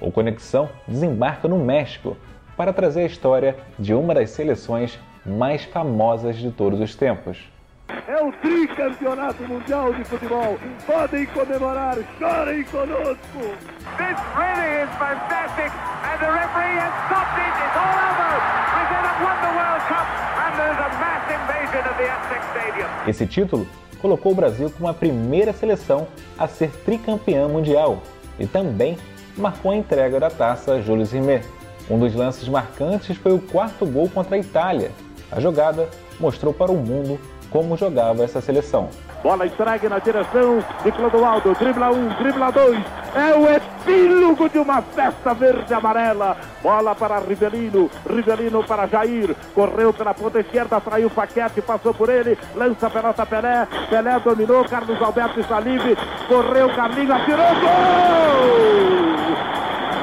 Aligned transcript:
O 0.00 0.10
Conexão 0.10 0.68
desembarca 0.88 1.46
no 1.46 1.58
México 1.58 2.16
para 2.56 2.72
trazer 2.72 3.02
a 3.02 3.06
história 3.06 3.56
de 3.78 3.92
uma 3.92 4.14
das 4.14 4.30
seleções 4.30 4.98
mais 5.24 5.64
famosas 5.64 6.36
de 6.36 6.50
todos 6.50 6.80
os 6.80 6.94
tempos. 6.94 7.38
É 8.08 8.22
o 8.22 8.32
tricampeonato 8.32 9.42
mundial 9.42 9.92
de 9.92 10.04
futebol. 10.04 10.58
Podem 10.86 11.26
comemorar, 11.26 11.96
chorem 12.18 12.64
conosco. 12.64 13.40
This 13.98 14.18
really 14.36 14.82
is 14.82 14.90
fantastic, 14.98 15.70
and 16.04 16.18
the 16.18 16.30
referee 16.30 16.78
has 16.78 16.92
stopped 17.06 17.38
it. 17.38 17.52
It's 17.60 17.76
all 17.76 17.96
over. 18.08 18.30
Brazil 18.72 19.02
have 19.04 19.20
won 19.22 19.36
the 19.40 19.52
World 19.58 19.82
Cup, 19.88 20.06
and 20.38 20.52
there's 20.56 20.78
a 20.78 20.88
mass 20.98 21.24
invasion 21.30 21.84
of 21.88 21.96
the 21.98 22.10
Aztec 22.10 22.42
Stadium. 22.52 22.88
Esse 23.06 23.26
título 23.26 23.66
colocou 24.00 24.32
o 24.32 24.34
Brasil 24.34 24.70
como 24.70 24.88
a 24.88 24.94
primeira 24.94 25.52
seleção 25.52 26.06
a 26.38 26.46
ser 26.48 26.70
tricampeã 26.84 27.48
mundial 27.48 28.02
e 28.38 28.46
também 28.46 28.96
marcou 29.36 29.70
a 29.72 29.76
entrega 29.76 30.18
da 30.20 30.30
taça 30.30 30.80
Jules 30.82 31.12
Rimet. 31.12 31.46
Um 31.88 31.98
dos 31.98 32.14
lances 32.14 32.48
marcantes 32.48 33.16
foi 33.16 33.32
o 33.32 33.40
quarto 33.40 33.84
gol 33.84 34.08
contra 34.08 34.36
a 34.36 34.38
Itália. 34.38 34.92
A 35.30 35.40
jogada 35.40 35.88
mostrou 36.18 36.52
para 36.52 36.70
o 36.70 36.76
mundo 36.76 37.18
como 37.50 37.76
jogava 37.76 38.22
essa 38.22 38.40
seleção. 38.40 38.88
Bola 39.22 39.46
entregue 39.46 39.88
na 39.88 39.98
direção 39.98 40.64
de 40.82 40.92
Clodoaldo. 40.92 41.54
Dribla 41.54 41.90
um, 41.90 42.08
dribla 42.08 42.50
dois. 42.50 42.82
É 43.14 43.34
o 43.34 43.46
epílogo 43.48 44.48
de 44.48 44.58
uma 44.58 44.80
festa 44.80 45.34
verde 45.34 45.74
amarela. 45.74 46.36
Bola 46.62 46.94
para 46.94 47.18
Rivelino. 47.18 47.90
Rivelino 48.08 48.64
para 48.64 48.86
Jair. 48.86 49.34
Correu 49.54 49.92
pela 49.92 50.14
ponta 50.14 50.40
esquerda, 50.40 50.80
traiu 50.80 51.10
Paquete, 51.10 51.60
passou 51.60 51.92
por 51.92 52.08
ele. 52.08 52.38
Lança 52.54 52.86
a 52.86 52.90
pelota 52.90 53.26
Pelé. 53.26 53.66
Pelé 53.90 54.18
dominou. 54.20 54.64
Carlos 54.64 55.02
Alberto 55.02 55.42
Salive. 55.44 55.96
Correu, 56.26 56.74
Carlinhos 56.74 57.10
atirou. 57.10 57.46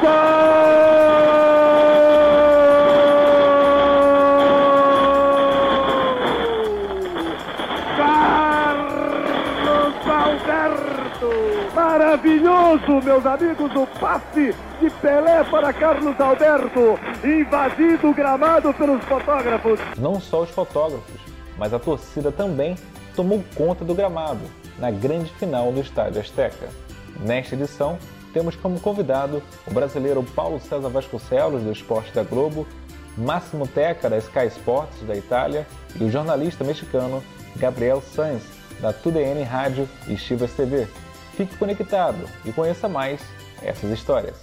Gol! 0.02 1.07
Maravilhoso, 11.98 13.02
meus 13.04 13.26
amigos, 13.26 13.76
o 13.76 13.88
passe 14.00 14.54
de 14.80 14.88
Pelé 15.02 15.44
para 15.46 15.74
Carlos 15.74 16.22
Alberto, 16.22 17.00
invadido 17.24 18.10
o 18.10 18.14
gramado 18.14 18.72
pelos 18.76 19.04
fotógrafos. 19.06 19.80
Não 19.98 20.20
só 20.20 20.44
os 20.44 20.52
fotógrafos, 20.52 21.20
mas 21.58 21.74
a 21.74 21.80
torcida 21.80 22.32
também 22.32 22.76
tomou 23.16 23.44
conta 23.56 23.84
do 23.84 23.96
gramado 23.96 24.42
na 24.78 24.92
grande 24.92 25.32
final 25.40 25.72
do 25.72 25.82
Estádio 25.82 26.22
Azteca. 26.22 26.70
Nesta 27.20 27.56
edição, 27.56 27.98
temos 28.32 28.56
como 28.56 28.80
convidado 28.80 29.42
o 29.66 29.74
brasileiro 29.74 30.22
Paulo 30.22 30.60
César 30.60 30.90
Vasconcelos, 30.90 31.64
do 31.64 31.72
Esporte 31.72 32.14
da 32.14 32.22
Globo, 32.22 32.68
Máximo 33.18 33.68
Teca, 33.68 34.08
da 34.08 34.20
Sky 34.20 34.46
Sports, 34.56 35.02
da 35.02 35.16
Itália, 35.16 35.66
e 36.00 36.04
o 36.04 36.12
jornalista 36.12 36.64
mexicano 36.64 37.24
Gabriel 37.56 38.04
Sanz, 38.04 38.44
da 38.80 38.94
TUDN 38.94 39.42
Rádio 39.42 39.90
e 40.08 40.16
Chivas 40.16 40.54
TV. 40.54 40.88
Fique 41.38 41.56
conectado 41.56 42.28
e 42.44 42.52
conheça 42.52 42.90
mais 42.90 43.22
essas 43.62 43.92
histórias. 43.92 44.36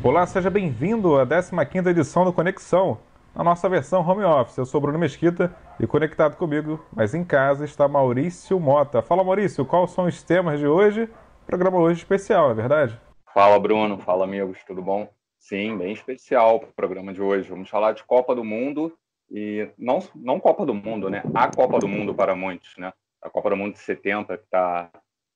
Olá, 0.00 0.24
seja 0.26 0.48
bem-vindo 0.48 1.18
à 1.18 1.26
15ª 1.26 1.88
edição 1.88 2.24
do 2.24 2.32
Conexão, 2.32 2.98
a 3.34 3.42
nossa 3.42 3.68
versão 3.68 4.08
home 4.08 4.22
office. 4.22 4.58
Eu 4.58 4.64
sou 4.64 4.80
Bruno 4.80 4.96
Mesquita 4.96 5.52
e 5.80 5.88
conectado 5.88 6.36
comigo, 6.36 6.86
mas 6.92 7.14
em 7.14 7.24
casa 7.24 7.64
está 7.64 7.88
Maurício 7.88 8.60
Mota. 8.60 9.02
Fala 9.02 9.24
Maurício, 9.24 9.66
quais 9.66 9.90
são 9.90 10.04
os 10.04 10.22
temas 10.22 10.60
de 10.60 10.68
hoje? 10.68 11.08
Programa 11.44 11.78
hoje 11.78 11.98
especial, 11.98 12.52
é 12.52 12.54
verdade? 12.54 12.96
Fala 13.34 13.58
Bruno, 13.58 13.98
fala 13.98 14.22
amigos, 14.22 14.60
tudo 14.64 14.80
bom? 14.80 15.17
Sim, 15.48 15.78
bem 15.78 15.94
especial 15.94 16.60
para 16.60 16.68
o 16.68 16.74
programa 16.74 17.10
de 17.10 17.22
hoje. 17.22 17.48
Vamos 17.48 17.70
falar 17.70 17.92
de 17.92 18.04
Copa 18.04 18.34
do 18.34 18.44
Mundo 18.44 18.92
e 19.30 19.66
não, 19.78 19.98
não 20.14 20.38
Copa 20.38 20.66
do 20.66 20.74
Mundo, 20.74 21.08
né? 21.08 21.22
A 21.34 21.48
Copa 21.48 21.78
do 21.78 21.88
Mundo 21.88 22.14
para 22.14 22.36
muitos, 22.36 22.76
né? 22.76 22.92
A 23.22 23.30
Copa 23.30 23.48
do 23.48 23.56
Mundo 23.56 23.72
de 23.72 23.78
70, 23.78 24.36
que 24.36 24.44
está 24.44 24.90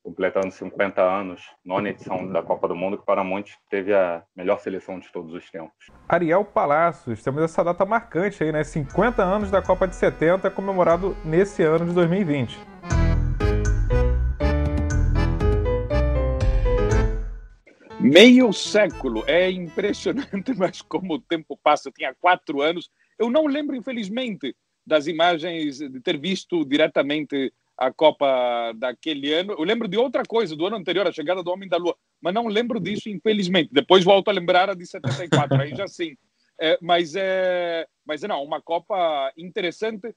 completando 0.04 0.50
50 0.50 1.00
anos, 1.00 1.42
nona 1.64 1.88
edição 1.88 2.30
da 2.30 2.42
Copa 2.42 2.68
do 2.68 2.76
Mundo, 2.76 2.98
que 2.98 3.06
para 3.06 3.24
muitos 3.24 3.56
teve 3.70 3.94
a 3.94 4.22
melhor 4.36 4.58
seleção 4.58 4.98
de 4.98 5.10
todos 5.10 5.32
os 5.32 5.50
tempos. 5.50 5.90
Ariel 6.06 6.44
Palacios, 6.44 7.22
temos 7.22 7.42
essa 7.42 7.64
data 7.64 7.86
marcante 7.86 8.44
aí, 8.44 8.52
né? 8.52 8.62
50 8.64 9.22
anos 9.22 9.50
da 9.50 9.62
Copa 9.62 9.88
de 9.88 9.96
70, 9.96 10.50
comemorado 10.50 11.16
nesse 11.24 11.62
ano 11.62 11.86
de 11.86 11.94
2020. 11.94 12.60
Meio 18.02 18.52
século, 18.52 19.22
é 19.28 19.48
impressionante, 19.48 20.52
mas 20.58 20.82
como 20.82 21.14
o 21.14 21.20
tempo 21.20 21.56
passa, 21.62 21.88
tinha 21.92 22.12
quatro 22.12 22.60
anos, 22.60 22.90
eu 23.16 23.30
não 23.30 23.46
lembro, 23.46 23.76
infelizmente, 23.76 24.56
das 24.84 25.06
imagens, 25.06 25.78
de 25.78 26.00
ter 26.00 26.18
visto 26.18 26.64
diretamente 26.64 27.52
a 27.78 27.92
Copa 27.92 28.72
daquele 28.76 29.32
ano. 29.32 29.52
Eu 29.52 29.62
lembro 29.62 29.86
de 29.86 29.96
outra 29.96 30.24
coisa, 30.24 30.56
do 30.56 30.66
ano 30.66 30.76
anterior, 30.76 31.06
a 31.06 31.12
chegada 31.12 31.44
do 31.44 31.50
Homem 31.52 31.68
da 31.68 31.76
Lua, 31.76 31.96
mas 32.20 32.34
não 32.34 32.48
lembro 32.48 32.80
disso, 32.80 33.08
infelizmente. 33.08 33.70
Depois 33.72 34.02
volto 34.02 34.28
a 34.28 34.32
lembrar 34.32 34.68
a 34.68 34.74
de 34.74 34.84
74, 34.84 35.62
aí 35.62 35.70
já 35.70 35.86
sim. 35.86 36.16
É, 36.60 36.76
mas, 36.82 37.14
é, 37.14 37.86
mas 38.04 38.20
não, 38.22 38.42
uma 38.42 38.60
Copa 38.60 39.32
interessante 39.38 40.12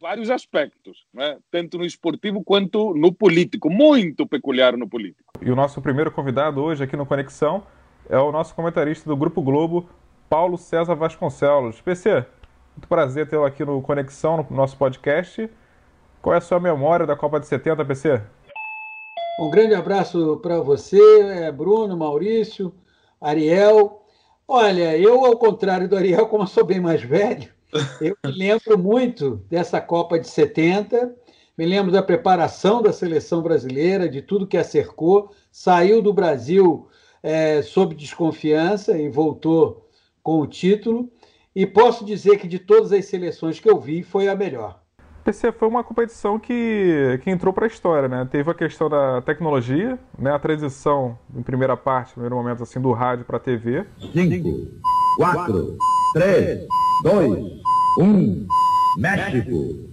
vários 0.00 0.30
aspectos, 0.30 1.04
né? 1.12 1.38
tanto 1.50 1.78
no 1.78 1.84
esportivo 1.84 2.42
quanto 2.42 2.94
no 2.94 3.12
político, 3.12 3.70
muito 3.70 4.26
peculiar 4.26 4.76
no 4.76 4.88
político. 4.88 5.32
E 5.40 5.50
o 5.50 5.56
nosso 5.56 5.80
primeiro 5.80 6.10
convidado 6.10 6.62
hoje 6.62 6.84
aqui 6.84 6.96
no 6.96 7.06
Conexão 7.06 7.64
é 8.08 8.18
o 8.18 8.32
nosso 8.32 8.54
comentarista 8.54 9.08
do 9.08 9.16
Grupo 9.16 9.42
Globo, 9.42 9.88
Paulo 10.28 10.56
César 10.56 10.94
Vasconcelos. 10.94 11.80
PC, 11.80 12.24
muito 12.76 12.88
prazer 12.88 13.28
tê-lo 13.28 13.44
aqui 13.44 13.64
no 13.64 13.82
Conexão, 13.82 14.46
no 14.48 14.56
nosso 14.56 14.76
podcast. 14.76 15.50
Qual 16.22 16.34
é 16.34 16.38
a 16.38 16.40
sua 16.40 16.60
memória 16.60 17.06
da 17.06 17.16
Copa 17.16 17.38
de 17.38 17.46
70, 17.46 17.84
PC? 17.84 18.20
Um 19.40 19.50
grande 19.50 19.74
abraço 19.74 20.38
para 20.38 20.60
você, 20.60 21.00
é, 21.20 21.52
Bruno, 21.52 21.96
Maurício, 21.96 22.74
Ariel. 23.20 24.02
Olha, 24.46 24.96
eu, 24.96 25.24
ao 25.24 25.36
contrário 25.36 25.88
do 25.88 25.96
Ariel, 25.96 26.26
como 26.26 26.46
sou 26.46 26.64
bem 26.64 26.80
mais 26.80 27.02
velho, 27.02 27.52
eu 28.00 28.16
me 28.24 28.32
lembro 28.32 28.78
muito 28.78 29.42
dessa 29.50 29.80
Copa 29.80 30.18
de 30.18 30.28
70, 30.28 31.14
me 31.56 31.66
lembro 31.66 31.90
da 31.90 32.02
preparação 32.02 32.80
da 32.80 32.92
seleção 32.92 33.42
brasileira, 33.42 34.08
de 34.08 34.22
tudo 34.22 34.46
que 34.46 34.56
a 34.56 34.62
cercou. 34.62 35.32
Saiu 35.50 36.00
do 36.00 36.12
Brasil 36.12 36.88
é, 37.22 37.62
sob 37.62 37.94
desconfiança 37.94 38.96
e 38.96 39.08
voltou 39.08 39.88
com 40.22 40.40
o 40.40 40.46
título. 40.46 41.10
E 41.54 41.66
posso 41.66 42.04
dizer 42.04 42.38
que 42.38 42.46
de 42.46 42.60
todas 42.60 42.92
as 42.92 43.06
seleções 43.06 43.58
que 43.58 43.68
eu 43.68 43.80
vi, 43.80 44.04
foi 44.04 44.28
a 44.28 44.36
melhor. 44.36 44.80
PC 45.24 45.52
foi 45.52 45.68
uma 45.68 45.84
competição 45.84 46.38
que, 46.38 47.20
que 47.22 47.30
entrou 47.30 47.52
para 47.52 47.66
a 47.66 47.68
história, 47.68 48.08
né? 48.08 48.26
Teve 48.30 48.50
a 48.50 48.54
questão 48.54 48.88
da 48.88 49.20
tecnologia, 49.20 49.98
né? 50.18 50.30
A 50.30 50.38
transição, 50.38 51.18
em 51.36 51.42
primeira 51.42 51.76
parte, 51.76 52.10
no 52.10 52.14
primeiro 52.14 52.36
momento, 52.36 52.62
assim, 52.62 52.80
do 52.80 52.92
rádio 52.92 53.24
para 53.24 53.36
a 53.36 53.40
TV. 53.40 53.84
5, 54.12 54.68
4, 55.18 55.76
3, 56.14 56.66
2, 57.02 57.38
1, 58.00 58.46
México. 58.96 59.88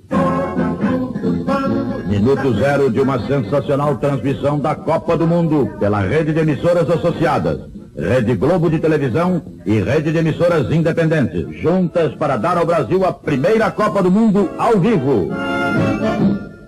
Minuto 2.07 2.53
zero 2.55 2.89
de 2.89 2.99
uma 2.99 3.19
sensacional 3.27 3.97
transmissão 3.97 4.57
da 4.57 4.73
Copa 4.73 5.16
do 5.16 5.27
Mundo 5.27 5.75
pela 5.79 5.99
rede 5.99 6.33
de 6.33 6.39
emissoras 6.39 6.89
associadas. 6.89 7.69
Rede 7.95 8.35
Globo 8.35 8.71
de 8.71 8.79
Televisão 8.79 9.39
e 9.66 9.79
Rede 9.79 10.11
de 10.11 10.17
Emissoras 10.17 10.71
Independentes, 10.71 11.61
juntas 11.61 12.16
para 12.16 12.38
dar 12.38 12.57
ao 12.57 12.66
Brasil 12.66 13.05
a 13.05 13.13
primeira 13.13 13.69
Copa 13.69 14.01
do 14.01 14.09
Mundo 14.09 14.49
ao 14.57 14.79
vivo. 14.79 15.29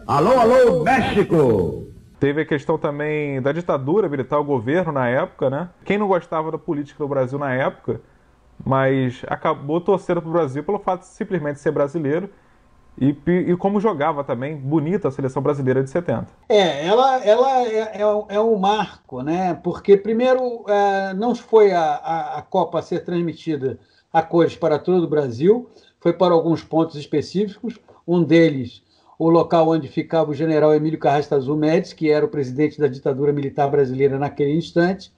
Alô, 0.05 0.39
alô, 0.39 0.83
México! 0.83 1.87
Teve 2.19 2.41
a 2.41 2.45
questão 2.45 2.77
também 2.77 3.41
da 3.41 3.51
ditadura 3.51 4.07
militar, 4.07 4.39
o 4.39 4.43
governo 4.43 4.91
na 4.91 5.09
época, 5.09 5.49
né? 5.49 5.69
Quem 5.83 5.97
não 5.97 6.07
gostava 6.07 6.51
da 6.51 6.57
política 6.59 7.03
do 7.03 7.07
Brasil 7.07 7.39
na 7.39 7.53
época, 7.53 7.99
mas 8.65 9.21
acabou 9.27 9.79
torcendo 9.79 10.21
para 10.21 10.29
o 10.29 10.33
Brasil 10.33 10.63
pelo 10.63 10.79
fato 10.79 11.01
de 11.01 11.07
simplesmente 11.07 11.59
ser 11.59 11.71
brasileiro 11.71 12.29
e, 12.99 13.15
e, 13.27 13.55
como 13.55 13.79
jogava 13.79 14.23
também, 14.23 14.57
bonita 14.57 15.07
a 15.07 15.11
seleção 15.11 15.41
brasileira 15.41 15.83
de 15.83 15.89
70. 15.89 16.27
É, 16.49 16.85
ela, 16.85 17.23
ela 17.23 17.61
é, 17.61 18.01
é, 18.01 18.01
é 18.01 18.39
um 18.39 18.57
marco, 18.57 19.21
né? 19.21 19.53
Porque, 19.63 19.95
primeiro, 19.95 20.65
é, 20.67 21.13
não 21.13 21.35
foi 21.35 21.71
a, 21.71 21.83
a, 21.83 22.37
a, 22.39 22.41
Copa 22.41 22.79
a 22.79 22.81
ser 22.81 23.05
transmitida 23.05 23.79
a 24.11 24.23
cores 24.23 24.55
para 24.55 24.79
todo 24.79 25.03
o 25.03 25.07
Brasil, 25.07 25.69
foi 25.99 26.11
para 26.11 26.33
alguns 26.33 26.63
pontos 26.63 26.95
específicos. 26.95 27.77
Um 28.07 28.23
deles, 28.23 28.81
o 29.19 29.29
local 29.29 29.69
onde 29.69 29.87
ficava 29.87 30.31
o 30.31 30.33
general 30.33 30.73
Emílio 30.73 30.97
Carrasco 30.97 31.55
Médici, 31.55 31.95
que 31.95 32.09
era 32.09 32.25
o 32.25 32.29
presidente 32.29 32.79
da 32.79 32.87
ditadura 32.87 33.31
militar 33.31 33.69
brasileira 33.69 34.17
naquele 34.17 34.55
instante. 34.55 35.13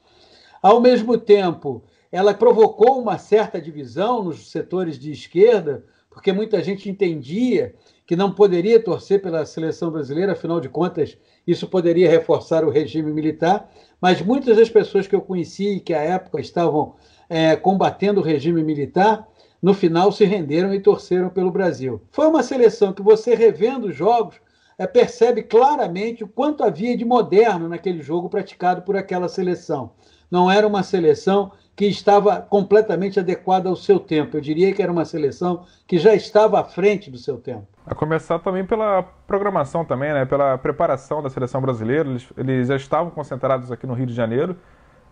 Ao 0.62 0.82
mesmo 0.82 1.18
tempo, 1.18 1.82
ela 2.12 2.34
provocou 2.34 3.00
uma 3.00 3.18
certa 3.18 3.62
divisão 3.62 4.24
nos 4.24 4.50
setores 4.50 4.98
de 4.98 5.12
esquerda, 5.12 5.84
porque 6.10 6.34
muita 6.34 6.62
gente 6.64 6.90
entendia 6.90 7.76
que 8.06 8.16
não 8.16 8.32
poderia 8.32 8.84
torcer 8.84 9.22
pela 9.22 9.46
seleção 9.46 9.92
brasileira, 9.92 10.32
afinal 10.32 10.60
de 10.60 10.68
contas, 10.68 11.16
isso 11.46 11.68
poderia 11.68 12.10
reforçar 12.10 12.66
o 12.66 12.72
regime 12.72 13.14
militar. 13.14 13.70
Mas 14.02 14.20
muitas 14.22 14.58
das 14.58 14.70
pessoas 14.70 15.06
que 15.06 15.16
eu 15.16 15.22
conheci 15.22 15.76
e 15.76 15.80
que 15.80 15.94
à 15.94 16.02
época 16.02 16.42
estavam 16.42 16.96
é, 17.30 17.56
combatendo 17.56 18.20
o 18.20 18.24
regime 18.24 18.64
militar, 18.64 19.28
no 19.62 19.74
final 19.74 20.12
se 20.12 20.26
renderam 20.26 20.74
e 20.74 20.80
torceram 20.80 21.30
pelo 21.30 21.52
Brasil. 21.52 22.02
Foi 22.12 22.26
uma 22.26 22.42
seleção 22.42 22.94
que 22.94 23.04
você 23.04 23.36
revendo 23.36 23.90
os 23.90 23.96
jogos 23.96 24.42
é, 24.80 24.88
percebe 24.88 25.44
claramente 25.44 26.24
o 26.24 26.28
quanto 26.28 26.64
havia 26.64 26.98
de 26.98 27.04
moderno 27.04 27.68
naquele 27.68 28.02
jogo 28.02 28.30
praticado 28.30 28.82
por 28.82 28.96
aquela 28.96 29.28
seleção. 29.28 29.92
Não 30.32 30.50
era 30.50 30.66
uma 30.66 30.84
seleção 30.84 31.52
que 31.80 31.86
estava 31.86 32.42
completamente 32.42 33.22
adequada 33.22 33.70
ao 33.70 33.76
seu 33.78 34.02
tempo. 34.02 34.36
Eu 34.36 34.42
diria 34.42 34.74
que 34.74 34.84
era 34.84 34.92
uma 34.92 35.06
seleção 35.06 35.64
que 35.88 35.98
já 35.98 36.14
estava 36.14 36.60
à 36.60 36.64
frente 36.66 37.10
do 37.10 37.18
seu 37.18 37.38
tempo. 37.38 37.66
A 37.88 37.96
começar 37.96 38.38
também 38.40 38.66
pela 38.66 39.02
programação 39.26 39.86
também, 39.86 40.12
né? 40.12 40.26
Pela 40.26 40.58
preparação 40.58 41.24
da 41.24 41.30
seleção 41.30 41.62
brasileira. 41.62 42.10
Eles, 42.10 42.28
eles 42.36 42.68
já 42.68 42.76
estavam 42.76 43.10
concentrados 43.10 43.72
aqui 43.72 43.88
no 43.88 43.94
Rio 43.94 44.08
de 44.08 44.14
Janeiro, 44.14 44.58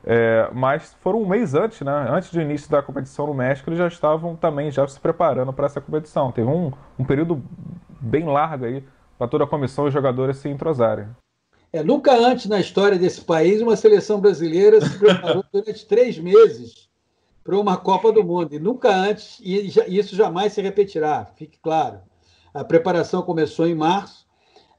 é, 0.03 0.49
mas 0.51 0.93
foram 0.99 1.21
um 1.21 1.25
mês 1.25 1.53
antes, 1.53 1.79
né? 1.79 2.05
Antes 2.09 2.33
do 2.33 2.41
início 2.41 2.69
da 2.69 2.83
competição 2.83 3.27
no 3.27 3.33
México, 3.33 3.69
eles 3.69 3.79
já 3.79 3.87
estavam 3.87 4.35
também 4.35 4.69
já 4.69 4.85
se 4.89 4.99
preparando 4.99 5.53
para 5.53 5.67
essa 5.67 5.79
competição. 5.79 6.33
Teve 6.33 6.49
um, 6.49 6.73
um 6.99 7.05
período 7.05 7.41
bem 8.01 8.25
largo 8.25 8.65
aí 8.65 8.83
para 9.17 9.29
toda 9.29 9.45
a 9.45 9.47
comissão 9.47 9.85
e 9.85 9.87
os 9.87 9.93
jogadores 9.93 10.35
se 10.35 10.49
entrosarem. 10.49 11.07
É, 11.77 11.83
nunca 11.83 12.17
antes 12.17 12.47
na 12.47 12.59
história 12.59 12.97
desse 12.97 13.21
país 13.21 13.61
uma 13.61 13.75
seleção 13.75 14.19
brasileira 14.19 14.81
se 14.81 14.97
preparou 14.97 15.43
durante 15.53 15.85
três 15.85 16.17
meses 16.17 16.89
para 17.43 17.55
uma 17.55 17.77
Copa 17.77 18.11
do 18.11 18.23
Mundo. 18.23 18.55
E 18.55 18.57
nunca 18.59 18.89
antes, 18.89 19.39
e 19.43 19.71
isso 19.87 20.15
jamais 20.15 20.53
se 20.53 20.61
repetirá, 20.61 21.23
fique 21.35 21.59
claro. 21.61 21.99
A 22.51 22.63
preparação 22.63 23.21
começou 23.21 23.67
em 23.67 23.75
março. 23.75 24.25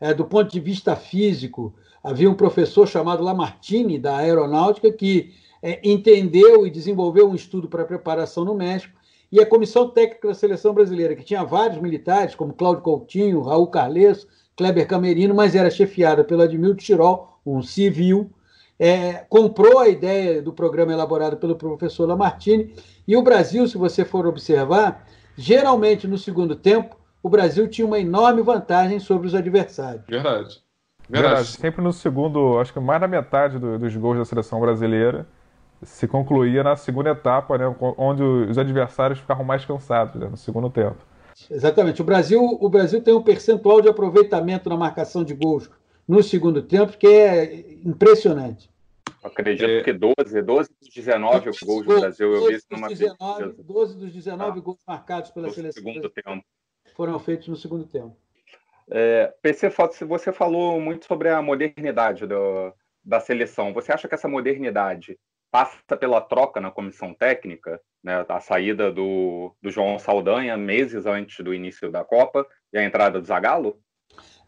É, 0.01 0.13
do 0.13 0.25
ponto 0.25 0.51
de 0.51 0.59
vista 0.59 0.97
físico, 0.97 1.73
havia 2.03 2.29
um 2.29 2.35
professor 2.35 2.87
chamado 2.89 3.23
Lamartine, 3.23 3.97
da 3.97 4.17
aeronáutica, 4.17 4.91
que 4.91 5.33
é, 5.63 5.81
entendeu 5.89 6.67
e 6.67 6.71
desenvolveu 6.71 7.29
um 7.29 7.35
estudo 7.35 7.69
para 7.69 7.85
preparação 7.85 8.45
no 8.45 8.57
México. 8.57 8.99
E 9.31 9.41
a 9.41 9.47
comissão 9.47 9.89
técnica 9.89 10.27
da 10.27 10.35
seleção 10.35 10.75
brasileira, 10.75 11.15
que 11.15 11.25
tinha 11.25 11.45
vários 11.45 11.81
militares, 11.81 12.35
como 12.35 12.53
Cláudio 12.53 12.83
Coutinho, 12.83 13.43
Raul 13.43 13.69
Carles, 13.69 14.27
Kleber 14.59 14.89
Camerino, 14.89 15.37
mas 15.37 15.55
era 15.55 15.71
chefiada 15.71 16.25
pelo 16.25 16.43
Admilton 16.43 16.75
Tirol, 16.75 17.39
um 17.47 17.63
civil, 17.63 18.29
é, 18.77 19.25
comprou 19.29 19.79
a 19.79 19.89
ideia 19.89 20.43
do 20.43 20.53
programa 20.53 20.93
elaborado 20.93 21.37
pelo 21.37 21.55
professor 21.55 22.09
Lamartine. 22.09 22.75
E 23.07 23.17
o 23.17 23.23
Brasil, 23.23 23.69
se 23.69 23.79
você 23.79 24.05
for 24.05 24.27
observar, 24.27 25.07
geralmente 25.37 26.09
no 26.09 26.19
segundo 26.19 26.57
tempo, 26.57 26.97
o 27.23 27.31
Brasil 27.31 27.69
tinha 27.69 27.87
uma 27.87 28.01
enorme 28.01 28.43
vantagem 28.43 28.99
sobre 28.99 29.29
os 29.29 29.35
adversários. 29.35 30.05
Verdade. 30.09 30.61
Verdade. 31.09 31.35
Verdade. 31.35 31.47
Sempre 31.47 31.83
no 31.83 31.93
segundo, 31.93 32.59
acho 32.59 32.73
que 32.73 32.81
mais 32.81 33.01
da 33.01 33.07
metade 33.07 33.61
do, 33.61 33.79
dos 33.79 33.95
gols 33.95 34.19
da 34.19 34.25
seleção 34.25 34.61
brasileira 34.61 35.25
se 35.85 36.09
concluía 36.09 36.65
na 36.65 36.75
segunda 36.75 37.11
etapa, 37.11 37.57
né, 37.57 37.73
onde 37.97 38.25
os 38.25 38.59
adversários 38.59 39.21
ficavam 39.21 39.45
mais 39.45 39.65
cansados 39.65 40.17
né, 40.17 40.27
no 40.29 40.37
segundo 40.37 40.69
tempo. 40.69 40.97
Exatamente. 41.51 42.01
O 42.01 42.05
Brasil, 42.05 42.43
o 42.43 42.69
Brasil 42.69 43.03
tem 43.03 43.15
um 43.15 43.23
percentual 43.23 43.81
de 43.81 43.89
aproveitamento 43.89 44.69
na 44.69 44.77
marcação 44.77 45.23
de 45.23 45.35
gols 45.35 45.71
no 46.07 46.23
segundo 46.23 46.63
tempo 46.63 46.97
que 46.97 47.07
é 47.07 47.61
impressionante. 47.85 48.71
Acredito 49.23 49.69
é... 49.69 49.83
que 49.83 49.93
12, 49.93 50.43
12 50.43 50.71
dos 50.81 50.89
19 50.95 51.51
gols 51.65 51.87
do 51.87 52.01
Brasil 52.01 52.35
eu 52.35 52.47
vi 52.47 52.55
isso 52.55 52.67
numa 52.71 52.89
19, 52.89 53.63
12 53.63 53.97
dos 53.97 54.13
19 54.13 54.59
ah, 54.59 54.63
gols 54.63 54.79
marcados 54.87 55.31
pela 55.31 55.51
seleção 55.51 55.83
segundo 55.83 56.09
tempo. 56.09 56.45
foram 56.95 57.19
feitos 57.19 57.49
no 57.49 57.57
segundo 57.57 57.85
tempo. 57.85 58.17
É, 58.91 59.35
PC, 59.43 59.71
você 60.07 60.33
falou 60.33 60.81
muito 60.81 61.07
sobre 61.07 61.29
a 61.29 61.43
modernidade 61.43 62.27
do, 62.27 62.73
da 63.05 63.21
seleção. 63.21 63.73
Você 63.75 63.93
acha 63.93 64.09
que 64.09 64.15
essa 64.15 64.29
modernidade 64.29 65.19
passa 65.51 65.97
pela 65.99 66.21
troca 66.21 66.61
na 66.61 66.71
comissão 66.71 67.15
técnica, 67.15 67.81
né, 68.03 68.25
a 68.29 68.41
saída 68.41 68.93
do, 68.93 69.55
do 69.63 69.71
João 69.71 69.99
Saldanha 69.99 70.57
meses 70.57 71.07
antes 71.07 71.45
do 71.45 71.55
início 71.55 71.91
da 71.91 72.05
Copa 72.05 72.47
e 72.73 72.79
a 72.79 72.85
entrada 72.85 73.21
do 73.21 73.27
Zagallo? 73.27 73.77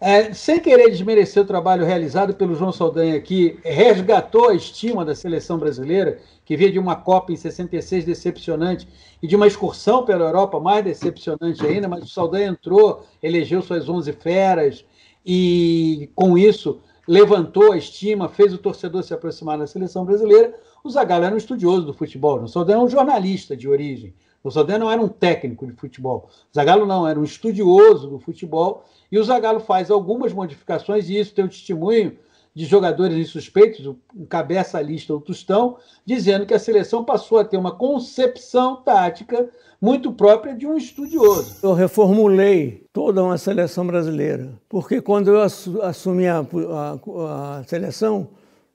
É, 0.03 0.33
sem 0.33 0.59
querer 0.59 0.89
desmerecer 0.89 1.43
o 1.43 1.47
trabalho 1.47 1.85
realizado 1.85 2.33
pelo 2.33 2.55
João 2.55 2.73
Saldanha, 2.73 3.21
que 3.21 3.59
resgatou 3.63 4.49
a 4.49 4.55
estima 4.55 5.05
da 5.05 5.15
seleção 5.15 5.59
brasileira, 5.59 6.19
que 6.43 6.57
veio 6.57 6.73
de 6.73 6.79
uma 6.79 6.97
Copa 6.97 7.33
em 7.33 7.37
66 7.37 8.07
decepcionante 8.07 8.89
e 9.23 9.27
de 9.27 9.37
uma 9.37 9.47
excursão 9.47 10.03
pela 10.03 10.25
Europa 10.25 10.59
mais 10.59 10.83
decepcionante 10.83 11.67
ainda, 11.67 11.87
mas 11.87 12.03
o 12.03 12.09
Saldanha 12.09 12.49
entrou, 12.49 13.05
elegeu 13.23 13.61
suas 13.61 13.91
11 13.91 14.11
feras 14.15 14.87
e, 15.25 16.09
com 16.15 16.39
isso, 16.39 16.81
levantou 17.07 17.73
a 17.73 17.77
estima, 17.77 18.29
fez 18.29 18.55
o 18.55 18.59
torcedor 18.59 19.03
se 19.03 19.13
aproximar 19.13 19.59
da 19.59 19.67
seleção 19.67 20.07
brasileira. 20.07 20.55
O 20.83 20.91
Zagallo 20.91 21.25
era 21.25 21.35
um 21.35 21.39
estudioso 21.39 21.87
do 21.87 21.93
futebol, 21.93 22.43
o 22.43 22.49
Saldanha 22.49 22.77
era 22.77 22.85
um 22.85 22.89
jornalista 22.89 23.57
de 23.57 23.69
origem. 23.69 24.15
O 24.43 24.51
Saldanha 24.51 24.79
não 24.79 24.91
era 24.91 25.01
um 25.01 25.09
técnico 25.09 25.67
de 25.67 25.75
futebol. 25.75 26.31
O 26.51 26.55
Zagallo 26.55 26.87
não, 26.87 27.07
era 27.07 27.21
um 27.21 27.25
estudioso 27.25 28.09
do 28.09 28.19
futebol. 28.19 28.85
E 29.13 29.19
o 29.19 29.25
Zagallo 29.25 29.61
faz 29.61 29.91
algumas 29.91 30.33
modificações, 30.33 31.11
e 31.11 31.19
isso 31.19 31.35
tem 31.35 31.45
o 31.45 31.49
testemunho 31.49 32.17
de 32.55 32.65
jogadores 32.65 33.17
insuspeitos, 33.17 33.87
o 33.87 33.97
cabeça 34.29 34.79
a 34.79 34.83
lista, 34.83 35.15
o 35.15 35.21
Tostão, 35.21 35.77
dizendo 36.05 36.47
que 36.47 36.55
a 36.55 36.59
seleção 36.59 37.05
passou 37.05 37.39
a 37.39 37.45
ter 37.45 37.57
uma 37.57 37.77
concepção 37.77 38.77
tática 38.77 39.49
muito 39.81 40.13
própria 40.13 40.55
de 40.55 40.67
um 40.67 40.77
estudioso. 40.77 41.57
Eu 41.63 41.75
reformulei 41.75 42.85
toda 42.93 43.23
uma 43.23 43.39
seleção 43.39 43.87
brasileira, 43.87 44.53
porque 44.69 45.01
quando 45.01 45.29
eu 45.29 45.41
assumi 45.41 46.27
a, 46.27 46.41
a, 46.41 47.59
a 47.59 47.65
seleção, 47.65 48.29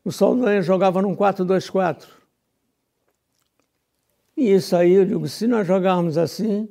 o 0.06 0.12
Saldanha 0.12 0.62
jogava 0.62 1.02
num 1.02 1.16
4-2-4. 1.16 2.06
E 4.38 4.54
isso 4.54 4.75
aí, 4.75 4.94
eu 4.94 5.04
digo, 5.04 5.28
se 5.28 5.48
nós 5.48 5.66
jogarmos 5.66 6.16
assim, 6.16 6.69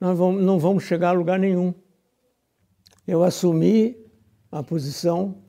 nós 0.00 0.16
vamos, 0.16 0.40
não 0.40 0.56
vamos 0.56 0.84
chegar 0.84 1.08
a 1.08 1.12
lugar 1.12 1.36
nenhum. 1.36 1.74
Eu 3.04 3.24
assumi 3.24 3.96
a 4.52 4.62
posição, 4.62 5.42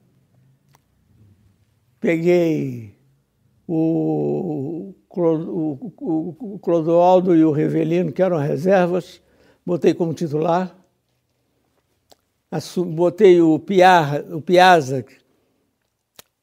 peguei 2.00 2.96
o, 3.68 4.96
o, 5.12 6.60
Clodoaldo 6.60 7.36
e 7.36 7.46
o 7.46 7.52
Revelino, 7.52 8.12
que 8.12 8.24
eram 8.24 8.38
reservas, 8.38 9.22
botei 9.64 9.94
como 9.94 10.14
titular, 10.14 10.76
botei 12.96 13.42
o, 13.42 13.60
Piar, 13.60 14.24
o 14.32 14.42
Piazza 14.42 15.06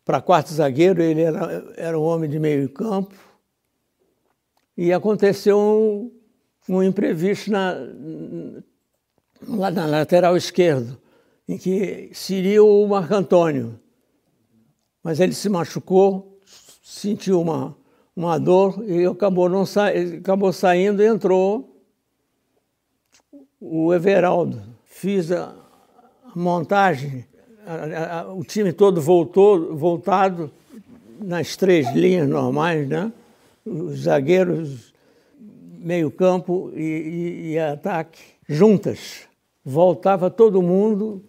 para 0.05 0.21
quarto 0.21 0.53
zagueiro, 0.53 1.03
ele 1.03 1.23
era, 1.23 1.73
era 1.77 1.99
um 1.99 2.03
homem 2.03 2.29
de 2.29 2.39
meio 2.39 2.69
campo, 2.69 3.15
e 4.77 4.93
aconteceu 4.93 5.59
um, 5.59 6.13
um 6.69 6.83
imprevisto 6.83 7.51
na, 7.51 7.75
lá 9.49 9.71
na 9.71 9.87
lateral 9.87 10.37
esquerdo, 10.37 11.01
em 11.49 11.57
que 11.57 12.11
seria 12.13 12.63
o 12.63 12.87
Marco 12.87 13.15
Antônio. 13.15 13.81
Mas 15.03 15.21
ele 15.21 15.35
se 15.35 15.49
machucou, 15.49 16.41
sentiu 16.83 17.41
uma, 17.41 17.77
uma 18.17 18.39
dor 18.39 18.83
e 18.89 19.05
acabou, 19.07 19.49
não 19.49 19.65
sa 19.65 19.89
acabou 19.89 20.53
saindo 20.53 21.03
e 21.03 21.07
entrou 21.07 21.83
o 23.61 23.93
Everaldo. 23.95 24.63
Fiz 24.85 25.31
a 25.31 25.55
montagem, 26.35 27.27
a, 27.67 28.21
a, 28.21 28.33
o 28.33 28.45
time 28.45 28.73
todo 28.73 29.01
voltou, 29.01 29.77
voltado 29.77 30.51
nas 31.21 31.57
três 31.57 31.91
linhas 31.95 32.29
normais, 32.29 32.89
né? 32.89 33.13
os 33.65 34.01
zagueiros, 34.01 34.93
meio-campo 35.79 36.71
e, 36.75 36.83
e, 36.83 37.53
e, 37.53 37.59
ataque 37.59 38.21
juntas. 38.49 39.27
Voltava 39.65 40.31
todo 40.31 40.63
mundo 40.63 41.23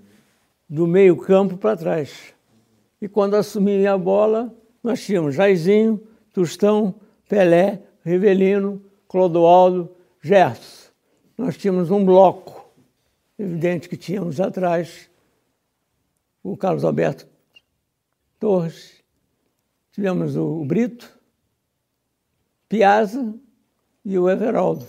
do 0.67 0.85
meio-campo 0.85 1.57
para 1.57 1.77
trás. 1.77 2.33
E 3.01 3.07
quando 3.07 3.35
assumia 3.35 3.93
a 3.93 3.97
bola, 3.97 4.53
nós 4.83 5.03
tínhamos 5.03 5.35
Jairzinho, 5.35 6.01
Tostão, 6.33 6.95
Pelé, 7.29 7.81
Rivelino, 8.03 8.81
Clodoaldo, 9.07 9.89
Gerson. 10.21 10.89
Nós 11.37 11.57
tínhamos 11.57 11.91
um 11.91 12.03
bloco. 12.03 12.65
Evidente 13.37 13.89
que 13.89 13.97
tínhamos 13.97 14.39
atrás 14.39 15.09
o 16.45 16.55
Carlos 16.55 16.85
Alberto 16.85 17.27
Torres, 18.39 19.03
tivemos 19.91 20.37
o 20.37 20.63
Brito, 20.63 21.09
Piazza 22.69 23.33
e 24.03 24.15
o 24.19 24.29
Everaldo. 24.29 24.85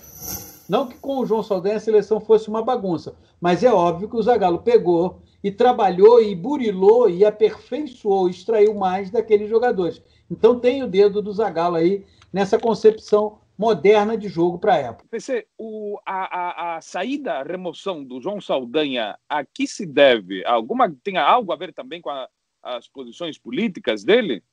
Não 0.69 0.87
que 0.87 0.99
com 0.99 1.17
o 1.17 1.25
João 1.25 1.41
Saldanha 1.41 1.77
a 1.77 1.79
seleção 1.79 2.19
fosse 2.21 2.47
uma 2.47 2.61
bagunça, 2.61 3.15
mas 3.41 3.63
é 3.63 3.73
óbvio 3.73 4.07
que 4.07 4.15
o 4.15 4.21
Zagallo 4.21 4.59
pegou 4.59 5.23
e 5.43 5.51
trabalhou 5.51 6.21
e 6.21 6.35
burilou 6.35 7.09
e 7.09 7.25
aperfeiçoou, 7.25 8.29
extraiu 8.29 8.75
mais 8.75 9.09
daqueles 9.09 9.49
jogadores. 9.49 9.99
Então 10.29 10.59
tem 10.59 10.83
o 10.83 10.87
dedo 10.87 11.23
do 11.23 11.33
Zagallo 11.33 11.77
aí 11.77 12.05
nessa 12.31 12.59
concepção 12.59 13.39
moderna 13.57 14.17
de 14.17 14.27
jogo 14.27 14.59
para 14.59 14.75
a 14.75 14.77
época. 14.77 15.07
PC, 15.09 15.47
o, 15.57 15.97
a, 16.05 16.73
a, 16.73 16.77
a, 16.77 16.81
saída, 16.81 17.33
a 17.33 17.43
remoção 17.43 18.03
do 18.03 18.21
João 18.21 18.39
Saldanha, 18.39 19.17
a 19.27 19.43
que 19.43 19.65
se 19.65 19.85
deve? 19.85 20.45
Alguma, 20.45 20.93
tem 21.03 21.17
algo 21.17 21.51
a 21.51 21.55
ver 21.55 21.73
também 21.73 21.99
com 22.01 22.09
a, 22.09 22.29
as 22.61 22.87
posições 22.87 23.37
políticas 23.37 24.03
dele? 24.03 24.43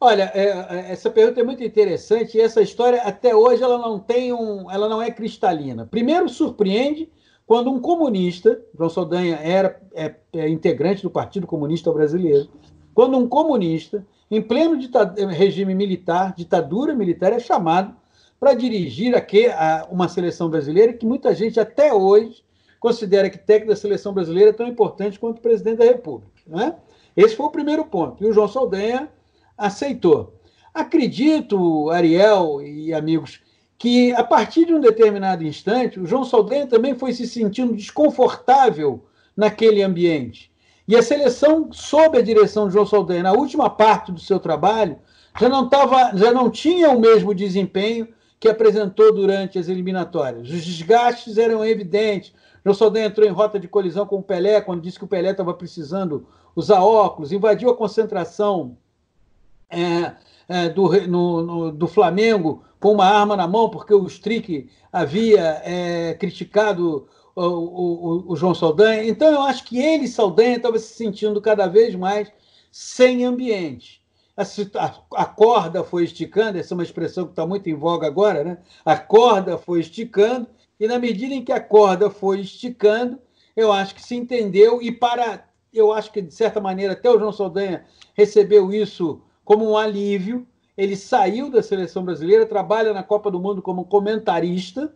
Olha, 0.00 0.30
é, 0.34 0.48
é, 0.48 0.92
essa 0.92 1.10
pergunta 1.10 1.40
é 1.40 1.44
muito 1.44 1.62
interessante 1.62 2.36
e 2.36 2.40
essa 2.40 2.60
história 2.60 3.00
até 3.02 3.34
hoje 3.34 3.62
ela 3.62 3.78
não 3.78 3.98
tem 3.98 4.32
um, 4.32 4.70
ela 4.70 4.88
não 4.88 5.00
é 5.00 5.10
cristalina. 5.10 5.86
Primeiro 5.86 6.28
surpreende 6.28 7.10
quando 7.46 7.70
um 7.70 7.80
comunista, 7.80 8.60
João 8.76 8.90
Saldanha 8.90 9.36
era 9.36 9.80
é, 9.94 10.14
é 10.34 10.48
integrante 10.48 11.02
do 11.02 11.10
Partido 11.10 11.46
Comunista 11.46 11.92
Brasileiro, 11.92 12.48
quando 12.92 13.16
um 13.16 13.28
comunista 13.28 14.06
em 14.30 14.40
pleno 14.40 14.78
regime 15.28 15.74
militar, 15.74 16.34
ditadura 16.34 16.94
militar, 16.94 17.32
é 17.32 17.38
chamado 17.38 17.94
para 18.44 18.52
dirigir 18.52 19.16
aqui 19.16 19.46
a, 19.46 19.88
uma 19.90 20.06
seleção 20.06 20.50
brasileira 20.50 20.92
que 20.92 21.06
muita 21.06 21.34
gente 21.34 21.58
até 21.58 21.94
hoje 21.94 22.44
considera 22.78 23.30
que 23.30 23.38
técnico 23.38 23.70
da 23.70 23.76
seleção 23.76 24.12
brasileira 24.12 24.50
é 24.50 24.52
tão 24.52 24.68
importante 24.68 25.18
quanto 25.18 25.38
o 25.38 25.40
presidente 25.40 25.78
da 25.78 25.86
República. 25.86 26.30
Né? 26.46 26.74
Esse 27.16 27.34
foi 27.34 27.46
o 27.46 27.50
primeiro 27.50 27.86
ponto. 27.86 28.22
E 28.22 28.28
o 28.28 28.34
João 28.34 28.46
Saldanha 28.46 29.08
aceitou. 29.56 30.34
Acredito, 30.74 31.88
Ariel 31.88 32.60
e 32.60 32.92
amigos, 32.92 33.40
que 33.78 34.12
a 34.12 34.22
partir 34.22 34.66
de 34.66 34.74
um 34.74 34.80
determinado 34.80 35.42
instante, 35.42 35.98
o 35.98 36.04
João 36.04 36.22
Saldanha 36.22 36.66
também 36.66 36.94
foi 36.94 37.14
se 37.14 37.26
sentindo 37.26 37.74
desconfortável 37.74 39.06
naquele 39.34 39.82
ambiente. 39.82 40.52
E 40.86 40.94
a 40.94 41.02
seleção, 41.02 41.72
sob 41.72 42.18
a 42.18 42.22
direção 42.22 42.66
de 42.66 42.74
João 42.74 42.84
Saldanha, 42.84 43.22
na 43.22 43.32
última 43.32 43.70
parte 43.70 44.12
do 44.12 44.20
seu 44.20 44.38
trabalho, 44.38 44.98
já 45.40 45.48
não, 45.48 45.66
tava, 45.66 46.14
já 46.14 46.30
não 46.30 46.50
tinha 46.50 46.90
o 46.90 47.00
mesmo 47.00 47.34
desempenho 47.34 48.06
que 48.38 48.48
apresentou 48.48 49.14
durante 49.14 49.58
as 49.58 49.68
eliminatórias. 49.68 50.48
Os 50.48 50.64
desgastes 50.64 51.38
eram 51.38 51.64
evidentes. 51.64 52.32
João 52.64 52.74
Saldanha 52.74 53.06
entrou 53.06 53.26
em 53.26 53.32
rota 53.32 53.58
de 53.58 53.68
colisão 53.68 54.06
com 54.06 54.16
o 54.16 54.22
Pelé, 54.22 54.60
quando 54.60 54.82
disse 54.82 54.98
que 54.98 55.04
o 55.04 55.08
Pelé 55.08 55.30
estava 55.30 55.54
precisando 55.54 56.26
usar 56.54 56.82
óculos, 56.82 57.32
invadiu 57.32 57.70
a 57.70 57.76
concentração 57.76 58.76
é, 59.70 60.12
é, 60.48 60.68
do, 60.68 60.88
no, 61.08 61.42
no, 61.42 61.72
do 61.72 61.86
Flamengo 61.86 62.64
com 62.78 62.92
uma 62.92 63.06
arma 63.06 63.36
na 63.36 63.48
mão, 63.48 63.70
porque 63.70 63.94
o 63.94 64.06
Strick 64.06 64.68
havia 64.92 65.62
é, 65.64 66.14
criticado 66.14 67.08
o, 67.34 67.42
o, 67.42 68.32
o, 68.32 68.36
João 68.36 68.54
Saldanha. 68.54 69.08
Então, 69.08 69.28
eu 69.28 69.40
acho 69.42 69.64
que 69.64 69.78
ele, 69.78 70.06
Saldanha, 70.06 70.56
estava 70.56 70.78
se 70.78 70.94
sentindo 70.94 71.40
cada 71.40 71.66
vez 71.66 71.94
mais 71.94 72.30
sem 72.70 73.24
ambiente. 73.24 74.03
A, 74.36 75.24
corda 75.26 75.84
foi 75.84 76.02
esticando, 76.04 76.58
essa 76.58 76.74
é 76.74 76.76
uma 76.76 76.82
expressão 76.82 77.24
que 77.24 77.30
está 77.30 77.46
muito 77.46 77.68
em 77.70 77.74
voga 77.74 78.06
agora, 78.08 78.42
né? 78.42 78.58
A 78.84 78.96
corda 78.96 79.56
foi 79.56 79.78
esticando, 79.78 80.48
e 80.78 80.88
na 80.88 80.98
medida 80.98 81.32
em 81.32 81.44
que 81.44 81.52
a 81.52 81.60
corda 81.60 82.10
foi 82.10 82.40
esticando, 82.40 83.18
eu 83.54 83.72
acho 83.72 83.94
que 83.94 84.02
se 84.02 84.16
entendeu, 84.16 84.82
e 84.82 84.90
para. 84.90 85.48
Eu 85.72 85.92
acho 85.92 86.12
que, 86.12 86.20
de 86.20 86.34
certa 86.34 86.60
maneira, 86.60 86.94
até 86.94 87.08
o 87.08 87.18
João 87.18 87.32
Saldanha 87.32 87.84
recebeu 88.14 88.72
isso 88.72 89.22
como 89.44 89.68
um 89.68 89.76
alívio. 89.76 90.46
Ele 90.76 90.96
saiu 90.96 91.48
da 91.48 91.62
seleção 91.62 92.04
brasileira, 92.04 92.44
trabalha 92.46 92.92
na 92.92 93.04
Copa 93.04 93.30
do 93.30 93.38
Mundo 93.38 93.62
como 93.62 93.84
comentarista, 93.84 94.92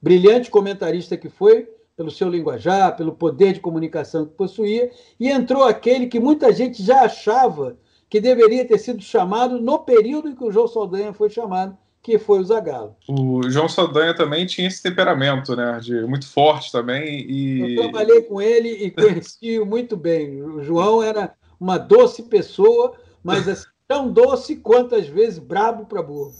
brilhante 0.00 0.50
comentarista 0.50 1.16
que 1.16 1.30
foi, 1.30 1.66
pelo 1.96 2.10
seu 2.10 2.28
linguajar, 2.28 2.96
pelo 2.96 3.12
poder 3.12 3.54
de 3.54 3.60
comunicação 3.60 4.26
que 4.26 4.34
possuía, 4.34 4.90
e 5.18 5.30
entrou 5.30 5.64
aquele 5.64 6.06
que 6.06 6.20
muita 6.20 6.52
gente 6.52 6.82
já 6.82 7.04
achava 7.04 7.78
que 8.12 8.20
deveria 8.20 8.62
ter 8.62 8.76
sido 8.76 9.02
chamado 9.02 9.58
no 9.58 9.78
período 9.78 10.28
em 10.28 10.36
que 10.36 10.44
o 10.44 10.52
João 10.52 10.68
Saldanha 10.68 11.14
foi 11.14 11.30
chamado, 11.30 11.74
que 12.02 12.18
foi 12.18 12.40
o 12.40 12.44
Zagallo. 12.44 12.94
O 13.08 13.48
João 13.48 13.70
Saldanha 13.70 14.14
também 14.14 14.44
tinha 14.44 14.68
esse 14.68 14.82
temperamento, 14.82 15.56
né, 15.56 15.78
de 15.80 16.02
muito 16.02 16.30
forte 16.30 16.70
também 16.70 17.24
e 17.26 17.74
Eu 17.74 17.84
trabalhei 17.84 18.20
com 18.20 18.38
ele 18.38 18.68
e 18.68 18.90
conheci 18.90 19.58
muito 19.60 19.96
bem. 19.96 20.42
O 20.42 20.62
João 20.62 21.02
era 21.02 21.32
uma 21.58 21.78
doce 21.78 22.24
pessoa, 22.24 22.92
mas 23.24 23.48
assim, 23.48 23.64
tão 23.88 24.12
doce 24.12 24.56
quanto 24.56 24.94
às 24.94 25.06
vezes 25.06 25.38
brabo 25.38 25.86
para 25.86 26.02
burro. 26.02 26.34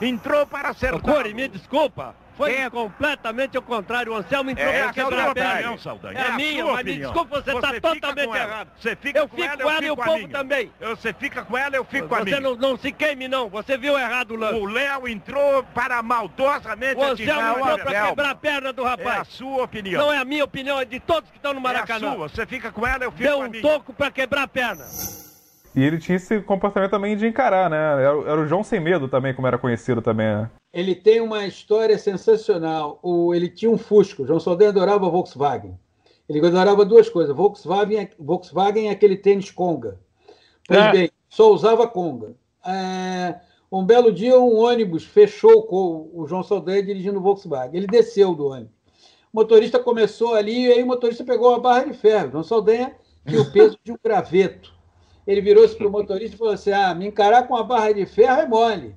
Entrou 0.00 0.46
para 0.46 0.70
acertar. 0.70 1.02
Core, 1.02 1.34
me 1.34 1.48
desculpa. 1.48 2.16
Foi 2.36 2.52
é. 2.54 2.68
completamente 2.68 3.56
o 3.56 3.62
contrário. 3.62 4.12
O 4.12 4.16
Anselmo 4.16 4.50
entrou 4.50 4.66
é, 4.66 4.82
para 4.82 4.92
quebrar 4.92 5.30
a 5.30 5.34
perna. 5.34 5.78
Saldanha. 5.78 6.18
É, 6.18 6.22
é 6.22 6.30
a 6.30 6.36
minha, 6.36 6.64
mas 6.64 6.84
me 6.84 6.96
desculpa, 6.96 7.40
você 7.40 7.54
está 7.54 7.80
totalmente 7.80 8.36
errado. 8.36 8.68
Você 8.78 8.96
fica 8.96 9.18
eu 9.20 9.28
com 9.28 9.36
fico 9.36 9.48
ela, 9.48 9.62
com 9.62 9.70
ela, 9.70 9.84
e 9.84 9.90
o 9.90 9.96
povo 9.96 10.28
também. 10.28 10.72
Você 10.80 11.12
fica 11.12 11.44
com 11.44 11.56
ela, 11.56 11.76
eu 11.76 11.84
fico 11.84 12.08
com 12.08 12.14
a 12.14 12.24
minha. 12.24 12.36
Você 12.36 12.42
não, 12.42 12.56
não, 12.56 12.76
se 12.76 12.90
queime, 12.92 13.28
não. 13.28 13.48
Você 13.48 13.76
viu 13.76 13.98
errado 13.98 14.32
o 14.32 14.36
lance. 14.36 14.58
O 14.58 14.66
Léo 14.66 15.08
entrou 15.08 15.62
para 15.74 16.02
maldosamente 16.02 16.96
o 16.96 17.04
Anselmo 17.04 17.58
entrou 17.58 17.78
para 17.78 18.08
quebrar 18.08 18.30
a 18.30 18.34
perna 18.34 18.72
do 18.72 18.82
rapaz. 18.82 19.16
É 19.16 19.20
a 19.20 19.24
sua 19.24 19.64
opinião. 19.64 20.02
Não 20.02 20.12
é 20.12 20.18
a 20.18 20.24
minha 20.24 20.44
opinião, 20.44 20.80
é 20.80 20.84
de 20.84 21.00
todos 21.00 21.30
que 21.30 21.36
estão 21.36 21.54
no 21.54 21.60
Maracanã. 21.60 22.06
É 22.06 22.10
a 22.10 22.14
sua. 22.14 22.28
Você 22.28 22.46
fica 22.46 22.72
com 22.72 22.86
ela, 22.86 23.04
eu 23.04 23.12
fico 23.12 23.22
Deu 23.22 23.36
com 23.36 23.42
a 23.42 23.46
um 23.46 23.50
minha. 23.50 23.62
toco 23.62 23.92
para 23.92 24.10
quebrar 24.10 24.42
a 24.42 24.48
perna. 24.48 24.84
E 25.74 25.82
ele 25.82 25.98
tinha 25.98 26.16
esse 26.16 26.40
comportamento 26.40 26.90
também 26.90 27.16
de 27.16 27.26
encarar, 27.26 27.68
né? 27.68 27.76
Era, 27.76 28.30
era, 28.30 28.40
o 28.40 28.46
João 28.46 28.62
Sem 28.62 28.78
Medo 28.78 29.08
também, 29.08 29.34
como 29.34 29.46
era 29.46 29.58
conhecido 29.58 30.00
também. 30.00 30.26
Né? 30.26 30.50
Ele 30.74 30.94
tem 30.94 31.20
uma 31.20 31.46
história 31.46 31.96
sensacional. 31.96 32.98
O, 33.02 33.34
ele 33.34 33.48
tinha 33.48 33.70
um 33.70 33.78
Fusco. 33.78 34.26
João 34.26 34.40
Saldanha 34.40 34.70
adorava 34.70 35.08
Volkswagen. 35.08 35.78
Ele 36.28 36.44
adorava 36.44 36.84
duas 36.84 37.08
coisas: 37.08 37.34
Volkswagen, 37.34 38.10
Volkswagen 38.18 38.86
e 38.86 38.88
aquele 38.88 39.16
tênis 39.16 39.50
Conga. 39.50 40.00
Pois 40.66 40.80
é. 40.80 40.92
bem, 40.92 41.10
só 41.28 41.52
usava 41.52 41.86
Conga. 41.86 42.34
É, 42.66 43.36
um 43.70 43.84
belo 43.84 44.12
dia, 44.12 44.38
um 44.38 44.56
ônibus 44.56 45.04
fechou 45.04 45.62
com 45.62 46.10
o 46.12 46.26
João 46.26 46.42
Saldanha 46.42 46.82
dirigindo 46.82 47.18
o 47.18 47.22
Volkswagen. 47.22 47.76
Ele 47.76 47.86
desceu 47.86 48.34
do 48.34 48.48
ônibus. 48.48 48.74
O 49.32 49.38
motorista 49.38 49.78
começou 49.78 50.34
ali, 50.34 50.66
e 50.66 50.72
aí 50.72 50.82
o 50.82 50.86
motorista 50.86 51.24
pegou 51.24 51.50
uma 51.50 51.60
barra 51.60 51.84
de 51.84 51.94
ferro. 51.94 52.32
João 52.32 52.44
Saldanha 52.44 52.96
tinha 53.26 53.40
o 53.40 53.50
peso 53.52 53.78
de 53.82 53.92
um 53.92 53.98
graveto 54.02 54.74
ele 55.26 55.40
virou-se 55.40 55.74
para 55.74 55.86
o 55.86 55.90
motorista 55.90 56.34
e 56.34 56.38
falou 56.38 56.52
assim: 56.52 56.70
Ah, 56.70 56.94
me 56.94 57.06
encarar 57.06 57.46
com 57.48 57.56
a 57.56 57.62
barra 57.62 57.92
de 57.92 58.06
ferro 58.06 58.40
é 58.40 58.46
mole. 58.46 58.94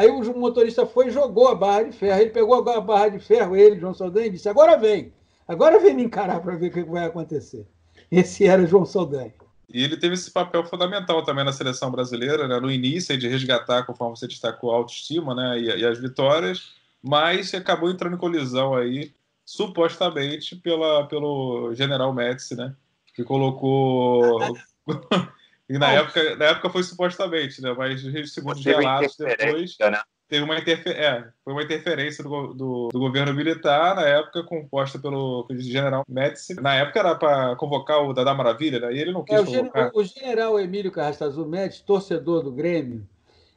Aí 0.00 0.08
o 0.08 0.38
motorista 0.38 0.86
foi 0.86 1.08
e 1.08 1.10
jogou 1.10 1.48
a 1.48 1.54
barra 1.54 1.82
de 1.82 1.92
ferro. 1.92 2.22
Ele 2.22 2.30
pegou 2.30 2.54
a 2.54 2.80
barra 2.80 3.10
de 3.10 3.18
ferro, 3.18 3.54
ele, 3.54 3.78
João 3.78 3.92
Saldanha, 3.92 4.28
e 4.28 4.30
disse: 4.30 4.48
Agora 4.48 4.78
vem, 4.78 5.12
agora 5.46 5.78
vem 5.78 5.92
me 5.92 6.04
encarar 6.04 6.40
para 6.40 6.56
ver 6.56 6.68
o 6.68 6.72
que 6.72 6.82
vai 6.84 7.04
acontecer. 7.04 7.66
Esse 8.10 8.46
era 8.46 8.66
João 8.66 8.86
Saldanha. 8.86 9.34
E 9.68 9.84
ele 9.84 9.98
teve 9.98 10.14
esse 10.14 10.30
papel 10.30 10.64
fundamental 10.64 11.22
também 11.22 11.44
na 11.44 11.52
seleção 11.52 11.90
brasileira, 11.90 12.48
né? 12.48 12.58
no 12.58 12.70
início, 12.70 13.16
de 13.18 13.28
resgatar, 13.28 13.84
conforme 13.84 14.16
você 14.16 14.26
destacou, 14.26 14.72
a 14.72 14.76
autoestima 14.76 15.34
né? 15.34 15.60
e, 15.60 15.64
e 15.66 15.84
as 15.84 16.00
vitórias, 16.00 16.72
mas 17.02 17.52
acabou 17.52 17.90
entrando 17.90 18.14
em 18.14 18.18
colisão 18.18 18.74
aí, 18.74 19.12
supostamente, 19.44 20.56
pela, 20.56 21.06
pelo 21.08 21.74
general 21.74 22.10
Médici, 22.14 22.56
né? 22.56 22.74
que 23.14 23.22
colocou. 23.22 24.40
E 25.70 25.78
na, 25.78 25.92
época, 25.92 26.34
na 26.34 26.46
época 26.46 26.68
foi 26.68 26.82
supostamente, 26.82 27.62
né? 27.62 27.72
Mas 27.78 28.02
segundo 28.32 28.56
os 28.56 28.64
relatos 28.64 29.16
depois. 29.16 29.76
Né? 29.78 30.02
Teve 30.26 30.42
uma, 30.42 30.58
interfer... 30.58 30.96
é, 30.96 31.28
foi 31.44 31.52
uma 31.52 31.62
interferência 31.62 32.24
do, 32.24 32.52
do, 32.54 32.88
do, 32.88 32.98
governo 32.98 33.32
militar, 33.32 33.94
na 33.94 34.02
época, 34.02 34.42
composta 34.42 34.98
pelo 34.98 35.46
general 35.50 36.04
Médici. 36.08 36.54
Na 36.54 36.74
época 36.74 36.98
era 36.98 37.14
para 37.14 37.54
convocar 37.54 38.02
o 38.02 38.12
Dada 38.12 38.34
Maravilha, 38.34 38.80
né? 38.80 38.92
E 38.92 38.98
ele 38.98 39.12
não 39.12 39.22
quis 39.22 39.36
é, 39.36 39.40
o 39.40 39.46
convocar. 39.46 39.90
O 39.94 40.02
general 40.02 40.58
Emílio 40.58 40.90
Carrastazul 40.90 41.46
Médici, 41.46 41.84
torcedor 41.84 42.42
do 42.42 42.50
Grêmio, 42.50 43.06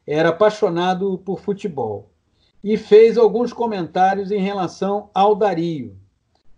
era 0.06 0.30
apaixonado 0.30 1.18
por 1.18 1.40
futebol 1.40 2.12
e 2.64 2.78
fez 2.78 3.18
alguns 3.18 3.52
comentários 3.52 4.30
em 4.30 4.40
relação 4.40 5.10
ao 5.16 5.36
Dario. 5.36 5.98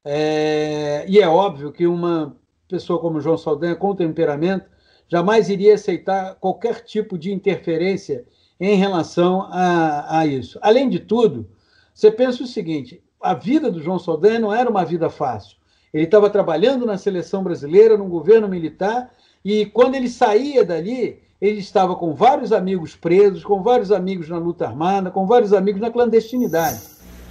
É... 0.04 1.06
E 1.08 1.22
é 1.22 1.28
óbvio 1.30 1.72
que 1.72 1.88
uma 1.88 2.36
pessoa 2.68 3.00
como 3.00 3.22
João 3.22 3.38
Saldanha, 3.38 3.76
com 3.76 3.96
temperamento, 3.96 4.75
jamais 5.08 5.50
iria 5.50 5.76
aceitar 5.76 6.36
qualquer 6.36 6.82
tipo 6.84 7.18
de 7.18 7.32
interferência 7.32 8.26
em 8.60 8.76
relação 8.76 9.48
a, 9.52 10.20
a 10.20 10.26
isso. 10.26 10.58
Além 10.62 10.90
de 10.90 11.00
tudo, 11.00 11.48
você 11.94 12.12
pensa 12.12 12.44
o 12.44 12.48
seguinte: 12.48 13.02
a 13.22 13.34
vida 13.34 13.72
do 13.72 13.82
João 13.82 14.00
Saldanha 14.00 14.40
não 14.40 14.54
era 14.54 14.70
uma 14.70 14.86
vida 14.86 15.10
fácil. 15.10 15.58
Ele 15.94 16.04
estava 16.04 16.30
trabalhando 16.30 16.86
na 16.86 16.98
seleção 16.98 17.44
brasileira, 17.44 17.98
no 17.98 18.06
governo 18.06 18.48
militar, 18.48 19.12
e 19.44 19.66
quando 19.66 19.96
ele 19.96 20.10
saía 20.10 20.64
dali, 20.66 21.20
ele 21.40 21.60
estava 21.60 21.96
com 21.96 22.14
vários 22.14 22.52
amigos 22.52 22.96
presos, 22.96 23.44
com 23.44 23.62
vários 23.62 23.92
amigos 23.92 24.28
na 24.28 24.38
luta 24.38 24.66
armada, 24.66 25.10
com 25.12 25.26
vários 25.26 25.54
amigos 25.54 25.80
na 25.80 25.90
clandestinidade. 25.90 26.82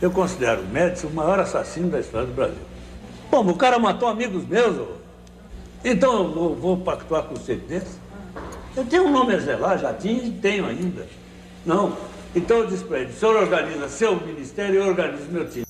Eu 0.00 0.10
considero 0.10 0.62
o 0.62 0.66
Médici 0.66 1.06
o 1.06 1.10
maior 1.10 1.38
assassino 1.38 1.90
da 1.90 2.00
história 2.00 2.26
do 2.26 2.32
Brasil. 2.32 2.62
Como 3.30 3.52
o 3.52 3.56
cara 3.56 3.78
matou 3.78 4.08
amigos 4.08 4.46
meus, 4.46 4.76
então 5.84 6.24
eu 6.24 6.32
vou, 6.32 6.54
vou 6.54 6.76
pactuar 6.78 7.24
com 7.24 7.34
você 7.34 7.56
desse? 7.56 7.98
Eu 8.76 8.84
tenho 8.84 9.04
um 9.04 9.10
nome 9.10 9.34
a 9.34 9.38
zelar, 9.38 9.78
já 9.78 9.92
tinha 9.92 10.24
e 10.24 10.30
tenho 10.30 10.66
ainda. 10.66 11.06
Não. 11.64 11.96
Então 12.34 12.58
eu 12.58 12.66
disse 12.66 12.84
para 12.84 13.00
ele: 13.00 13.10
o 13.12 13.14
senhor 13.14 13.36
organiza 13.36 13.88
seu 13.88 14.16
ministério 14.16 14.74
e 14.74 14.78
eu 14.78 14.86
organizo 14.88 15.30
meu 15.30 15.48
time. 15.48 15.64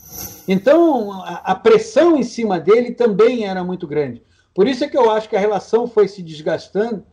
Então 0.47 1.23
a 1.23 1.55
pressão 1.55 2.17
em 2.17 2.23
cima 2.23 2.59
dele 2.61 2.93
também 2.93 3.47
era 3.47 3.63
muito 3.65 3.87
grande. 3.87 4.23
Por 4.55 4.69
isso 4.69 4.85
é 4.85 4.89
que 4.89 4.97
eu 4.97 5.11
acho 5.11 5.29
que 5.29 5.37
a 5.37 5.41
relação 5.41 5.87
foi 5.87 6.07
se 6.07 6.23
desgastando 6.23 7.05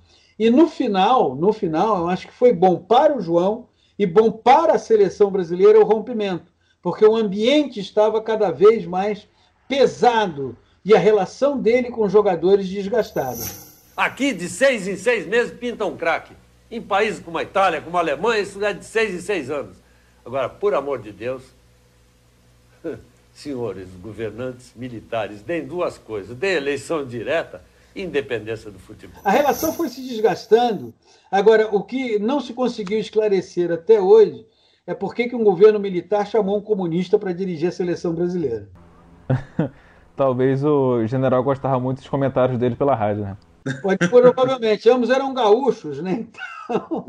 e 0.42 0.50
no 0.50 0.68
final, 0.68 1.36
no 1.36 1.54
final, 1.54 2.00
eu 2.00 2.10
acho 2.10 2.28
que 2.28 2.34
foi 2.34 2.52
bom 2.52 2.78
para 2.78 3.16
o 3.16 3.22
João 3.22 3.68
e 3.98 4.08
bom 4.08 4.32
para 4.32 4.74
a 4.74 4.80
seleção 4.80 5.30
brasileira 5.30 5.80
o 5.80 5.84
rompimento, 5.84 6.52
porque 6.82 7.06
o 7.06 7.16
ambiente 7.16 7.80
estava 7.80 8.20
cada 8.20 8.50
vez 8.50 8.84
mais 8.86 9.28
pesado 9.68 10.58
e 10.84 10.96
a 10.96 11.00
relação 11.00 11.60
dele 11.60 11.90
com 11.90 12.04
os 12.04 12.12
jogadores 12.12 12.68
desgastada. 12.68 13.44
Aqui, 13.96 14.34
de 14.34 14.50
seis 14.50 14.88
em 14.88 14.96
seis 14.96 15.28
meses, 15.28 15.54
pinta 15.58 15.86
um 15.86 15.96
craque. 15.96 16.34
Em 16.70 16.82
países 16.82 17.20
como 17.20 17.38
a 17.38 17.44
Itália, 17.44 17.82
como 17.82 17.98
a 17.98 18.00
Alemanha, 18.00 18.42
isso 18.42 18.64
é 18.64 18.74
de 18.74 18.86
seis 18.86 19.14
em 19.14 19.20
seis 19.20 19.50
anos. 19.50 19.78
Agora, 20.26 20.50
por 20.50 20.74
amor 20.74 21.00
de 21.00 21.12
Deus, 21.12 21.44
senhores 23.34 23.90
governantes 24.02 24.72
militares, 24.76 25.42
deem 25.42 25.66
duas 25.66 25.98
coisas: 25.98 26.36
deem 26.36 26.56
eleição 26.56 27.06
direta 27.06 27.62
e 27.94 28.04
independência 28.04 28.72
do 28.72 28.80
futebol. 28.80 29.22
A 29.24 29.32
relação 29.32 29.74
foi 29.74 29.90
se 29.90 30.02
desgastando. 30.02 30.94
Agora, 31.30 31.68
o 31.74 31.84
que 31.84 32.18
não 32.20 32.40
se 32.40 32.54
conseguiu 32.54 33.00
esclarecer 33.00 33.72
até 33.72 34.00
hoje 34.00 34.46
é 34.88 34.94
por 34.94 35.14
que, 35.14 35.30
que 35.30 35.36
um 35.36 35.44
governo 35.44 35.80
militar 35.80 36.26
chamou 36.26 36.58
um 36.58 36.62
comunista 36.62 37.20
para 37.20 37.34
dirigir 37.34 37.70
a 37.70 37.72
seleção 37.72 38.14
brasileira. 38.14 38.68
Talvez 40.22 40.64
o 40.64 41.04
general 41.08 41.44
gostava 41.44 41.80
muito 41.80 41.98
dos 41.98 42.08
comentários 42.08 42.60
dele 42.60 42.76
pela 42.76 42.94
rádio, 42.94 43.24
né? 43.24 43.36
Pode, 43.82 44.08
provavelmente. 44.08 44.88
Ambos 44.88 45.10
eram 45.10 45.34
gaúchos, 45.34 46.00
né? 46.00 46.28
Então. 46.30 47.08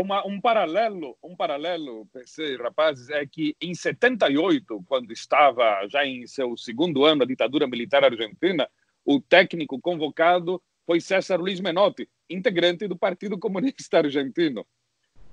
Uma, 0.00 0.24
um 0.24 0.40
paralelo, 0.40 1.16
um 1.24 1.34
paralelo, 1.34 2.06
pensei, 2.12 2.56
rapazes, 2.56 3.10
é 3.10 3.26
que 3.26 3.56
em 3.60 3.74
78, 3.74 4.84
quando 4.86 5.10
estava 5.10 5.88
já 5.88 6.06
em 6.06 6.24
seu 6.28 6.56
segundo 6.56 7.04
ano 7.04 7.20
da 7.20 7.26
ditadura 7.26 7.66
militar 7.66 8.04
argentina, 8.04 8.68
o 9.04 9.20
técnico 9.20 9.80
convocado 9.80 10.62
foi 10.86 11.00
César 11.00 11.38
Luiz 11.38 11.58
Menotti, 11.58 12.08
integrante 12.28 12.86
do 12.86 12.96
Partido 12.96 13.36
Comunista 13.36 13.98
Argentino. 13.98 14.64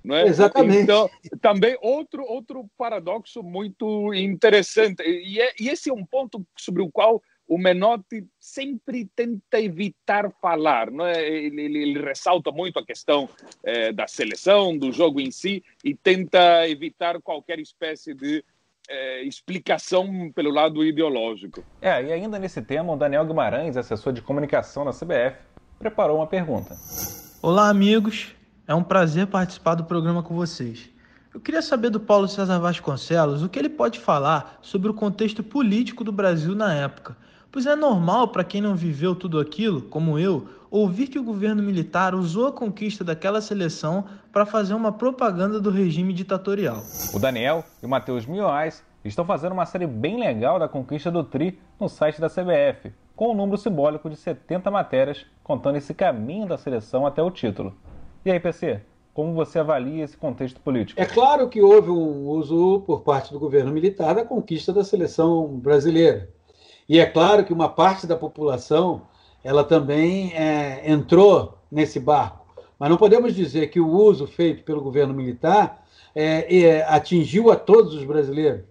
Não 0.07 0.15
é? 0.15 0.25
Exatamente. 0.25 0.83
Então, 0.83 1.09
também 1.41 1.77
outro 1.81 2.23
outro 2.23 2.65
paradoxo 2.77 3.43
muito 3.43 4.13
interessante 4.13 5.03
e, 5.03 5.41
é, 5.41 5.53
e 5.59 5.67
esse 5.67 5.89
é 5.89 5.93
um 5.93 6.05
ponto 6.05 6.47
sobre 6.57 6.81
o 6.81 6.89
qual 6.89 7.21
o 7.45 7.57
Menotti 7.57 8.25
sempre 8.39 9.09
tenta 9.15 9.59
evitar 9.59 10.31
falar, 10.41 10.91
não 10.91 11.05
é? 11.05 11.27
ele, 11.27 11.61
ele, 11.61 11.81
ele 11.81 12.01
ressalta 12.01 12.51
muito 12.51 12.77
a 12.77 12.85
questão 12.85 13.29
é, 13.63 13.91
da 13.91 14.05
seleção, 14.05 14.77
do 14.77 14.91
jogo 14.91 15.21
em 15.21 15.31
si, 15.31 15.63
e 15.83 15.95
tenta 15.95 16.67
evitar 16.67 17.21
qualquer 17.21 17.59
espécie 17.59 18.13
de 18.13 18.43
é, 18.89 19.23
explicação 19.23 20.29
pelo 20.35 20.51
lado 20.51 20.83
ideológico. 20.83 21.63
É, 21.81 22.03
e 22.03 22.11
ainda 22.11 22.37
nesse 22.37 22.61
tema, 22.61 22.93
o 22.93 22.97
Daniel 22.97 23.25
Guimarães, 23.25 23.77
assessor 23.77 24.11
de 24.11 24.21
comunicação 24.21 24.83
da 24.83 24.91
CBF, 24.91 25.37
preparou 25.79 26.17
uma 26.17 26.27
pergunta. 26.27 26.75
Olá, 27.41 27.69
amigos. 27.69 28.36
É 28.67 28.75
um 28.75 28.83
prazer 28.83 29.27
participar 29.27 29.75
do 29.75 29.85
programa 29.85 30.21
com 30.21 30.35
vocês. 30.35 30.89
Eu 31.33 31.39
queria 31.39 31.61
saber 31.61 31.89
do 31.89 31.99
Paulo 31.99 32.27
César 32.27 32.59
Vasconcelos 32.59 33.41
o 33.41 33.49
que 33.49 33.57
ele 33.57 33.69
pode 33.69 33.99
falar 33.99 34.59
sobre 34.61 34.91
o 34.91 34.93
contexto 34.93 35.41
político 35.41 36.03
do 36.03 36.11
Brasil 36.11 36.53
na 36.53 36.73
época 36.73 37.15
Pois 37.57 37.65
é 37.65 37.75
normal 37.75 38.27
para 38.27 38.43
quem 38.43 38.61
não 38.61 38.75
viveu 38.75 39.15
tudo 39.15 39.39
aquilo, 39.39 39.81
como 39.81 40.19
eu, 40.19 40.47
ouvir 40.69 41.07
que 41.07 41.17
o 41.17 41.23
governo 41.23 41.63
militar 41.63 42.13
usou 42.13 42.45
a 42.47 42.51
conquista 42.51 43.03
daquela 43.03 43.41
seleção 43.41 44.05
para 44.31 44.45
fazer 44.45 44.73
uma 44.73 44.91
propaganda 44.91 45.59
do 45.59 45.71
regime 45.71 46.13
ditatorial. 46.13 46.83
O 47.13 47.19
Daniel 47.19 47.63
e 47.81 47.85
o 47.85 47.89
Matheus 47.89 48.25
Milhões 48.25 48.83
estão 49.03 49.25
fazendo 49.25 49.53
uma 49.53 49.65
série 49.65 49.87
bem 49.87 50.19
legal 50.19 50.59
da 50.59 50.67
conquista 50.67 51.09
do 51.09 51.23
Tri 51.23 51.57
no 51.79 51.87
site 51.87 52.19
da 52.19 52.29
CBF, 52.29 52.93
com 53.15 53.31
um 53.31 53.35
número 53.35 53.57
simbólico 53.57 54.09
de 54.09 54.17
70 54.17 54.69
matérias 54.69 55.25
contando 55.43 55.77
esse 55.77 55.93
caminho 55.93 56.45
da 56.45 56.57
seleção 56.57 57.07
até 57.07 57.23
o 57.23 57.31
título. 57.31 57.75
E 58.27 58.29
aí, 58.29 58.41
PC, 58.41 58.81
como 59.13 59.33
você 59.33 59.57
avalia 59.57 60.03
esse 60.03 60.17
contexto 60.17 60.59
político? 60.59 61.01
É 61.01 61.05
claro 61.05 61.47
que 61.47 61.61
houve 61.61 61.89
um 61.89 62.27
uso 62.27 62.83
por 62.85 62.99
parte 62.99 63.31
do 63.31 63.39
governo 63.39 63.71
militar 63.71 64.15
da 64.15 64.25
conquista 64.25 64.73
da 64.73 64.83
seleção 64.83 65.47
brasileira. 65.57 66.29
E 66.89 66.99
é 66.99 67.05
claro 67.05 67.45
que 67.45 67.53
uma 67.53 67.69
parte 67.69 68.05
da 68.05 68.17
população 68.17 69.03
ela 69.41 69.63
também 69.63 70.33
é, 70.33 70.91
entrou 70.91 71.57
nesse 71.71 72.01
barco. 72.01 72.45
Mas 72.77 72.89
não 72.89 72.97
podemos 72.97 73.33
dizer 73.33 73.67
que 73.67 73.79
o 73.79 73.87
uso 73.87 74.27
feito 74.27 74.61
pelo 74.65 74.81
governo 74.81 75.13
militar 75.13 75.85
é, 76.13 76.53
é, 76.53 76.83
atingiu 76.83 77.49
a 77.49 77.55
todos 77.55 77.93
os 77.93 78.03
brasileiros. 78.03 78.65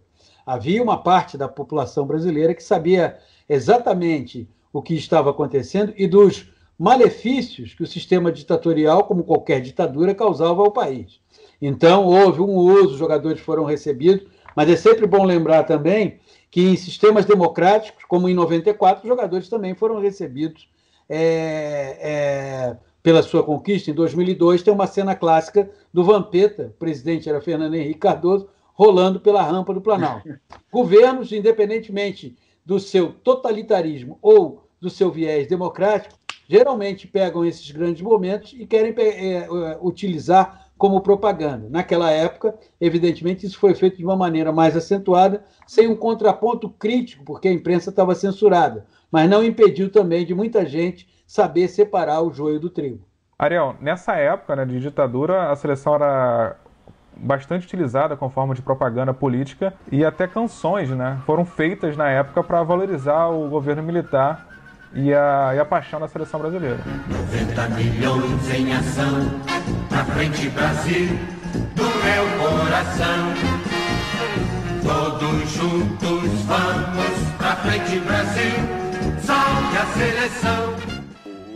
Havia 0.45 0.83
uma 0.83 1.03
parte 1.03 1.39
da 1.39 1.49
população 1.49 2.07
brasileira 2.07 2.55
que 2.55 2.63
sabia 2.63 3.17
exatamente 3.49 4.47
o 4.71 4.83
que 4.83 4.93
estava 4.93 5.31
acontecendo 5.31 5.95
e 5.97 6.07
dos 6.07 6.55
malefícios 6.79 7.75
que 7.75 7.83
o 7.83 7.87
sistema 7.87 8.31
ditatorial, 8.31 9.05
como 9.05 9.25
qualquer 9.25 9.61
ditadura, 9.61 10.15
causava 10.15 10.63
ao 10.63 10.71
país. 10.71 11.21
Então, 11.61 12.05
houve 12.05 12.41
um 12.41 12.55
uso, 12.55 12.93
os 12.93 12.99
jogadores 12.99 13.41
foram 13.41 13.65
recebidos, 13.65 14.27
mas 14.55 14.69
é 14.69 14.77
sempre 14.77 15.07
bom 15.07 15.25
lembrar 15.25 15.65
também 15.65 16.19
que 16.51 16.63
em 16.63 16.77
sistemas 16.77 17.25
democráticos, 17.25 18.05
como 18.05 18.29
em 18.29 18.35
94, 18.35 19.03
os 19.03 19.09
jogadores 19.09 19.49
também 19.49 19.75
foram 19.75 20.01
recebidos 20.01 20.69
é, 21.09 21.99
é, 22.01 22.77
pela 23.03 23.23
sua 23.23 23.43
conquista. 23.43 23.91
Em 23.91 23.95
2002, 23.95 24.63
tem 24.63 24.73
uma 24.73 24.87
cena 24.87 25.15
clássica 25.15 25.71
do 25.93 26.05
Vampeta, 26.05 26.73
o 26.75 26.79
presidente 26.79 27.29
era 27.29 27.41
Fernando 27.41 27.75
Henrique 27.75 28.01
Cardoso, 28.01 28.49
rolando 28.75 29.21
pela 29.21 29.43
rampa 29.43 29.73
do 29.73 29.81
Planalto. 29.81 30.29
Governos, 30.71 31.33
independentemente 31.33 32.37
do 32.65 32.81
seu 32.81 33.13
totalitarismo 33.13 34.19
ou 34.21 34.69
do 34.81 34.91
seu 34.91 35.11
viés 35.11 35.47
democrático, 35.47 36.19
geralmente 36.49 37.07
pegam 37.07 37.45
esses 37.45 37.71
grandes 37.71 38.03
momentos 38.03 38.55
e 38.57 38.67
querem 38.67 38.95
é, 38.99 39.39
é, 39.39 39.79
utilizar 39.81 40.67
como 40.79 41.01
propaganda. 41.01 41.69
Naquela 41.71 42.11
época, 42.11 42.55
evidentemente, 42.81 43.47
isso 43.47 43.59
foi 43.59 43.75
feito 43.75 43.97
de 43.97 44.05
uma 44.05 44.17
maneira 44.17 44.53
mais 44.53 44.77
acentuada, 44.77 45.43
sem 45.67 45.89
um 45.89 45.97
contraponto 45.97 46.69
crítico, 46.69 47.25
porque 47.25 47.49
a 47.49 47.53
imprensa 47.53 47.91
estava 47.91 48.15
censurada, 48.15 48.87
mas 49.11 49.29
não 49.29 49.43
impediu 49.43 49.91
também 49.91 50.25
de 50.25 50.35
muita 50.35 50.67
gente 50.67 51.09
saber 51.27 51.69
separar 51.69 52.21
o 52.21 52.33
joio 52.33 52.61
do 52.61 52.71
trigo. 52.71 53.05
Ariel, 53.39 53.75
nessa 53.81 54.15
época 54.17 54.57
né, 54.57 54.65
de 54.65 54.81
ditadura, 54.81 55.51
a 55.51 55.57
seleção 55.57 55.95
era 55.95 56.57
bastante 57.17 57.65
utilizada 57.65 58.17
com 58.17 58.29
forma 58.29 58.55
de 58.55 58.61
propaganda 58.61 59.13
política 59.13 59.73
e 59.91 60.05
até 60.05 60.27
canções 60.27 60.91
né, 60.91 61.19
foram 61.25 61.47
feitas 61.47 61.97
na 61.97 62.11
época 62.11 62.43
para 62.43 62.63
valorizar 62.63 63.29
o 63.29 63.49
governo 63.49 63.83
militar 63.83 64.56
e 64.95 65.13
a, 65.13 65.53
e 65.55 65.59
a 65.59 65.65
paixão 65.65 66.01
da 66.01 66.09
seleção 66.09 66.41
brasileira. 66.41 66.79
90 67.09 67.69
milhões 67.71 68.51
em 68.55 68.73
ação, 68.73 69.41
pra 69.89 70.05
frente 70.05 70.49
Brasil, 70.51 71.09
do 71.75 71.85
meu 71.85 72.49
coração. 72.49 73.35
Todos 74.83 75.51
juntos 75.51 76.43
vamos 76.43 77.37
pra 77.37 77.57
frente 77.57 77.99
Brasil, 78.01 78.53
salve 79.21 79.77
a 79.77 79.87
seleção. 79.87 80.77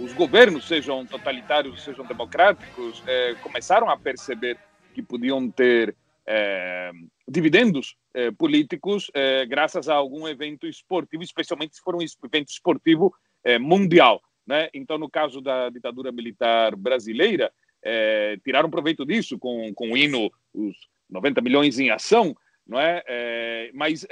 Os 0.02 0.12
governos, 0.12 0.66
sejam 0.66 1.06
totalitários, 1.06 1.82
sejam 1.82 2.04
democráticos, 2.04 3.02
é, 3.06 3.34
começaram 3.42 3.88
a 3.88 3.96
perceber 3.96 4.58
que 4.92 5.02
podiam 5.02 5.48
ter 5.50 5.94
é, 6.32 6.92
dividendos 7.26 7.96
é, 8.14 8.30
políticos 8.30 9.10
é, 9.12 9.44
graças 9.46 9.88
a 9.88 9.94
algum 9.96 10.28
evento 10.28 10.64
esportivo, 10.64 11.24
especialmente 11.24 11.74
se 11.74 11.82
for 11.82 11.96
um 11.96 12.00
evento 12.00 12.50
esportivo 12.50 13.12
é, 13.42 13.58
mundial. 13.58 14.22
Né? 14.46 14.68
Então, 14.72 14.96
no 14.96 15.10
caso 15.10 15.40
da 15.40 15.68
ditadura 15.70 16.12
militar 16.12 16.76
brasileira, 16.76 17.52
é, 17.82 18.38
tiraram 18.44 18.70
proveito 18.70 19.04
disso 19.04 19.40
com, 19.40 19.74
com 19.74 19.90
o 19.90 19.96
hino, 19.96 20.30
os 20.54 20.76
90 21.10 21.40
milhões 21.40 21.80
em 21.80 21.90
ação, 21.90 22.36
não 22.64 22.80
é? 22.80 23.02
é 23.08 23.70
mas 23.74 24.06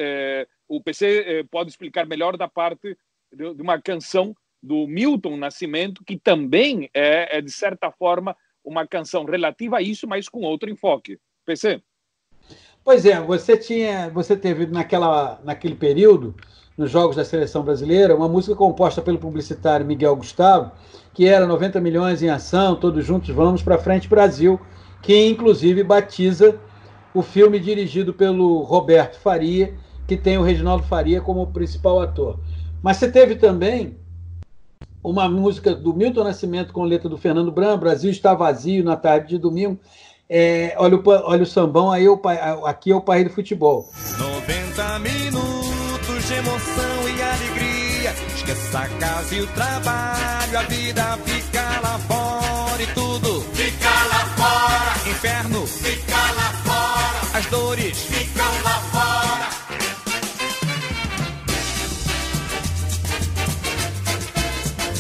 o 0.67 0.83
PC 0.83 1.47
pode 1.53 1.71
explicar 1.71 2.05
melhor 2.05 2.37
da 2.37 2.49
parte 2.49 2.99
de, 3.33 3.55
de, 3.55 3.63
uma 3.63 3.81
canção 3.81 4.35
do 4.61 4.89
Milton 4.89 5.37
Nascimento, 5.37 6.03
que 6.05 6.19
também 6.19 6.91
é, 6.93 7.41
de 7.41 7.53
certa 7.53 7.93
forma, 7.93 8.37
uma 8.65 8.87
canção 8.89 9.25
relativa 9.25 9.79
a 9.79 9.83
isso, 9.83 10.09
mas 10.09 10.29
com 10.29 10.41
outro 10.41 10.69
enfoque. 10.69 11.21
PC? 11.47 11.81
Pois 12.85 13.05
é, 13.05 13.21
você 13.21 13.57
tinha, 13.57 14.09
você 14.11 14.37
teve 14.37 14.67
naquela, 14.67 15.41
naquele 15.45 15.75
período 15.75 16.35
nos 16.77 16.91
Jogos 16.91 17.17
da 17.17 17.25
Seleção 17.25 17.63
Brasileira, 17.65 18.15
uma 18.15 18.29
música 18.29 18.55
composta 18.55 19.03
pelo 19.03 19.19
publicitário 19.19 19.85
Miguel 19.85 20.15
Gustavo, 20.15 20.71
que 21.13 21.27
era 21.27 21.47
90 21.47 21.81
milhões 21.81 22.23
em 22.23 22.31
ação, 22.31 22.77
todos 22.77 23.05
juntos 23.05 23.35
vamos 23.35 23.63
para 23.63 23.77
frente 23.77 24.09
Brasil, 24.09 24.61
que 25.03 25.27
inclusive 25.27 25.83
batiza 25.83 26.59
o 27.13 27.21
filme 27.21 27.59
dirigido 27.59 28.15
pelo 28.15 28.63
Roberto 28.63 29.19
Faria, 29.19 29.75
que 30.07 30.17
tem 30.17 30.39
o 30.39 30.43
Reginaldo 30.43 30.85
Faria 30.85 31.21
como 31.21 31.49
principal 31.49 32.01
ator. 32.01 32.39
Mas 32.81 32.97
você 32.99 33.11
teve 33.11 33.35
também 33.35 33.97
uma 35.03 35.29
música 35.29 35.75
do 35.75 35.93
Milton 35.93 36.25
Nascimento 36.25 36.73
com 36.73 36.85
letra 36.85 37.09
do 37.09 37.19
Fernando 37.19 37.51
Bran, 37.51 37.77
Brasil 37.79 38.11
está 38.11 38.35
vazio 38.35 38.85
na 38.85 38.97
tarde 38.97 39.31
de 39.31 39.39
domingo. 39.39 39.79
É, 40.31 40.75
olha, 40.77 40.97
o, 40.97 41.03
olha 41.07 41.43
o 41.43 41.47
sambão, 41.47 41.91
aí 41.91 42.07
o, 42.07 42.21
aqui 42.67 42.93
é 42.93 42.95
o 42.95 43.01
país 43.01 43.25
do 43.25 43.31
futebol. 43.31 43.89
90 44.19 44.99
minutos 44.99 46.27
de 46.27 46.35
emoção 46.35 47.09
e 47.09 47.23
alegria. 47.23 48.15
Esqueça 48.37 48.81
a 48.81 48.89
casa 48.89 49.35
e 49.35 49.41
o 49.41 49.47
trabalho, 49.49 50.59
a 50.59 50.63
vida 50.65 51.19
fica 51.25 51.81
lá 51.81 51.99
fora 52.01 52.83
e 52.83 52.87
tudo 52.89 53.41
fica 53.55 53.89
lá 53.89 54.27
fora. 54.37 55.11
Inferno 55.11 55.67
fica 55.67 56.17
lá 56.17 56.53
fora. 56.65 57.39
As 57.39 57.47
dores 57.47 57.99
ficam 58.03 58.63
lá 58.63 58.81
fora. 58.93 59.49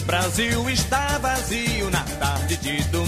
Brasil 0.07 0.71
está 0.71 1.19
vazio 1.19 1.91
na 1.91 2.03
tarde 2.19 2.57
de 2.57 2.83
domingo? 2.85 3.08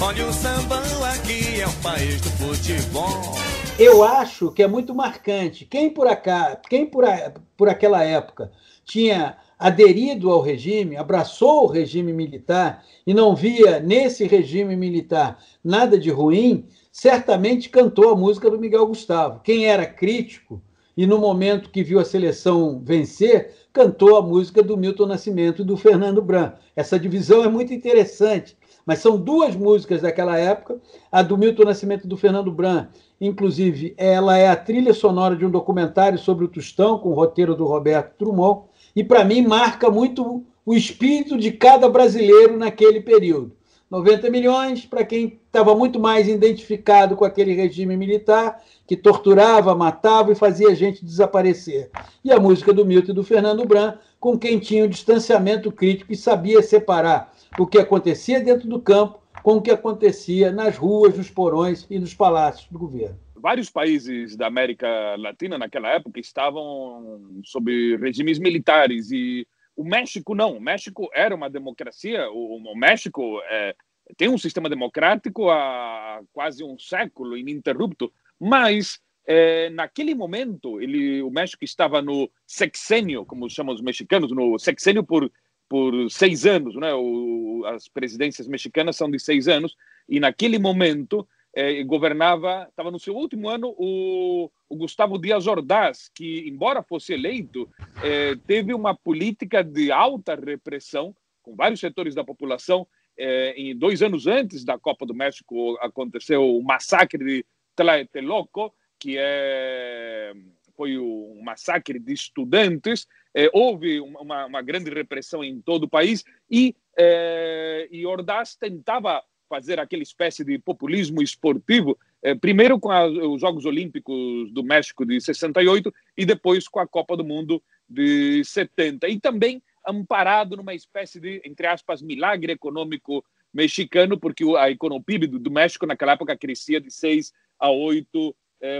Olha 0.00 0.26
o 0.26 0.32
sambão 0.32 1.04
aqui, 1.04 1.60
é 1.60 1.66
o 1.66 1.72
país 1.82 2.20
do 2.20 2.28
futebol. 2.30 3.34
Eu 3.78 4.04
acho 4.04 4.50
que 4.50 4.62
é 4.62 4.66
muito 4.66 4.94
marcante. 4.94 5.64
Quem 5.64 5.90
por 5.90 6.06
acá, 6.06 6.60
quem 6.68 6.86
por, 6.86 7.04
a, 7.04 7.32
por 7.56 7.68
aquela 7.68 8.02
época 8.02 8.50
tinha 8.84 9.36
aderido 9.58 10.30
ao 10.30 10.40
regime, 10.40 10.96
abraçou 10.96 11.64
o 11.64 11.68
regime 11.68 12.12
militar 12.12 12.84
e 13.06 13.14
não 13.14 13.34
via 13.34 13.80
nesse 13.80 14.26
regime 14.26 14.76
militar 14.76 15.38
nada 15.62 15.98
de 15.98 16.10
ruim, 16.10 16.66
certamente 16.92 17.68
cantou 17.68 18.10
a 18.10 18.16
música 18.16 18.50
do 18.50 18.58
Miguel 18.58 18.86
Gustavo. 18.86 19.40
Quem 19.42 19.66
era 19.66 19.86
crítico 19.86 20.62
e 20.96 21.06
no 21.06 21.18
momento 21.18 21.70
que 21.70 21.82
viu 21.82 21.98
a 21.98 22.04
seleção 22.04 22.80
vencer, 22.84 23.52
cantou 23.72 24.16
a 24.16 24.22
música 24.22 24.62
do 24.62 24.76
Milton 24.76 25.06
Nascimento 25.06 25.62
e 25.62 25.64
do 25.64 25.76
Fernando 25.76 26.22
Bran. 26.22 26.52
Essa 26.76 26.98
divisão 26.98 27.42
é 27.42 27.48
muito 27.48 27.74
interessante, 27.74 28.56
mas 28.86 28.98
são 28.98 29.16
duas 29.16 29.56
músicas 29.56 30.02
daquela 30.02 30.38
época. 30.38 30.78
A 31.10 31.22
do 31.22 31.38
Milton 31.38 31.64
Nascimento 31.64 32.04
e 32.04 32.08
do 32.08 32.16
Fernando 32.16 32.50
Bran, 32.50 32.88
inclusive, 33.20 33.94
ela 33.96 34.36
é 34.36 34.48
a 34.48 34.56
trilha 34.56 34.92
sonora 34.92 35.36
de 35.36 35.44
um 35.44 35.50
documentário 35.50 36.18
sobre 36.18 36.44
o 36.44 36.48
Tostão, 36.48 36.98
com 36.98 37.10
o 37.10 37.14
roteiro 37.14 37.54
do 37.54 37.66
Roberto 37.66 38.18
Drummond, 38.18 38.62
e 38.94 39.02
para 39.02 39.24
mim 39.24 39.42
marca 39.42 39.90
muito 39.90 40.44
o 40.64 40.74
espírito 40.74 41.36
de 41.36 41.52
cada 41.52 41.88
brasileiro 41.88 42.56
naquele 42.56 43.00
período. 43.00 43.52
90 43.90 44.30
milhões 44.30 44.86
para 44.86 45.04
quem 45.04 45.38
estava 45.46 45.74
muito 45.74 46.00
mais 46.00 46.26
identificado 46.26 47.14
com 47.14 47.24
aquele 47.24 47.54
regime 47.54 47.96
militar 47.96 48.60
que 48.86 48.96
torturava, 48.96 49.74
matava 49.74 50.32
e 50.32 50.34
fazia 50.34 50.74
gente 50.74 51.04
desaparecer. 51.04 51.90
E 52.24 52.32
a 52.32 52.40
música 52.40 52.72
do 52.72 52.84
Milton 52.84 53.12
e 53.12 53.14
do 53.14 53.22
Fernando 53.22 53.64
Bran, 53.64 53.94
com 54.18 54.38
quem 54.38 54.58
tinha 54.58 54.84
um 54.84 54.88
distanciamento 54.88 55.70
crítico 55.70 56.12
e 56.12 56.16
sabia 56.16 56.62
separar 56.62 57.32
o 57.58 57.66
que 57.66 57.78
acontecia 57.78 58.40
dentro 58.40 58.68
do 58.68 58.80
campo 58.80 59.22
com 59.42 59.56
o 59.56 59.62
que 59.62 59.70
acontecia 59.70 60.50
nas 60.50 60.76
ruas, 60.76 61.16
nos 61.16 61.30
porões 61.30 61.86
e 61.90 61.98
nos 61.98 62.14
palácios 62.14 62.68
do 62.70 62.78
governo. 62.78 63.18
Vários 63.36 63.68
países 63.68 64.36
da 64.36 64.46
América 64.46 64.88
Latina 65.18 65.58
naquela 65.58 65.90
época 65.90 66.18
estavam 66.18 67.20
sob 67.44 67.96
regimes 67.98 68.38
militares 68.38 69.10
e 69.10 69.46
o 69.76 69.84
México 69.84 70.34
não. 70.34 70.56
O 70.56 70.60
México 70.60 71.10
era 71.12 71.34
uma 71.34 71.50
democracia. 71.50 72.30
O, 72.30 72.56
o 72.56 72.74
México 72.74 73.40
é, 73.50 73.76
tem 74.16 74.28
um 74.28 74.38
sistema 74.38 74.68
democrático 74.68 75.50
há 75.50 76.20
quase 76.32 76.64
um 76.64 76.78
século 76.78 77.36
ininterrupto, 77.36 78.10
mas 78.40 78.98
é, 79.26 79.68
naquele 79.70 80.14
momento 80.14 80.80
ele, 80.80 81.22
o 81.22 81.30
México 81.30 81.64
estava 81.64 82.00
no 82.00 82.30
sexênio, 82.46 83.26
como 83.26 83.50
chamam 83.50 83.74
os 83.74 83.82
mexicanos, 83.82 84.30
no 84.30 84.58
sexênio 84.58 85.04
por 85.04 85.30
por 85.68 86.10
seis 86.10 86.46
anos, 86.46 86.74
né? 86.76 86.92
O, 86.94 87.64
as 87.66 87.88
presidências 87.88 88.46
mexicanas 88.46 88.96
são 88.96 89.10
de 89.10 89.18
seis 89.18 89.48
anos 89.48 89.74
e 90.08 90.20
naquele 90.20 90.58
momento 90.58 91.26
eh, 91.54 91.82
governava, 91.84 92.66
estava 92.68 92.90
no 92.90 92.98
seu 92.98 93.14
último 93.14 93.48
ano 93.48 93.74
o, 93.78 94.50
o, 94.68 94.76
Gustavo 94.76 95.18
Dias 95.18 95.46
Ordaz, 95.46 96.10
que 96.14 96.48
embora 96.48 96.82
fosse 96.82 97.12
eleito, 97.12 97.68
eh, 98.02 98.34
teve 98.46 98.74
uma 98.74 98.94
política 98.94 99.62
de 99.62 99.90
alta 99.90 100.34
repressão 100.34 101.14
com 101.42 101.54
vários 101.54 101.80
setores 101.80 102.14
da 102.14 102.24
população. 102.24 102.86
Eh, 103.16 103.54
em 103.56 103.76
dois 103.76 104.02
anos 104.02 104.26
antes 104.26 104.64
da 104.64 104.78
Copa 104.78 105.06
do 105.06 105.14
México 105.14 105.78
aconteceu 105.80 106.42
o 106.44 106.62
massacre 106.62 107.24
de 107.24 107.46
Tlatelolco, 107.76 108.74
que 108.98 109.16
é 109.18 110.32
foi 110.76 110.98
um 110.98 111.40
massacre 111.42 111.98
de 111.98 112.12
estudantes, 112.12 113.06
eh, 113.34 113.50
houve 113.52 114.00
uma, 114.00 114.46
uma, 114.46 114.62
grande 114.62 114.90
repressão 114.90 115.42
em 115.42 115.60
todo 115.60 115.84
o 115.84 115.88
país 115.88 116.24
e, 116.48 116.74
eh, 116.96 117.88
e 117.90 118.06
Ordaz 118.06 118.54
tentava 118.54 119.20
fazer 119.48 119.80
aquela 119.80 120.02
espécie 120.02 120.44
de 120.44 120.56
populismo 120.58 121.20
esportivo, 121.20 121.98
eh, 122.22 122.36
primeiro 122.36 122.78
com 122.78 122.92
a, 122.92 123.06
os 123.06 123.40
Jogos 123.40 123.64
Olímpicos 123.64 124.52
do 124.52 124.62
México 124.62 125.04
de 125.04 125.20
68 125.20 125.92
e 126.16 126.24
depois 126.24 126.68
com 126.68 126.78
a 126.78 126.86
Copa 126.86 127.16
do 127.16 127.24
Mundo 127.24 127.60
de 127.88 128.44
70. 128.44 129.08
E 129.08 129.18
também 129.18 129.60
amparado 129.86 130.56
numa 130.56 130.72
espécie 130.72 131.18
de, 131.18 131.42
entre 131.44 131.66
aspas, 131.66 132.00
milagre 132.00 132.52
econômico 132.52 133.24
mexicano, 133.52 134.18
porque 134.18 134.44
a 134.56 134.70
economia 134.70 135.18
do, 135.28 135.50
México 135.50 135.86
naquela 135.86 136.12
época 136.12 136.36
crescia 136.36 136.80
de 136.80 136.90
6 136.90 137.32
a 137.58 137.70
8 137.70 138.34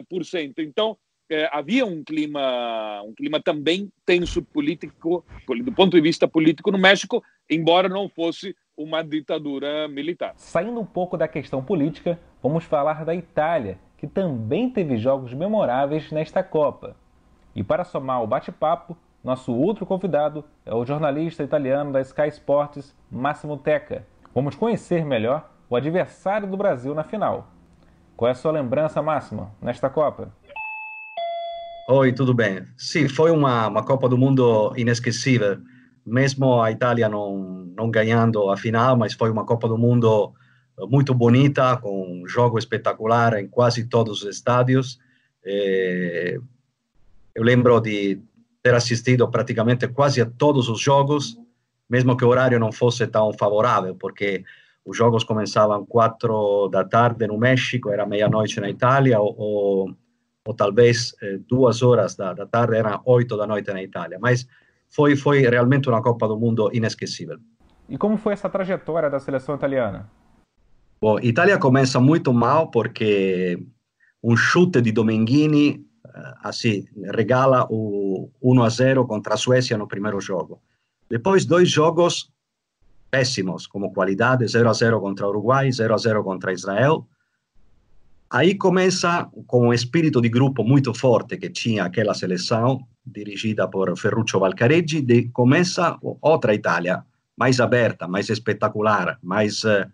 por 0.08 0.24
cento. 0.24 0.62
Então, 0.62 0.96
é, 1.30 1.48
havia 1.52 1.87
um 1.87 2.02
clima, 2.04 3.02
um 3.02 3.14
clima 3.14 3.40
também 3.40 3.90
tenso 4.04 4.42
político, 4.42 5.24
do 5.64 5.72
ponto 5.72 5.96
de 5.96 6.00
vista 6.00 6.28
político 6.28 6.70
no 6.70 6.78
México, 6.78 7.22
embora 7.48 7.88
não 7.88 8.08
fosse 8.08 8.54
uma 8.76 9.02
ditadura 9.02 9.88
militar. 9.88 10.34
Saindo 10.37 10.80
um 10.80 10.84
pouco 10.84 11.16
da 11.16 11.28
questão 11.28 11.62
política, 11.62 12.18
vamos 12.42 12.64
falar 12.64 13.04
da 13.04 13.14
Itália, 13.14 13.78
que 13.96 14.06
também 14.06 14.68
teve 14.68 14.96
jogos 14.96 15.32
memoráveis 15.32 16.10
nesta 16.10 16.42
Copa. 16.42 16.96
E 17.54 17.62
para 17.62 17.84
somar 17.84 18.22
o 18.22 18.26
bate-papo, 18.26 18.96
nosso 19.22 19.54
outro 19.54 19.87
convidado 19.87 20.44
é 20.66 20.74
o 20.74 20.84
jornalista 20.84 21.42
italiano 21.42 21.92
da 21.92 22.00
Sky 22.00 22.28
Sports, 22.28 22.94
Massimo 23.10 23.56
Teca. 23.56 24.06
Vamos 24.34 24.54
conhecer 24.56 25.04
melhor 25.04 25.50
o 25.70 25.76
adversário 25.76 26.46
do 26.46 26.56
Brasil 26.56 26.94
na 26.94 27.04
final. 27.04 27.48
Qual 28.16 28.28
é 28.28 28.32
a 28.32 28.34
sua 28.34 28.52
lembrança, 28.52 29.00
Máximo, 29.00 29.50
nesta 29.62 29.88
Copa? 29.88 30.32
Oi, 31.87 32.14
tudo 32.14 32.33
bem? 32.33 32.64
Sim, 32.79 33.09
foi 33.09 33.31
uma, 33.31 33.68
uma 33.68 33.85
Copa 33.85 34.09
do 34.09 34.16
Mundo 34.16 34.73
inesquecível. 34.75 35.59
Mesmo 36.05 36.62
a 36.62 36.73
Itália 36.73 37.11
não, 37.11 37.66
não 37.77 37.90
ganhando 37.90 38.49
a 38.49 38.57
final, 38.57 38.97
mas 38.97 39.12
foi 39.12 39.31
uma 39.31 39.44
Copa 39.44 39.68
do 39.68 39.77
Mundo 39.77 40.33
muito 40.88 41.12
bonita, 41.12 41.77
com 41.77 42.23
um 42.23 42.27
jogo 42.27 42.59
espetacular 42.59 43.38
em 43.38 43.47
quase 43.47 43.85
todos 43.85 44.23
os 44.23 44.35
estádios. 44.35 44.99
É, 45.44 46.38
eu 47.35 47.42
lembro 47.42 47.79
de 47.81 48.18
ter 48.62 48.75
assistido 48.75 49.31
praticamente 49.31 49.87
quase 49.87 50.23
a 50.23 50.27
todos 50.27 50.70
os 50.70 50.81
jogos, 50.81 51.37
mesmo 51.88 52.16
que 52.16 52.25
o 52.25 52.29
horário 52.29 52.59
não 52.59 52.73
fosse 52.73 53.07
tão 53.07 53.31
favorável, 53.35 53.94
porque 53.94 54.42
os 54.87 54.97
jogos 54.97 55.23
começavam 55.23 55.85
quatro 55.85 56.66
da 56.68 56.83
tarde 56.83 57.27
no 57.27 57.37
México, 57.37 57.90
era 57.90 58.07
meia-noite 58.07 58.59
na 58.59 58.70
Itália, 58.70 59.20
ou, 59.20 59.94
ou 60.46 60.54
talvez 60.54 61.14
eh, 61.22 61.38
duas 61.48 61.83
horas 61.83 62.14
da, 62.14 62.33
da, 62.35 62.46
tarde, 62.46 62.76
eram 62.76 63.00
oito 63.07 63.37
da 63.37 63.46
noite 63.46 63.72
na 63.72 63.83
Itália. 63.83 64.18
Mas 64.20 64.46
foi, 64.90 65.16
foi 65.16 65.40
realmente 65.42 65.88
uma 65.88 66.02
Copa 66.02 66.28
do 66.28 66.38
Mundo 66.38 66.70
inesquecível. 66.72 67.38
E 67.88 67.96
como 67.96 68.16
foi 68.16 68.33
essa 68.33 68.48
trajetória 68.48 69.11
da 69.11 69.20
seleção 69.20 69.54
italiana? 69.54 70.11
Bom, 71.00 71.18
Itália 71.20 71.59
começa 71.59 72.00
muito 72.00 72.33
mal 72.33 72.70
porque 72.70 73.59
um 74.22 74.37
chute 74.37 74.80
de 74.80 74.92
Domenghini 74.92 75.85
assim, 76.42 76.87
regala 77.12 77.66
o 77.70 78.30
1 78.42 78.62
a 78.62 78.68
0 78.68 79.07
contra 79.07 79.35
a 79.35 79.37
Suécia 79.37 79.76
no 79.76 79.88
primeiro 79.88 80.20
jogo. 80.20 80.62
Depois 81.09 81.44
dois 81.44 81.68
jogos 81.70 82.30
péssimos 83.11 83.66
como 83.66 83.92
qualidade, 83.92 84.46
0 84.46 84.68
a 84.68 84.72
0 84.72 85.00
contra 85.00 85.26
o 85.26 85.30
Uruguai, 85.30 85.70
0 85.70 85.94
a 85.94 85.98
0 85.98 86.24
contra 86.24 86.52
Israel, 86.52 87.07
Aí 88.30 88.54
começa 88.54 89.28
com 89.46 89.68
um 89.68 89.72
espírito 89.72 90.20
de 90.20 90.28
grupo 90.28 90.64
muito 90.64 90.92
forte 90.94 91.37
que 91.37 91.50
tinha 91.50 91.84
aquela 91.84 92.14
seleção, 92.14 92.80
dirigida 93.06 93.68
por 93.68 93.96
Ferruccio 93.96 94.40
Valcareggi, 94.40 95.02
de, 95.02 95.28
começa 95.28 95.96
outra 96.00 96.54
Itália, 96.54 97.04
mais 97.37 97.60
aberta, 97.60 98.08
mais 98.08 98.28
espetacular, 98.30 99.18
mais 99.22 99.62
uh, 99.64 99.87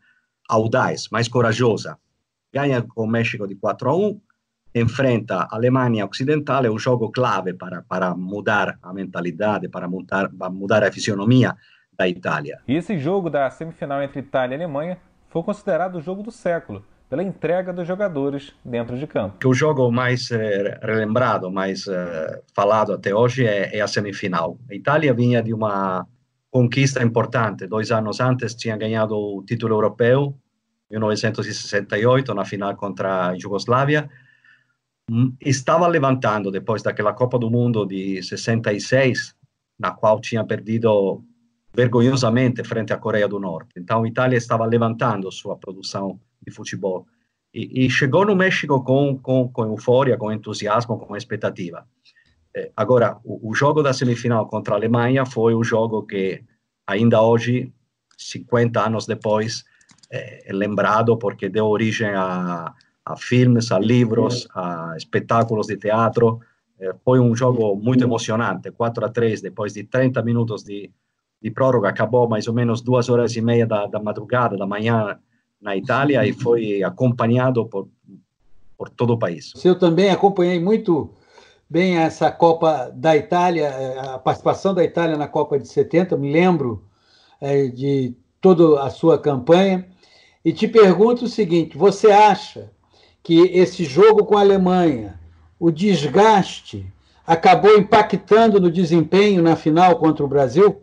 audaz, 0.48 1.08
mais 1.10 1.28
corajosa. 1.28 1.98
Ganha 2.52 2.82
com 2.82 3.04
o 3.04 3.06
México 3.06 3.46
de 3.46 3.56
4 3.56 3.90
a 3.90 3.96
1, 3.96 4.20
enfrenta 4.74 5.48
a 5.50 5.56
Alemanha 5.56 6.06
Ocidental, 6.06 6.64
é 6.64 6.70
um 6.70 6.78
jogo 6.78 7.10
clave 7.10 7.52
para, 7.54 7.82
para 7.82 8.14
mudar 8.14 8.78
a 8.82 8.92
mentalidade, 8.92 9.68
para 9.68 9.88
mudar, 9.88 10.30
para 10.30 10.50
mudar 10.50 10.84
a 10.84 10.92
fisionomia 10.92 11.56
da 11.92 12.08
Itália. 12.08 12.60
E 12.66 12.74
esse 12.74 12.96
jogo 12.98 13.28
da 13.28 13.50
semifinal 13.50 14.02
entre 14.02 14.20
Itália 14.20 14.54
e 14.54 14.56
Alemanha 14.56 14.98
foi 15.28 15.42
considerado 15.42 15.96
o 15.96 16.00
jogo 16.00 16.22
do 16.22 16.30
século 16.30 16.84
pela 17.10 17.24
entrega 17.24 17.72
dos 17.72 17.88
jogadores 17.88 18.52
dentro 18.64 18.96
de 18.96 19.04
campo. 19.04 19.48
O 19.48 19.52
jogo 19.52 19.90
mais 19.90 20.30
eh, 20.30 20.78
relembrado, 20.80 21.50
mais 21.50 21.88
eh, 21.88 22.40
falado 22.54 22.92
até 22.92 23.12
hoje 23.12 23.44
é, 23.44 23.76
é, 23.76 23.80
a 23.80 23.88
semifinal. 23.88 24.56
A 24.70 24.74
Itália 24.76 25.12
vinha 25.12 25.42
de 25.42 25.52
uma 25.52 26.06
conquista 26.48 27.02
importante. 27.02 27.66
Dois 27.66 27.90
anos 27.90 28.20
antes 28.20 28.54
tinha 28.54 28.76
ganhado 28.76 29.16
o 29.16 29.42
título 29.44 29.74
europeu, 29.74 30.36
em 30.88 30.94
1968, 30.94 32.32
na 32.32 32.44
final 32.44 32.76
contra 32.76 33.26
a 33.26 33.36
Jugoslávia. 33.36 34.08
Hum, 35.10 35.34
estava 35.40 35.88
levantando 35.88 36.48
depois 36.48 36.80
daquela 36.80 37.12
Copa 37.12 37.40
do 37.40 37.50
Mundo 37.50 37.84
de 37.84 38.22
66, 38.22 39.34
na 39.76 39.90
qual 39.90 40.20
tinha 40.20 40.44
perdido 40.44 41.24
vergonhosamente 41.74 42.62
frente 42.62 42.92
à 42.92 42.96
Coreia 42.96 43.26
do 43.26 43.40
Norte. 43.40 43.72
Então, 43.76 44.04
a 44.04 44.08
Itália 44.08 44.36
estava 44.36 44.64
levantando 44.64 45.30
sua 45.32 45.56
produção 45.56 46.20
de 46.42 46.52
futebol. 46.52 47.06
E, 47.52 47.86
e 47.86 47.90
chegou 47.90 48.24
no 48.24 48.36
México 48.36 48.82
com, 48.82 49.18
com, 49.18 49.48
com 49.48 49.64
euforia, 49.64 50.16
com 50.16 50.32
entusiasmo, 50.32 50.98
com 50.98 51.16
expectativa. 51.16 51.86
Eh, 52.54 52.70
agora, 52.76 53.18
o, 53.24 53.50
o, 53.50 53.54
jogo 53.54 53.82
da 53.82 53.92
semifinal 53.92 54.46
contra 54.46 54.74
a 54.74 54.76
Alemanha 54.76 55.26
foi 55.26 55.54
o 55.54 55.64
jogo 55.64 56.06
que, 56.06 56.42
ainda 56.86 57.20
hoje, 57.20 57.72
50 58.16 58.86
anos 58.86 59.06
depois, 59.06 59.64
é, 60.10 60.50
é 60.50 60.52
lembrado 60.52 61.16
porque 61.16 61.48
deu 61.48 61.66
origem 61.66 62.10
a, 62.10 62.74
a 63.04 63.16
filmes, 63.16 63.70
a 63.72 63.78
livros, 63.78 64.48
a 64.54 64.94
espetáculos 64.96 65.66
de 65.66 65.76
teatro. 65.76 66.40
É, 66.78 66.94
foi 67.04 67.20
um 67.20 67.34
jogo 67.34 67.76
muito 67.76 68.04
emocionante, 68.04 68.70
4 68.70 69.04
a 69.04 69.08
3, 69.08 69.40
depois 69.40 69.72
de 69.74 69.84
30 69.84 70.22
minutos 70.22 70.62
de, 70.62 70.90
de 71.40 71.50
prórroga, 71.50 71.88
acabou 71.88 72.28
mais 72.28 72.48
ou 72.48 72.54
menos 72.54 72.80
duas 72.80 73.08
horas 73.08 73.36
e 73.36 73.40
meia 73.40 73.66
da, 73.66 73.86
da 73.86 74.00
madrugada, 74.00 74.56
da 74.56 74.66
manhã, 74.66 75.18
na 75.60 75.76
Itália, 75.76 76.26
e 76.26 76.32
foi 76.32 76.82
acompanhado 76.82 77.66
por, 77.66 77.88
por 78.76 78.88
todo 78.88 79.12
o 79.12 79.18
país. 79.18 79.52
Eu 79.64 79.78
também 79.78 80.10
acompanhei 80.10 80.58
muito 80.58 81.10
bem 81.68 81.98
essa 81.98 82.30
Copa 82.32 82.90
da 82.94 83.16
Itália, 83.16 83.70
a 84.14 84.18
participação 84.18 84.74
da 84.74 84.82
Itália 84.82 85.16
na 85.16 85.28
Copa 85.28 85.58
de 85.58 85.68
70, 85.68 86.16
me 86.16 86.32
lembro 86.32 86.82
é, 87.40 87.68
de 87.68 88.14
toda 88.40 88.82
a 88.82 88.90
sua 88.90 89.18
campanha. 89.18 89.86
E 90.44 90.52
te 90.52 90.66
pergunto 90.66 91.26
o 91.26 91.28
seguinte: 91.28 91.76
você 91.76 92.10
acha 92.10 92.70
que 93.22 93.40
esse 93.52 93.84
jogo 93.84 94.24
com 94.24 94.36
a 94.36 94.40
Alemanha, 94.40 95.20
o 95.58 95.70
desgaste, 95.70 96.90
acabou 97.26 97.76
impactando 97.76 98.58
no 98.60 98.70
desempenho 98.70 99.42
na 99.42 99.54
final 99.54 99.98
contra 99.98 100.24
o 100.24 100.28
Brasil? 100.28 100.82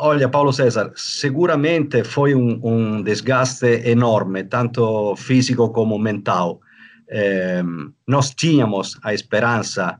Olha, 0.00 0.28
Paulo 0.28 0.52
César, 0.52 0.92
seguramente 0.94 2.04
foi 2.04 2.32
um, 2.32 3.02
desgaste 3.02 3.66
enorme, 3.84 4.44
tanto 4.44 5.16
físico 5.16 5.70
como 5.70 5.98
mental. 5.98 6.60
Eh, 7.08 7.64
nós 8.06 8.30
tínhamos 8.30 8.96
a 9.02 9.12
esperança 9.12 9.98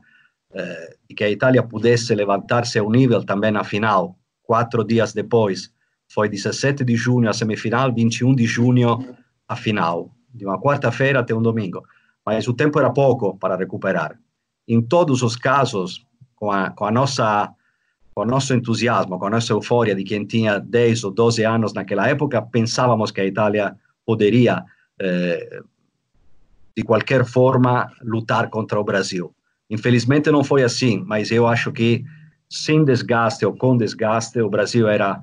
eh, 0.53 0.95
de 1.09 1.13
que 1.15 1.23
a 1.25 1.29
Itália 1.29 1.63
pudesse 1.63 2.15
levantar-se 2.15 2.79
ao 2.79 2.89
nível 2.89 3.25
também 3.25 3.51
na 3.51 3.65
final, 3.65 4.17
quatro 4.41 4.85
dias 4.85 5.11
depois. 5.11 5.69
Foi 6.07 6.29
17 6.29 6.85
de 6.85 6.95
junho 6.95 7.29
a 7.29 7.33
semifinal, 7.33 7.93
21 7.93 8.35
de 8.35 8.45
junho 8.45 9.17
a 9.49 9.55
final, 9.57 10.11
de 10.33 10.45
uma 10.45 10.61
quarta-feira 10.61 11.19
até 11.19 11.35
um 11.35 11.41
domingo. 11.41 11.83
Mas 12.25 12.47
o 12.47 12.53
tempo 12.53 12.79
era 12.79 12.89
pouco 12.89 13.37
para 13.37 13.57
recuperar. 13.57 14.17
Em 14.65 14.81
todos 14.81 15.23
os 15.23 15.35
casos, 15.35 16.05
a, 16.41 16.69
com 16.69 16.85
a 16.85 16.91
nossa 16.91 17.53
com 18.19 18.25
nosso 18.25 18.53
entusiasmo, 18.53 19.17
com 19.17 19.29
nossa 19.29 19.53
euforia 19.53 19.95
de 19.95 20.03
quem 20.03 20.25
tinha 20.25 20.59
10 20.59 21.05
ou 21.05 21.11
12 21.11 21.45
anos 21.45 21.73
naquela 21.73 22.05
época, 22.09 22.41
pensávamos 22.41 23.11
que 23.11 23.21
a 23.21 23.25
Itália 23.25 23.77
eh, 24.99 25.61
de 26.75 26.83
qualquer 26.83 27.23
forma, 27.23 27.89
lutar 28.01 28.49
contra 28.49 28.77
o 28.77 28.83
Brasil. 28.83 29.33
Infelizmente 29.69 30.29
não 30.31 30.43
foi 30.43 30.63
assim, 30.63 31.01
mas 31.07 31.31
eu 31.31 31.47
acho 31.47 31.71
que 31.71 32.03
sem 32.49 32.83
desgaste 32.83 33.45
ou 33.45 33.55
com 33.55 33.77
desgaste, 33.77 34.41
o 34.41 34.49
Brasil 34.49 34.89
era 34.89 35.21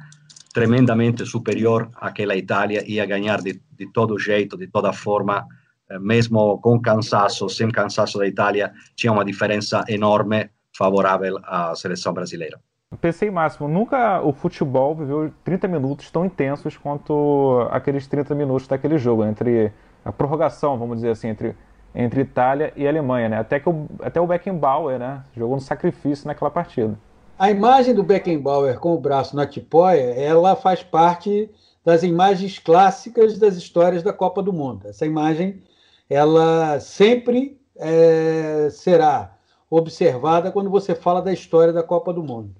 tremendamente 0.54 1.26
superior 1.26 1.90
àquela 1.96 2.35
Itália, 2.35 2.82
ia 2.90 3.04
ganhar 3.04 3.42
de, 3.42 3.61
de 3.72 3.92
todo 3.92 4.18
jeito, 4.18 4.56
de 4.56 4.68
toda 4.68 4.90
forma, 4.90 5.46
eh, 5.90 5.98
mesmo 5.98 6.59
com 6.62 6.80
cansaço, 6.80 7.46
sem 7.50 7.70
cansaço 7.70 8.16
da 8.16 8.26
Itália, 8.26 8.72
tinha 8.94 9.12
uma 9.12 9.24
diferença 9.24 9.85
enorme 9.87 10.48
favorável 10.74 11.38
à 11.44 11.74
seleção 11.74 12.14
brasileira. 12.14 12.59
Pensei 13.00 13.30
máximo, 13.30 13.68
nunca 13.68 14.20
o 14.22 14.32
futebol 14.32 14.94
viveu 14.94 15.32
30 15.44 15.68
minutos 15.68 16.11
tão 16.11 16.24
intensos 16.24 16.76
quanto 16.76 17.66
aqueles 17.70 18.06
30 18.06 18.35
minutos 18.35 18.66
daquele 18.66 18.98
jogo, 18.98 19.24
entre 19.24 19.72
a 20.04 20.12
prorrogação, 20.12 20.78
vamos 20.78 20.96
dizer 20.96 21.11
assim, 21.11 21.28
entre, 21.28 21.56
entre 21.94 22.20
Itália 22.20 22.72
e 22.76 22.87
Alemanha, 22.87 23.28
né? 23.28 23.38
Até, 23.38 23.59
que 23.59 23.68
o, 23.68 23.87
até 24.00 24.20
o 24.20 24.26
Beckenbauer, 24.26 24.98
né? 24.98 25.22
Jogou 25.35 25.56
no 25.56 25.61
sacrifício 25.61 26.26
naquela 26.26 26.50
partida. 26.50 26.98
A 27.38 27.50
imagem 27.50 27.94
do 27.94 28.02
Beckenbauer 28.02 28.78
com 28.78 28.94
o 28.94 29.00
braço 29.00 29.37
na 29.37 29.46
tipóia, 29.46 30.14
ela 30.14 30.56
faz 30.56 30.82
parte 30.82 31.50
das 31.85 32.02
imagens 32.02 32.59
clássicas 32.59 33.38
das 33.38 33.56
histórias 33.56 34.02
da 34.02 34.12
Copa 34.12 34.42
do 34.42 34.52
Mundo. 34.52 34.88
Essa 34.88 35.04
imagem, 35.04 35.62
ela 36.09 36.80
sempre 36.80 37.61
é, 37.76 38.68
será 38.70 39.37
observada 39.68 40.50
quando 40.50 40.70
você 40.70 40.94
fala 40.94 41.20
da 41.20 41.32
história 41.32 41.72
da 41.72 41.82
Copa 41.82 42.12
do 42.12 42.22
Mundo. 42.22 42.54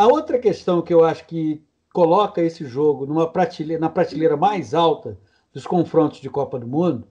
A 0.00 0.06
outra 0.06 0.38
questão 0.38 0.80
que 0.80 0.94
eu 0.94 1.04
acho 1.04 1.26
que 1.26 1.62
coloca 1.92 2.40
esse 2.40 2.64
jogo 2.64 3.04
numa 3.04 3.30
prateleira, 3.30 3.78
na 3.78 3.90
prateleira 3.90 4.34
mais 4.34 4.72
alta 4.72 5.18
dos 5.52 5.66
confrontos 5.66 6.22
de 6.22 6.30
Copa 6.30 6.58
do 6.58 6.66
Mundo 6.66 7.06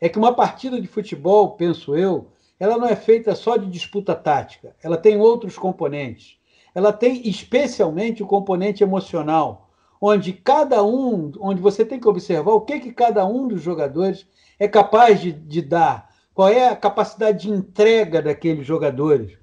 é 0.00 0.08
que 0.08 0.18
uma 0.18 0.34
partida 0.34 0.80
de 0.80 0.86
futebol, 0.88 1.50
penso 1.50 1.94
eu, 1.94 2.28
ela 2.58 2.78
não 2.78 2.88
é 2.88 2.96
feita 2.96 3.34
só 3.34 3.58
de 3.58 3.66
disputa 3.66 4.14
tática, 4.14 4.74
ela 4.82 4.96
tem 4.96 5.18
outros 5.18 5.58
componentes. 5.58 6.38
Ela 6.74 6.94
tem 6.94 7.28
especialmente 7.28 8.22
o 8.22 8.26
componente 8.26 8.82
emocional, 8.82 9.68
onde 10.00 10.32
cada 10.32 10.82
um, 10.82 11.30
onde 11.40 11.60
você 11.60 11.84
tem 11.84 12.00
que 12.00 12.08
observar 12.08 12.52
o 12.52 12.62
que, 12.62 12.80
que 12.80 12.92
cada 12.94 13.22
um 13.26 13.48
dos 13.48 13.60
jogadores 13.60 14.26
é 14.58 14.66
capaz 14.66 15.20
de, 15.20 15.30
de 15.30 15.60
dar, 15.60 16.08
qual 16.32 16.48
é 16.48 16.70
a 16.70 16.76
capacidade 16.76 17.42
de 17.42 17.50
entrega 17.50 18.22
daqueles 18.22 18.66
jogadores, 18.66 19.36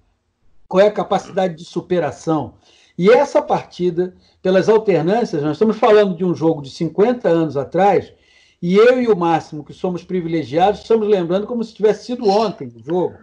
qual 0.68 0.82
é 0.82 0.88
a 0.88 0.92
capacidade 0.92 1.54
de 1.54 1.64
superação. 1.64 2.56
E 2.98 3.12
essa 3.12 3.44
partida, 3.44 4.16
pelas 4.42 4.68
alternâncias, 4.68 5.44
nós 5.44 5.52
estamos 5.52 5.78
falando 5.78 6.16
de 6.16 6.26
um 6.26 6.34
jogo 6.34 6.64
de 6.64 6.72
50 6.72 7.30
anos 7.30 7.56
atrás, 7.56 8.12
e 8.60 8.76
eu 8.76 9.00
e 9.00 9.08
o 9.08 9.16
Máximo, 9.16 9.64
que 9.64 9.72
somos 9.72 10.04
privilegiados, 10.04 10.82
estamos 10.82 11.08
lembrando 11.08 11.46
como 11.46 11.64
se 11.64 11.76
tivesse 11.76 12.06
sido 12.06 12.28
ontem 12.28 12.68
o 12.76 12.84
jogo. 12.84 13.16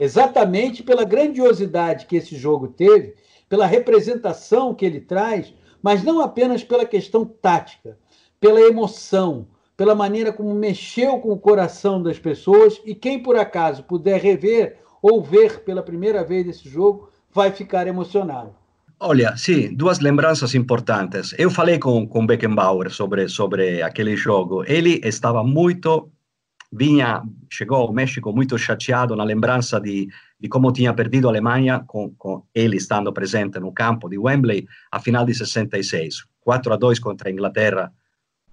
Exatamente 0.00 0.82
pela 0.82 1.04
grandiosidade 1.04 2.06
que 2.06 2.16
esse 2.16 2.34
jogo 2.34 2.66
teve, 2.66 3.14
pela 3.48 3.66
representação 3.66 4.74
que 4.74 4.84
ele 4.84 5.00
traz, 5.00 5.54
mas 5.80 6.02
não 6.02 6.20
apenas 6.20 6.64
pela 6.64 6.84
questão 6.84 7.24
tática, 7.24 7.96
pela 8.40 8.60
emoção, 8.60 9.46
pela 9.76 9.94
maneira 9.94 10.32
como 10.32 10.52
mexeu 10.52 11.20
com 11.20 11.30
o 11.30 11.38
coração 11.38 12.02
das 12.02 12.18
pessoas 12.18 12.80
e 12.84 12.96
quem 12.96 13.22
por 13.22 13.36
acaso 13.36 13.84
puder 13.84 14.20
rever 14.20 14.78
ou 15.00 15.22
ver 15.22 15.60
pela 15.60 15.84
primeira 15.84 16.24
vez 16.24 16.48
esse 16.48 16.68
jogo 16.68 17.10
vai 17.32 17.52
ficar 17.52 17.86
emocionado. 17.86 18.59
Olha, 19.02 19.34
sim, 19.34 19.74
duas 19.74 19.98
lembranças 19.98 20.54
importantes. 20.54 21.34
Eu 21.38 21.50
falei 21.50 21.78
com, 21.78 22.06
com 22.06 22.26
Beckenbauer 22.26 22.90
sobre, 22.90 23.28
sobre 23.28 23.80
aquele 23.80 24.14
jogo. 24.14 24.62
Ele 24.66 25.00
estava 25.02 25.42
muito. 25.42 26.12
Vinha, 26.70 27.22
chegou 27.50 27.78
ao 27.78 27.94
México 27.94 28.30
muito 28.30 28.58
chateado 28.58 29.16
na 29.16 29.24
lembrança 29.24 29.80
de, 29.80 30.06
de 30.38 30.48
como 30.50 30.70
tinha 30.70 30.92
perdido 30.92 31.28
a 31.28 31.30
Alemanha, 31.30 31.82
com, 31.86 32.10
com 32.10 32.44
ele 32.54 32.76
estando 32.76 33.10
presente 33.10 33.58
no 33.58 33.72
campo 33.72 34.06
de 34.06 34.18
Wembley, 34.18 34.68
a 34.92 35.00
final 35.00 35.24
de 35.24 35.32
66. 35.32 36.26
4 36.38 36.72
a 36.74 36.76
2 36.76 36.98
contra 36.98 37.30
a 37.30 37.32
Inglaterra, 37.32 37.90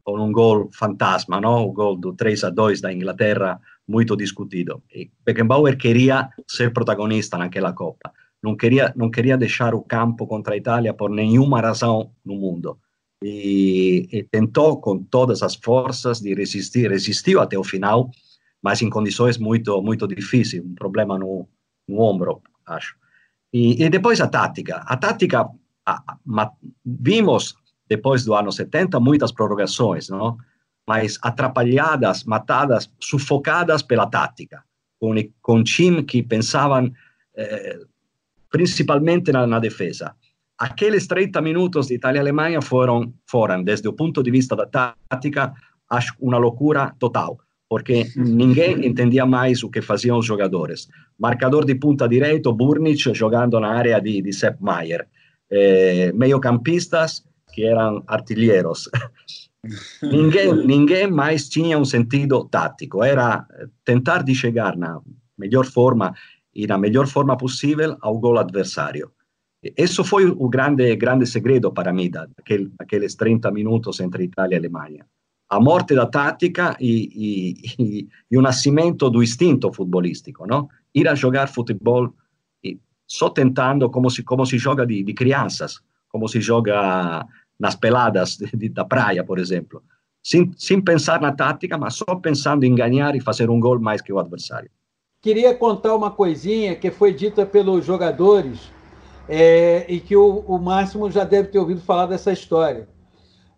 com 0.01 0.17
um 0.17 0.31
gol 0.31 0.69
fantasma, 0.71 1.41
no? 1.41 1.67
o 1.67 1.73
gol 1.73 1.97
do 1.97 2.13
3 2.13 2.45
a 2.45 2.49
2 2.49 2.79
da 2.79 2.93
Inglaterra, 2.93 3.59
muito 3.85 4.15
discutido. 4.15 4.81
E 4.95 5.11
Beckenbauer 5.25 5.77
queria 5.77 6.29
ser 6.47 6.71
protagonista 6.71 7.37
naquela 7.37 7.73
Copa 7.73 8.13
não 8.43 8.55
queria, 8.55 8.93
não 8.95 9.09
queria 9.09 9.37
deixar 9.37 9.73
o 9.73 9.81
campo 9.81 10.27
contra 10.27 10.53
a 10.53 10.57
Itália 10.57 10.93
por 10.93 11.09
nenhuma 11.09 11.61
razão 11.61 12.11
no 12.23 12.35
mundo. 12.35 12.79
E, 13.23 14.07
e, 14.11 14.23
tentou 14.23 14.79
com 14.79 15.03
todas 15.03 15.41
as 15.41 15.55
forças 15.55 16.19
de 16.19 16.35
resistir, 16.35 16.89
resistiu 16.89 17.41
até 17.41 17.57
o 17.57 17.63
final, 17.63 18.11
mas 18.61 18.81
em 18.81 18.89
condições 18.89 19.37
muito 19.39 19.81
muito 19.81 20.07
difíceis, 20.07 20.63
um 20.63 20.75
problema 20.75 21.17
no, 21.17 21.47
no 21.87 21.99
ombro, 21.99 22.41
acho. 22.65 22.95
E, 23.51 23.83
e 23.83 23.89
depois 23.89 24.21
a 24.21 24.27
tática. 24.27 24.77
A 24.85 24.95
tática, 24.97 25.49
a, 25.85 26.17
a, 26.37 26.51
vimos 26.85 27.55
depois 27.89 28.23
do 28.23 28.35
ano 28.35 28.51
70 28.51 28.99
muitas 28.99 29.31
prorrogações, 29.31 30.09
não? 30.09 30.37
mas 30.87 31.17
atrapalhadas, 31.21 32.23
matadas, 32.23 32.89
sufocadas 32.99 33.81
pela 33.81 34.07
tática, 34.07 34.63
com, 34.99 35.13
com 35.41 35.63
time 35.63 36.01
que 36.01 36.23
pensavam 36.23 36.91
eh, 37.35 37.79
principalmente 38.49 39.31
na, 39.31 39.59
defesa. 39.59 40.15
Aqueles 40.57 41.07
30 41.07 41.41
minutos 41.41 41.87
de 41.87 41.95
Itália 41.95 42.19
e 42.19 42.21
Alemanha 42.21 42.61
foram, 42.61 43.13
foram, 43.25 43.63
desde 43.63 43.87
o 43.87 43.93
ponto 43.93 44.23
de 44.23 44.31
vista 44.31 44.55
da 44.55 44.65
tática, 44.65 45.53
acho 45.89 46.13
uma 46.19 46.37
loucura 46.37 46.93
total, 46.97 47.37
porque 47.69 48.05
ninguém 48.15 48.85
entendia 48.87 49.25
mais 49.25 49.63
o 49.63 49.69
que 49.69 49.81
faziam 49.81 50.17
os 50.17 50.25
jogadores. 50.25 50.87
Marcador 51.19 51.65
de 51.65 51.75
ponta 51.75 52.07
direito, 52.07 52.53
Burnic 52.53 53.13
jogando 53.13 53.59
na 53.59 53.69
área 53.69 53.99
de, 53.99 54.21
de 54.21 54.33
Sepp 54.33 54.59
Maier. 54.61 55.07
Eh, 55.49 56.11
meio-campistas 56.13 57.23
que 57.53 57.63
eram 57.63 58.03
artilheiros. 58.07 58.89
ninguém, 60.03 60.53
ninguém 60.65 61.07
mais 61.09 61.47
tinha 61.47 61.77
um 61.77 61.85
sentido 61.85 62.45
tático, 62.45 63.03
era 63.03 63.45
tentar 63.85 64.23
de 64.23 64.35
chegar 64.35 64.75
na 64.75 65.01
melhor 65.37 65.65
forma 65.65 66.13
e 66.57 66.65
na 66.65 66.77
melhor 66.77 67.05
forma 67.05 67.37
possível 67.37 67.95
ao 68.01 68.17
gol 68.17 68.39
adversário. 68.39 69.11
Isso 69.77 70.03
foi 70.03 70.25
o 70.25 70.49
grande, 70.49 70.95
grande 70.95 71.27
segredo 71.27 71.71
para 71.71 71.93
mim, 71.93 72.09
daquele, 72.09 72.71
daqueles 72.79 73.13
30 73.15 73.51
minutos 73.51 73.99
entre 73.99 74.23
Itália 74.23 74.55
e 74.55 74.59
Alemanha. 74.59 75.05
A 75.49 75.59
morte 75.59 75.93
da 75.93 76.07
tática 76.07 76.75
e, 76.79 76.93
e, 77.79 78.07
e 78.31 78.37
o 78.37 78.41
nascimento 78.41 79.09
do 79.09 79.21
instinto 79.21 79.71
futebolístico, 79.71 80.47
não? 80.47 80.67
Ir 80.93 81.07
a 81.07 81.15
jogar 81.15 81.47
futebol 81.47 82.11
só 83.07 83.29
tentando 83.29 83.89
como 83.89 84.09
se, 84.09 84.23
como 84.23 84.45
se 84.45 84.57
joga 84.57 84.85
de, 84.85 85.13
crianças, 85.13 85.79
como 86.09 86.27
se 86.27 86.41
joga 86.41 87.25
nas 87.59 87.75
peladas 87.75 88.37
da 88.71 88.83
praia, 88.83 89.23
por 89.23 89.39
exemplo. 89.39 89.81
Sem 90.21 90.81
pensar 90.81 91.21
na 91.21 91.31
tática, 91.31 91.77
mas 91.77 91.93
só 91.95 92.15
pensando 92.15 92.65
em 92.65 92.75
ganhar 92.75 93.15
e 93.15 93.21
fazer 93.21 93.49
um 93.49 93.59
gol 93.59 93.79
mais 93.79 94.01
que 94.01 94.11
o 94.11 94.19
adversário. 94.19 94.69
Queria 95.27 95.53
contar 95.53 95.93
uma 95.93 96.09
coisinha 96.09 96.73
que 96.73 96.89
foi 96.89 97.13
dita 97.13 97.45
pelos 97.45 97.83
jogadores 97.83 98.71
é, 99.27 99.83
e 99.89 99.99
que 99.99 100.15
o, 100.15 100.39
o 100.47 100.57
Máximo 100.57 101.11
já 101.11 101.25
deve 101.25 101.49
ter 101.49 101.59
ouvido 101.59 101.81
falar 101.81 102.05
dessa 102.05 102.31
história. 102.31 102.87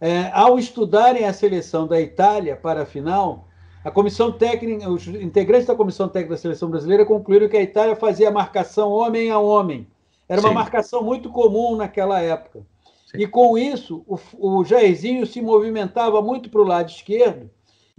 É, 0.02 0.32
ao 0.34 0.58
estudarem 0.58 1.26
a 1.26 1.32
seleção 1.32 1.86
da 1.86 2.02
Itália 2.02 2.56
para 2.56 2.82
a 2.82 2.86
final, 2.88 3.48
a 3.86 3.92
comissão 3.92 4.32
técnica, 4.32 4.90
os 4.90 5.08
integrantes 5.10 5.68
da 5.68 5.76
comissão 5.76 6.10
técnica 6.10 6.34
da 6.34 6.42
seleção 6.42 6.72
brasileira 6.72 7.06
concluíram 7.06 7.48
que 7.48 7.58
a 7.58 7.62
Itália 7.62 7.96
fazia 7.96 8.32
marcação 8.32 8.90
homem 8.90 9.30
a 9.30 9.38
homem. 9.38 9.86
Era 10.28 10.42
uma 10.42 10.50
Sim. 10.50 10.56
marcação 10.56 11.04
muito 11.04 11.30
comum 11.30 11.76
naquela 11.76 12.20
época. 12.20 12.66
Sim. 13.06 13.20
E 13.20 13.28
com 13.28 13.56
isso, 13.60 14.04
o, 14.08 14.18
o 14.40 14.66
Jairzinho 14.66 15.24
se 15.28 15.40
movimentava 15.40 16.20
muito 16.20 16.50
para 16.50 16.62
o 16.62 16.66
lado 16.66 16.90
esquerdo 16.90 17.48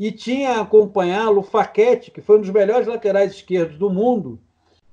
e 0.01 0.11
tinha 0.11 0.63
acompanhá-lo 0.63 1.41
o 1.41 1.43
Faquete, 1.43 2.11
que 2.11 2.23
foi 2.23 2.39
um 2.39 2.41
dos 2.41 2.49
melhores 2.49 2.87
laterais 2.87 3.33
esquerdos 3.33 3.77
do 3.77 3.91
mundo, 3.91 4.41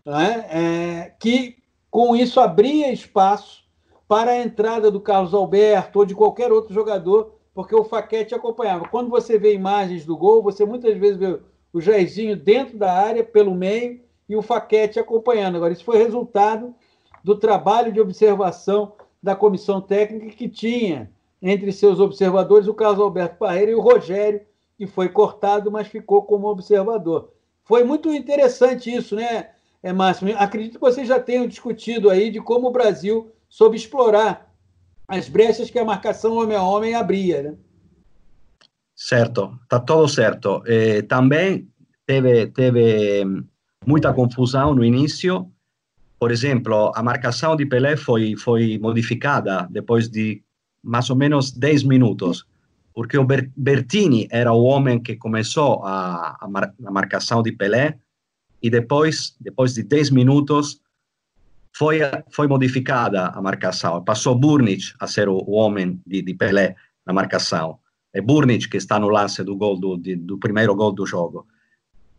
né? 0.05 0.45
é, 0.49 1.13
que 1.17 1.55
com 1.89 2.13
isso 2.13 2.41
abria 2.41 2.91
espaço 2.91 3.63
para 4.05 4.31
a 4.31 4.43
entrada 4.43 4.91
do 4.91 4.99
Carlos 4.99 5.33
Alberto 5.33 5.99
ou 5.99 6.05
de 6.05 6.13
qualquer 6.13 6.51
outro 6.51 6.73
jogador, 6.73 7.35
porque 7.53 7.73
o 7.73 7.85
Faquete 7.85 8.35
acompanhava. 8.35 8.89
Quando 8.89 9.09
você 9.09 9.39
vê 9.39 9.53
imagens 9.53 10.05
do 10.05 10.17
gol, 10.17 10.43
você 10.43 10.65
muitas 10.65 10.97
vezes 10.97 11.15
vê 11.15 11.39
o 11.71 11.79
Jairzinho 11.79 12.35
dentro 12.35 12.77
da 12.77 12.91
área, 12.91 13.23
pelo 13.23 13.55
meio, 13.55 14.01
e 14.27 14.35
o 14.35 14.41
Faquete 14.41 14.99
acompanhando. 14.99 15.55
Agora, 15.55 15.71
isso 15.71 15.85
foi 15.85 15.97
resultado 15.97 16.75
do 17.23 17.37
trabalho 17.37 17.93
de 17.93 18.01
observação 18.01 18.91
da 19.23 19.37
comissão 19.37 19.79
técnica 19.79 20.35
que 20.35 20.49
tinha 20.49 21.09
entre 21.41 21.71
seus 21.71 21.97
observadores 22.01 22.67
o 22.67 22.73
Carlos 22.73 22.99
Alberto 22.99 23.37
Parreira 23.37 23.71
e 23.71 23.75
o 23.75 23.79
Rogério, 23.79 24.41
que 24.77 24.85
foi 24.85 25.09
cortado, 25.09 25.71
mas 25.71 25.87
ficou 25.87 26.23
como 26.23 26.47
observador. 26.47 27.33
Foi 27.63 27.83
muito 27.83 28.13
interessante 28.13 28.93
isso, 28.93 29.15
né, 29.15 29.49
Márcio? 29.95 30.37
Acredito 30.37 30.75
que 30.75 30.79
vocês 30.79 31.07
já 31.07 31.19
tenham 31.19 31.47
discutido 31.47 32.09
aí 32.09 32.29
de 32.29 32.39
como 32.39 32.67
o 32.67 32.71
Brasil 32.71 33.31
soube 33.49 33.75
explorar 33.75 34.53
as 35.07 35.27
brechas 35.27 35.69
que 35.69 35.79
a 35.79 35.85
marcação 35.85 36.35
homem 36.37 36.55
a 36.55 36.63
homem 36.63 36.93
abria, 36.93 37.41
né? 37.41 37.55
Certo, 38.95 39.57
está 39.63 39.79
todo 39.79 40.07
certo. 40.07 40.63
Eh, 40.65 41.01
também 41.03 41.67
teve, 42.05 42.47
teve 42.47 43.23
muita 43.85 44.13
confusão 44.13 44.73
no 44.73 44.83
início. 44.83 45.51
Por 46.19 46.31
exemplo, 46.31 46.91
a 46.95 47.03
marcação 47.03 47.55
de 47.55 47.65
Pelé 47.65 47.95
foi, 47.95 48.35
foi 48.35 48.79
modificada 48.79 49.67
depois 49.69 50.09
de 50.09 50.41
mais 50.83 51.09
ou 51.09 51.15
menos 51.15 51.51
10 51.51 51.83
minutos, 51.83 52.45
porque 52.97 53.15
o 53.15 53.27
Bertini 53.55 54.27
era 54.31 54.51
o 54.51 54.63
homem 54.63 54.99
que 54.99 55.15
começou 55.15 55.85
a, 55.85 56.35
a, 56.41 56.47
mar, 56.47 56.73
a 56.83 56.89
marcação 56.89 57.43
de 57.43 57.51
Pelé 57.51 57.95
e 58.59 58.71
depois, 58.71 59.35
depois 59.39 59.75
de 59.75 59.83
10 59.83 60.09
minutos, 60.09 60.81
foi, 61.75 61.99
foi 62.31 62.47
modificada 62.47 63.27
a 63.27 63.39
marcação. 63.39 64.03
Passou 64.03 64.33
Burnic 64.33 64.95
a 64.99 65.05
ser 65.05 65.29
o, 65.29 65.35
o 65.35 65.51
homem 65.51 66.01
de, 66.07 66.23
de, 66.23 66.33
Pelé 66.33 66.75
na 67.05 67.13
marcação. 67.13 67.77
É 68.11 68.19
Burnic 68.19 68.67
que 68.67 68.77
está 68.77 68.97
no 68.97 69.09
lance 69.09 69.43
do 69.43 69.55
gol 69.55 69.79
do, 69.79 69.95
de, 69.95 70.15
do 70.15 70.39
primeiro 70.39 70.73
gol 70.73 70.91
do 70.91 71.05
jogo. 71.05 71.45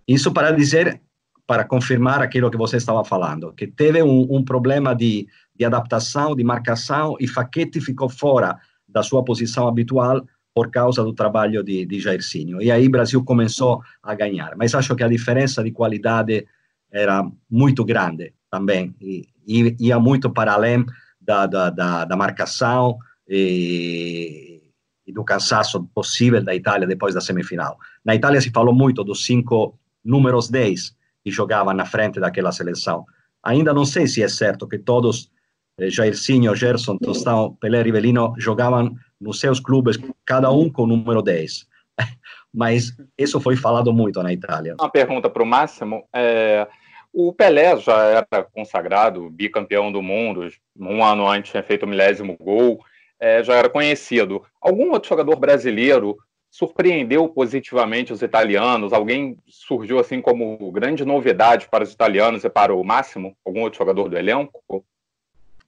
Isso 0.07 0.31
para 0.31 0.53
dizer, 0.53 1.03
para 1.45 1.64
confirmar 1.64 2.23
aquilo 2.23 2.53
que 2.53 2.57
você 2.57 2.77
estava 2.77 3.05
falando, 3.05 3.53
que 3.53 3.67
teve 3.67 4.01
um, 4.01 4.29
um 4.31 4.45
problema 4.45 4.95
de, 4.95 5.27
de 5.57 5.64
adaptação, 5.64 6.37
de 6.37 6.45
marcação, 6.45 7.17
e 7.19 7.27
Faquete 7.27 7.81
ficou 7.81 8.09
fora 8.09 8.57
da 8.88 9.03
sua 9.03 9.25
posição 9.25 9.67
habitual 9.67 10.25
por 10.59 10.73
causa 10.73 11.05
do 11.05 11.12
trabalho 11.12 11.62
de, 11.62 11.87
de 11.87 12.01
Jairzinho. 12.01 12.61
E 12.61 12.68
aí 12.68 12.88
o 12.88 12.90
Brasil 12.90 13.23
começou 13.23 13.81
a 14.03 14.12
ganhar. 14.12 14.57
Mas 14.57 14.75
acho 14.75 14.97
que 14.97 15.05
a 15.05 15.09
diferença 15.09 15.62
de 15.62 15.71
qualidade 15.71 16.49
era 16.90 17.25
muito 17.49 17.85
grande 17.85 18.35
também. 18.51 18.92
E, 19.01 19.29
e 19.47 19.77
ia 19.79 20.01
muito 20.01 20.29
para 20.29 20.55
além 20.55 20.85
da, 21.21 21.47
da, 21.47 21.71
da, 21.71 22.05
da 22.05 22.16
marcação 22.16 22.99
e, 23.29 24.61
e, 25.07 25.12
do 25.12 25.23
cansaço 25.23 25.85
possível 25.94 26.42
da 26.42 26.57
Itália 26.57 26.88
depois 26.88 27.14
da 27.14 27.21
semifinal. 27.21 27.79
Na 28.05 28.16
Itália 28.16 28.40
se 28.40 28.51
falou 28.51 28.75
muito 28.75 29.05
dos 29.05 29.25
cinco 29.25 29.79
números 30.05 30.49
10 30.51 30.92
que 31.23 31.31
jogavam 31.31 31.73
na 31.73 31.87
frente 31.87 32.18
daquela 32.18 32.51
seleção. 32.51 33.05
Ainda 33.44 33.73
não 33.73 33.85
sei 33.85 34.09
se 34.09 34.25
é 34.25 34.29
certo 34.29 34.66
que 34.66 34.77
todos, 34.77 35.31
Jairzinho, 35.79 36.55
Gerson, 36.55 36.99
Tostão, 36.99 37.55
Pelé, 37.61 37.83
Rivelino, 37.83 38.35
jogavam 38.38 38.95
nos 39.21 39.41
seus 39.41 39.61
clubes, 39.61 39.99
cada 40.25 40.51
um 40.51 40.71
com 40.71 40.83
o 40.83 40.87
número 40.87 41.23
10. 41.23 41.67
Mas 42.53 42.93
isso 43.17 43.41
foi 43.41 43.57
falado 43.57 43.93
muito 43.93 44.23
na 44.23 44.33
Itália. 44.33 44.75
Uma 44.81 44.91
pergunta 44.91 45.29
para 45.29 45.43
o 45.43 45.47
Máximo. 45.47 46.05
É, 46.14 46.67
o 47.12 47.33
Pelé 47.33 47.77
já 47.79 48.03
era 48.05 48.45
consagrado, 48.53 49.31
bicampeão 49.31 49.91
do 49.91 50.03
mundo, 50.03 50.49
um 50.79 51.03
ano 51.03 51.29
antes 51.29 51.51
tinha 51.51 51.62
feito 51.62 51.85
o 51.85 51.88
milésimo 51.88 52.37
gol, 52.38 52.81
é, 53.21 53.43
já 53.43 53.55
era 53.55 53.69
conhecido. 53.69 54.43
Algum 54.61 54.93
outro 54.93 55.09
jogador 55.09 55.37
brasileiro 55.37 56.17
surpreendeu 56.51 57.29
positivamente 57.29 58.12
os 58.12 58.23
italianos? 58.23 58.93
Alguém 58.93 59.37
surgiu 59.47 59.99
assim 59.99 60.21
como 60.21 60.71
grande 60.73 61.05
novidade 61.05 61.69
para 61.69 61.85
os 61.85 61.93
italianos 61.93 62.45
e 62.45 62.51
para 62.51 62.75
o 62.75 62.85
Máximo? 62.85 63.37
Algum 63.45 63.62
outro 63.62 63.79
jogador 63.79 64.09
do 64.09 64.17
elenco? 64.17 64.85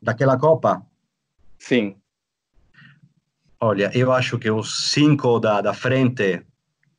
Daquela 0.00 0.38
Copa? 0.38 0.86
Sim. 1.58 1.96
Olha, 3.60 3.90
eu 3.94 4.10
acho 4.10 4.38
que 4.38 4.50
os 4.50 4.90
cinco 4.90 5.38
da, 5.38 5.60
da 5.60 5.74
frente, 5.74 6.42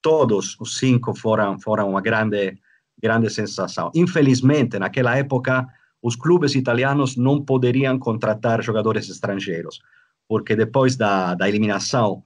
todos 0.02 0.56
os 0.60 0.78
cinco 0.78 1.16
foram, 1.16 1.60
foram 1.60 1.90
uma 1.90 2.02
grande, 2.02 2.58
grande 3.02 3.30
sensação. 3.32 3.92
Infelizmente, 3.96 4.78
naquela 4.78 5.18
época, 5.18 5.68
os 6.02 6.16
clubes 6.16 6.54
italianos 6.54 7.18
não 7.18 7.44
poderiam 7.44 7.98
contratar 7.98 8.62
jogadores 8.62 9.10
estrangeiros, 9.10 9.82
porque 10.28 10.56
depois 10.56 10.96
da, 10.96 11.34
da 11.34 11.50
eliminação 11.50 12.24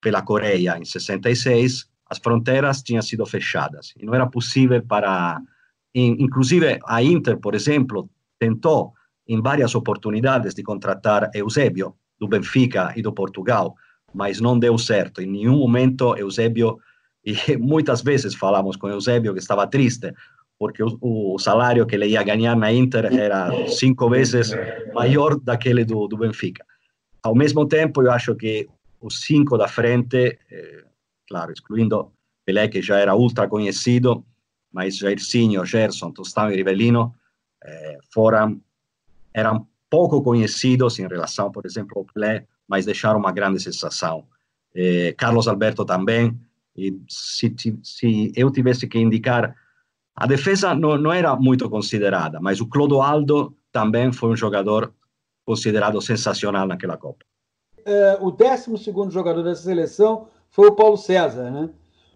pela 0.00 0.22
Coreia 0.22 0.78
em 0.78 0.84
66, 0.84 1.86
as 2.08 2.18
fronteiras 2.18 2.82
tinham 2.82 3.02
sido 3.02 3.24
fechadas 3.26 3.92
e 3.98 4.04
não 4.04 4.14
era 4.14 4.26
possível 4.26 4.82
para. 4.82 5.40
Inclusive, 5.94 6.80
a 6.86 7.02
Inter, 7.02 7.38
por 7.38 7.54
exemplo, 7.54 8.10
tentou 8.38 8.92
em 9.26 9.40
várias 9.40 9.74
oportunidades 9.74 10.54
de 10.54 10.62
contratar 10.62 11.30
Eusébio, 11.34 11.94
do 12.18 12.28
Benfica 12.28 12.92
e 12.96 13.02
do 13.02 13.12
Portugal, 13.12 13.74
mas 14.12 14.40
não 14.40 14.58
deu 14.58 14.78
certo. 14.78 15.20
Em 15.20 15.26
nenhum 15.26 15.58
momento 15.58 16.16
Eusébio, 16.16 16.78
e 17.24 17.56
muitas 17.56 18.02
vezes 18.02 18.34
falamos 18.34 18.76
com 18.76 18.88
Eusébio 18.88 19.32
que 19.32 19.40
estava 19.40 19.66
triste, 19.66 20.12
porque 20.58 20.82
o, 20.82 20.98
o, 21.00 21.38
salário 21.38 21.84
que 21.86 21.96
ele 21.96 22.06
ia 22.06 22.22
ganhar 22.22 22.56
na 22.56 22.72
Inter 22.72 23.06
era 23.12 23.50
cinco 23.68 24.08
vezes 24.08 24.52
maior 24.94 25.38
daquele 25.40 25.84
do, 25.84 26.06
do 26.06 26.16
Benfica. 26.16 26.64
Ao 27.22 27.34
mesmo 27.34 27.66
tempo, 27.66 28.02
eu 28.02 28.10
acho 28.10 28.34
que 28.34 28.68
os 29.00 29.22
cinco 29.22 29.58
da 29.58 29.66
frente, 29.66 30.38
eh, 30.50 30.84
claro, 31.28 31.52
excluindo 31.52 32.12
Pelé, 32.44 32.68
que 32.68 32.80
já 32.80 32.98
era 32.98 33.14
ultra 33.16 33.48
conhecido, 33.48 34.24
mas 34.72 34.96
Jairzinho, 34.98 35.64
Gerson, 35.64 36.10
Tostão 36.12 36.50
e 36.50 36.56
Rivellino 36.56 37.14
eh, 37.64 37.98
foram, 38.12 38.60
eram 39.34 39.66
pouco 39.90 40.22
conhecidos 40.22 40.98
em 40.98 41.06
relação, 41.06 41.50
por 41.50 41.66
exemplo, 41.66 41.98
ao 41.98 42.04
Pelé, 42.04 42.46
mas 42.66 42.86
deixaram 42.86 43.18
uma 43.18 43.32
grande 43.32 43.60
sensação. 43.60 44.24
Eh, 44.74 45.14
Carlos 45.18 45.48
Alberto 45.48 45.84
também, 45.84 46.38
e 46.76 46.98
se, 47.08 47.54
se, 47.82 48.32
eu 48.34 48.50
tivesse 48.50 48.86
que 48.86 48.98
indicar, 48.98 49.54
a 50.16 50.26
defesa 50.26 50.74
não, 50.74 50.96
não 50.96 51.12
era 51.12 51.36
muito 51.36 51.68
considerada, 51.68 52.40
mas 52.40 52.60
o 52.60 52.66
Clodoaldo 52.66 53.56
também 53.70 54.12
foi 54.12 54.30
um 54.30 54.36
jogador 54.36 54.92
considerado 55.44 56.00
sensacional 56.00 56.66
naquela 56.66 56.96
Copa. 56.96 57.24
É, 57.84 58.18
o 58.20 58.30
12 58.30 58.70
jogador 59.10 59.42
dessa 59.42 59.62
seleção 59.62 60.28
foi 60.48 60.68
o 60.68 60.74
Paulo 60.74 60.96
César, 60.96 61.50
né? 61.50 61.68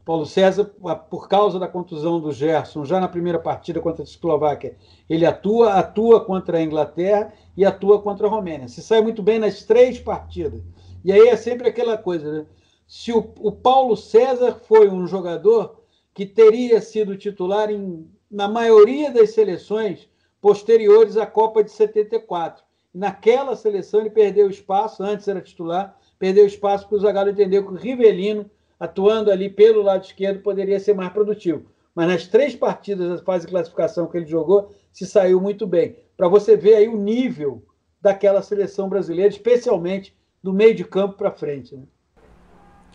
Paulo 0.08 0.24
César, 0.24 0.64
por 1.10 1.28
causa 1.28 1.58
da 1.58 1.68
contusão 1.68 2.18
do 2.18 2.32
Gerson, 2.32 2.82
já 2.82 2.98
na 2.98 3.08
primeira 3.08 3.38
partida 3.38 3.78
contra 3.78 4.02
a 4.02 4.04
Eslováquia, 4.04 4.74
ele 5.06 5.26
atua, 5.26 5.74
atua 5.74 6.24
contra 6.24 6.56
a 6.56 6.62
Inglaterra 6.62 7.30
e 7.54 7.62
atua 7.62 8.00
contra 8.00 8.26
a 8.26 8.30
Romênia. 8.30 8.68
Se 8.68 8.80
sai 8.80 9.02
muito 9.02 9.22
bem 9.22 9.38
nas 9.38 9.64
três 9.64 10.00
partidas. 10.00 10.62
E 11.04 11.12
aí 11.12 11.28
é 11.28 11.36
sempre 11.36 11.68
aquela 11.68 11.98
coisa, 11.98 12.32
né? 12.32 12.46
Se 12.86 13.12
o, 13.12 13.18
o 13.38 13.52
Paulo 13.52 13.98
César 13.98 14.54
foi 14.66 14.88
um 14.88 15.06
jogador 15.06 15.82
que 16.14 16.24
teria 16.24 16.80
sido 16.80 17.14
titular 17.14 17.70
em, 17.70 18.10
na 18.30 18.48
maioria 18.48 19.10
das 19.10 19.34
seleções 19.34 20.08
posteriores 20.40 21.18
à 21.18 21.26
Copa 21.26 21.62
de 21.62 21.70
74. 21.70 22.64
Naquela 22.94 23.54
seleção 23.54 24.00
ele 24.00 24.08
perdeu 24.08 24.48
espaço, 24.48 25.02
antes 25.02 25.28
era 25.28 25.42
titular, 25.42 25.98
perdeu 26.18 26.46
espaço 26.46 26.88
para 26.88 26.96
o 26.96 26.98
Zagallo 26.98 27.28
entender 27.28 27.62
que 27.62 27.68
o 27.68 27.76
Rivelino, 27.76 28.50
atuando 28.78 29.30
ali 29.30 29.48
pelo 29.48 29.82
lado 29.82 30.04
esquerdo, 30.04 30.42
poderia 30.42 30.78
ser 30.78 30.94
mais 30.94 31.12
produtivo. 31.12 31.66
Mas 31.94 32.08
nas 32.08 32.26
três 32.26 32.54
partidas 32.54 33.08
da 33.08 33.24
fase 33.24 33.46
de 33.46 33.52
classificação 33.52 34.06
que 34.06 34.16
ele 34.16 34.26
jogou, 34.26 34.72
se 34.92 35.04
saiu 35.04 35.40
muito 35.40 35.66
bem. 35.66 35.96
Para 36.16 36.28
você 36.28 36.56
ver 36.56 36.76
aí 36.76 36.88
o 36.88 36.96
nível 36.96 37.64
daquela 38.00 38.42
seleção 38.42 38.88
brasileira, 38.88 39.28
especialmente 39.28 40.16
do 40.42 40.52
meio 40.52 40.74
de 40.74 40.84
campo 40.84 41.16
para 41.16 41.32
frente. 41.32 41.74
Né? 41.74 41.82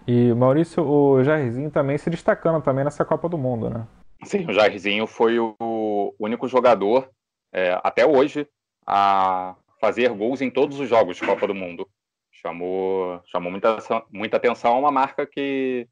E 0.07 0.33
Maurício, 0.33 0.85
o 0.85 1.23
Jairzinho 1.23 1.69
também 1.69 1.97
se 1.97 2.09
destacando 2.09 2.61
também 2.61 2.83
nessa 2.83 3.05
Copa 3.05 3.27
do 3.27 3.37
Mundo, 3.37 3.69
né? 3.69 3.87
Sim, 4.23 4.45
o 4.47 4.53
Jairzinho 4.53 5.05
foi 5.05 5.37
o 5.39 6.13
único 6.17 6.47
jogador 6.47 7.09
é, 7.51 7.79
até 7.83 8.05
hoje 8.05 8.47
a 8.85 9.55
fazer 9.79 10.09
gols 10.09 10.41
em 10.41 10.49
todos 10.49 10.79
os 10.79 10.87
jogos 10.87 11.17
de 11.17 11.25
Copa 11.25 11.45
do 11.45 11.53
Mundo. 11.53 11.87
Chamou, 12.45 13.21
chamou 13.31 13.49
muita, 13.49 13.77
muita 14.11 14.37
atenção, 14.37 14.77
uma 14.77 14.91
marca 14.91 15.25
que, 15.25 15.87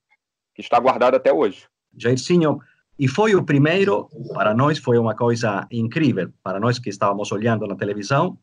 que 0.53 0.61
está 0.61 0.77
guardada 0.77 1.15
até 1.15 1.31
hoje. 1.31 1.65
Jairzinho, 1.97 2.59
e 2.99 3.07
foi 3.07 3.33
o 3.35 3.43
primeiro, 3.43 4.09
para 4.33 4.53
nós 4.53 4.77
foi 4.77 4.97
uma 4.97 5.15
coisa 5.15 5.65
incrível, 5.71 6.29
para 6.43 6.59
nós 6.59 6.77
que 6.77 6.89
estávamos 6.89 7.31
olhando 7.31 7.65
na 7.65 7.75
televisão, 7.75 8.37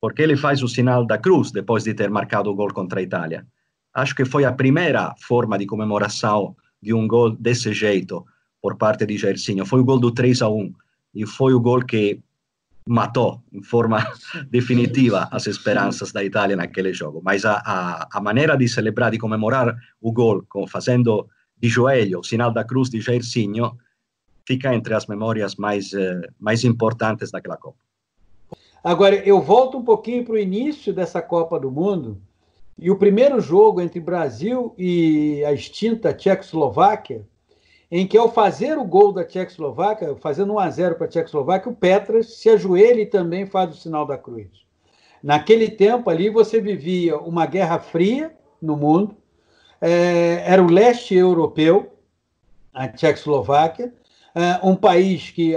porque 0.00 0.22
ele 0.22 0.36
faz 0.36 0.62
o 0.62 0.68
sinal 0.68 1.06
da 1.06 1.18
cruz 1.18 1.52
depois 1.52 1.84
de 1.84 1.94
ter 1.94 2.10
marcado 2.10 2.50
o 2.50 2.54
gol 2.54 2.72
contra 2.74 3.00
a 3.00 3.02
Itália. 3.02 3.46
Acho 3.94 4.14
que 4.14 4.24
foi 4.24 4.44
a 4.44 4.52
primeira 4.52 5.14
forma 5.16 5.56
de 5.56 5.66
comemoração 5.66 6.54
de 6.82 6.92
um 6.92 7.08
gol 7.08 7.30
desse 7.30 7.72
jeito 7.72 8.26
por 8.60 8.76
parte 8.76 9.06
de 9.06 9.16
Jairzinho. 9.16 9.64
Foi 9.64 9.80
o 9.80 9.84
gol 9.84 9.98
do 9.98 10.12
3 10.12 10.42
a 10.42 10.48
1 10.50 10.72
e 11.14 11.26
foi 11.26 11.54
o 11.54 11.60
gol 11.60 11.80
que 11.80 12.20
matou 12.86 13.42
em 13.52 13.62
forma 13.62 13.98
definitiva 14.48 15.28
as 15.32 15.46
esperanças 15.46 16.12
da 16.12 16.22
Itália 16.22 16.56
naquele 16.56 16.92
jogo. 16.92 17.20
Mas 17.24 17.44
a, 17.44 17.56
a, 17.64 18.08
a 18.12 18.20
maneira 18.20 18.56
de 18.56 18.68
celebrar, 18.68 19.10
de 19.10 19.18
comemorar 19.18 19.76
o 20.00 20.12
gol, 20.12 20.44
com, 20.48 20.66
fazendo 20.66 21.28
de 21.58 21.68
joelho 21.68 22.20
o 22.20 22.24
sinal 22.24 22.52
da 22.52 22.62
cruz 22.62 22.88
de 22.88 23.00
Jairzinho, 23.00 23.76
fica 24.46 24.74
entre 24.74 24.94
as 24.94 25.06
memórias 25.06 25.56
mais, 25.56 25.92
eh, 25.92 26.20
mais 26.38 26.64
importantes 26.64 27.30
daquela 27.30 27.56
Copa. 27.56 27.78
Agora, 28.84 29.16
eu 29.16 29.40
volto 29.40 29.78
um 29.78 29.84
pouquinho 29.84 30.24
para 30.24 30.34
o 30.34 30.38
início 30.38 30.94
dessa 30.94 31.20
Copa 31.20 31.58
do 31.58 31.70
Mundo, 31.70 32.22
e 32.78 32.90
o 32.90 32.96
primeiro 32.96 33.40
jogo 33.40 33.80
entre 33.80 33.98
Brasil 33.98 34.74
e 34.78 35.42
a 35.44 35.52
extinta 35.52 36.12
Tchecoslováquia, 36.12 37.26
em 37.90 38.06
que 38.06 38.18
ao 38.18 38.32
fazer 38.32 38.78
o 38.78 38.84
gol 38.84 39.12
da 39.12 39.24
Tchecoslováquia, 39.24 40.16
fazendo 40.16 40.54
1 40.54 40.58
a 40.58 40.70
0 40.70 40.94
para 40.96 41.06
a 41.06 41.08
Tchecoslováquia, 41.08 41.70
o 41.70 41.76
Petras 41.76 42.34
se 42.38 42.48
ajoelha 42.48 43.00
e 43.00 43.06
também 43.06 43.46
faz 43.46 43.70
o 43.70 43.80
sinal 43.80 44.04
da 44.04 44.18
cruz. 44.18 44.48
Naquele 45.22 45.70
tempo 45.70 46.10
ali 46.10 46.28
você 46.28 46.60
vivia 46.60 47.16
uma 47.18 47.46
guerra 47.46 47.78
fria 47.78 48.34
no 48.60 48.76
mundo, 48.76 49.16
é, 49.80 50.42
era 50.46 50.62
o 50.62 50.70
leste 50.70 51.14
europeu, 51.14 51.92
a 52.72 52.88
Tchecoslováquia, 52.88 53.92
é, 54.34 54.60
um 54.66 54.74
país 54.74 55.30
que, 55.30 55.56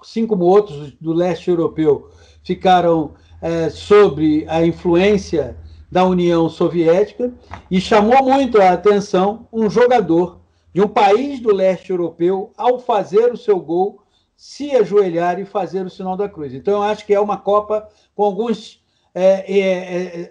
assim 0.00 0.26
como 0.26 0.44
outros 0.44 0.92
do 1.00 1.12
leste 1.12 1.48
europeu, 1.48 2.10
ficaram 2.42 3.14
é, 3.40 3.70
sobre 3.70 4.44
a 4.48 4.64
influência 4.64 5.56
da 5.90 6.04
União 6.04 6.48
Soviética 6.48 7.32
e 7.70 7.80
chamou 7.80 8.24
muito 8.24 8.60
a 8.60 8.70
atenção 8.70 9.46
um 9.52 9.70
jogador 9.70 10.40
de 10.76 10.82
um 10.82 10.88
país 10.88 11.40
do 11.40 11.54
leste 11.54 11.88
europeu, 11.88 12.52
ao 12.54 12.78
fazer 12.78 13.32
o 13.32 13.36
seu 13.38 13.58
gol, 13.58 14.02
se 14.36 14.76
ajoelhar 14.76 15.40
e 15.40 15.46
fazer 15.46 15.86
o 15.86 15.88
sinal 15.88 16.18
da 16.18 16.28
cruz. 16.28 16.52
Então, 16.52 16.74
eu 16.74 16.82
acho 16.82 17.06
que 17.06 17.14
é 17.14 17.18
uma 17.18 17.38
Copa 17.38 17.88
com 18.14 18.22
alguns 18.22 18.84
é, 19.14 19.58
é, 19.58 20.28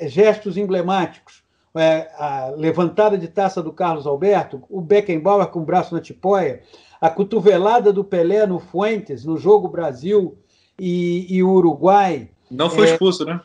é, 0.00 0.06
é 0.06 0.08
gestos 0.08 0.56
emblemáticos. 0.56 1.42
É, 1.76 2.12
a 2.16 2.52
levantada 2.56 3.18
de 3.18 3.26
taça 3.26 3.60
do 3.60 3.72
Carlos 3.72 4.06
Alberto, 4.06 4.62
o 4.70 4.80
Beckenbauer 4.80 5.48
com 5.48 5.62
o 5.62 5.64
braço 5.64 5.92
na 5.92 6.00
tipóia, 6.00 6.62
a 7.00 7.10
cotovelada 7.10 7.92
do 7.92 8.04
Pelé 8.04 8.46
no 8.46 8.60
Fuentes, 8.60 9.24
no 9.24 9.36
jogo 9.36 9.66
Brasil 9.66 10.38
e, 10.78 11.26
e 11.28 11.42
Uruguai. 11.42 12.30
Não 12.48 12.70
foi 12.70 12.88
é, 12.88 12.92
expulso, 12.92 13.24
né? 13.24 13.40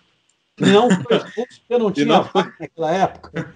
Não 0.60 0.88
foi 0.88 1.18
expulso 1.18 1.62
porque 1.62 1.78
não 1.80 1.89
tinha 1.91 2.06
não... 2.06 2.30
Naquela 2.60 2.91
época. 2.91 3.54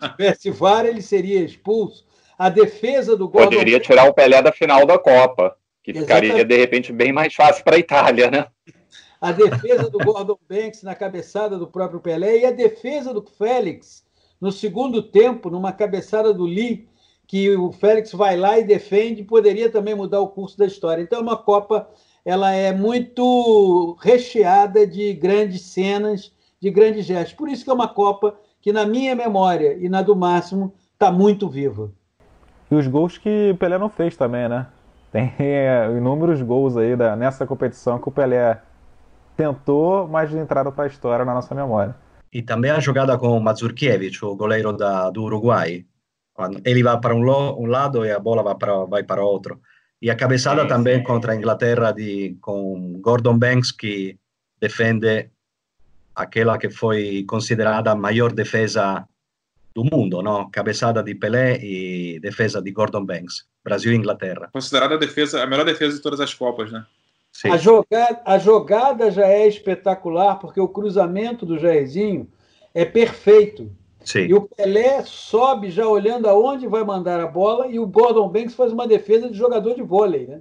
Se 0.00 0.10
tivesse 0.10 0.50
VAR, 0.50 0.86
ele 0.86 1.00
seria 1.00 1.44
expulso. 1.44 2.04
A 2.38 2.48
defesa 2.48 3.16
do 3.16 3.28
Gordon 3.28 3.50
Poderia 3.50 3.80
tirar 3.80 4.08
o 4.08 4.14
Pelé 4.14 4.42
da 4.42 4.52
final 4.52 4.86
da 4.86 4.98
Copa, 4.98 5.56
que 5.82 5.92
Exatamente. 5.92 6.24
ficaria, 6.24 6.44
de 6.44 6.56
repente, 6.56 6.92
bem 6.92 7.12
mais 7.12 7.34
fácil 7.34 7.64
para 7.64 7.76
a 7.76 7.78
Itália, 7.78 8.30
né? 8.30 8.46
A 9.20 9.32
defesa 9.32 9.88
do 9.88 9.98
Gordon 9.98 10.38
Banks 10.48 10.82
na 10.82 10.94
cabeçada 10.94 11.56
do 11.58 11.66
próprio 11.66 12.00
Pelé 12.00 12.38
e 12.38 12.46
a 12.46 12.50
defesa 12.50 13.14
do 13.14 13.22
Félix 13.22 14.04
no 14.40 14.52
segundo 14.52 15.02
tempo, 15.02 15.48
numa 15.48 15.72
cabeçada 15.72 16.32
do 16.32 16.44
Lee, 16.44 16.86
que 17.26 17.56
o 17.56 17.72
Félix 17.72 18.12
vai 18.12 18.36
lá 18.36 18.58
e 18.58 18.64
defende, 18.64 19.24
poderia 19.24 19.70
também 19.70 19.94
mudar 19.94 20.20
o 20.20 20.28
curso 20.28 20.56
da 20.58 20.66
história. 20.66 21.02
Então, 21.02 21.18
é 21.18 21.22
uma 21.22 21.36
Copa 21.36 21.88
ela 22.26 22.52
é 22.52 22.72
muito 22.72 23.96
recheada 24.00 24.84
de 24.84 25.12
grandes 25.14 25.62
cenas, 25.62 26.32
de 26.60 26.70
grandes 26.70 27.06
gestos. 27.06 27.34
Por 27.34 27.48
isso 27.48 27.62
que 27.62 27.70
é 27.70 27.72
uma 27.72 27.86
Copa 27.86 28.36
que, 28.60 28.72
na 28.72 28.84
minha 28.84 29.14
memória 29.14 29.78
e 29.80 29.88
na 29.88 30.02
do 30.02 30.16
Máximo, 30.16 30.74
está 30.92 31.12
muito 31.12 31.48
viva. 31.48 31.92
E 32.70 32.74
os 32.74 32.86
gols 32.86 33.18
que 33.18 33.50
o 33.52 33.56
Pelé 33.56 33.78
não 33.78 33.88
fez 33.88 34.16
também, 34.16 34.48
né? 34.48 34.66
Tem 35.12 35.32
é, 35.38 35.88
inúmeros 35.96 36.42
gols 36.42 36.76
aí 36.76 36.96
da, 36.96 37.16
nessa 37.16 37.46
competição 37.46 37.98
que 37.98 38.08
o 38.08 38.12
Pelé 38.12 38.60
tentou, 39.36 40.08
mas 40.08 40.32
entraram 40.34 40.72
para 40.72 40.84
a 40.84 40.88
história 40.88 41.24
na 41.24 41.34
nossa 41.34 41.54
memória. 41.54 41.94
E 42.32 42.42
também 42.42 42.70
a 42.70 42.80
jogada 42.80 43.16
com 43.16 43.28
o 43.28 43.40
Mazurkiewicz, 43.40 44.22
o 44.22 44.34
goleiro 44.34 44.72
da, 44.72 45.10
do 45.10 45.22
Uruguai. 45.22 45.84
Ele 46.64 46.82
vai 46.82 47.00
para 47.00 47.14
um, 47.14 47.20
lo, 47.20 47.58
um 47.58 47.66
lado 47.66 48.04
e 48.04 48.10
a 48.10 48.18
bola 48.18 48.42
vai 48.42 48.54
para, 48.54 48.84
vai 48.84 49.02
para 49.02 49.24
outro. 49.24 49.60
E 50.02 50.10
a 50.10 50.16
cabeçada 50.16 50.62
sim, 50.62 50.68
também 50.68 50.98
sim. 50.98 51.04
contra 51.04 51.32
a 51.32 51.36
Inglaterra 51.36 51.92
de, 51.92 52.36
com 52.40 53.00
Gordon 53.00 53.38
Banks, 53.38 53.72
que 53.72 54.18
defende 54.60 55.30
aquela 56.14 56.58
que 56.58 56.68
foi 56.68 57.24
considerada 57.28 57.92
a 57.92 57.96
maior 57.96 58.32
defesa 58.32 59.06
do 59.76 59.84
mundo, 59.84 60.22
no? 60.22 60.50
Cabeçada 60.50 61.02
de 61.02 61.14
Pelé 61.14 61.58
e 61.62 62.18
defesa 62.20 62.62
de 62.62 62.72
Gordon 62.72 63.04
Banks, 63.04 63.46
Brasil 63.62 63.92
e 63.92 63.96
Inglaterra. 63.96 64.48
Considerada 64.50 64.94
a 64.94 64.98
defesa, 64.98 65.42
a 65.42 65.46
melhor 65.46 65.66
defesa 65.66 65.94
de 65.94 66.02
todas 66.02 66.18
as 66.18 66.32
Copas, 66.32 66.72
né? 66.72 66.86
Sim. 67.30 67.50
A 67.50 67.58
jogada, 67.58 68.22
a 68.24 68.38
jogada 68.38 69.10
já 69.10 69.26
é 69.26 69.46
espetacular, 69.46 70.36
porque 70.36 70.58
o 70.58 70.66
cruzamento 70.66 71.44
do 71.44 71.58
Jairzinho 71.58 72.26
é 72.72 72.86
perfeito. 72.86 73.70
Sim. 74.02 74.20
E 74.20 74.32
o 74.32 74.48
Pelé 74.48 75.02
sobe 75.04 75.70
já 75.70 75.86
olhando 75.86 76.26
aonde 76.26 76.66
vai 76.66 76.82
mandar 76.82 77.20
a 77.20 77.26
bola 77.26 77.66
e 77.66 77.78
o 77.78 77.86
Gordon 77.86 78.30
Banks 78.30 78.54
faz 78.54 78.72
uma 78.72 78.88
defesa 78.88 79.28
de 79.28 79.36
jogador 79.36 79.74
de 79.74 79.82
vôlei, 79.82 80.26
né? 80.26 80.40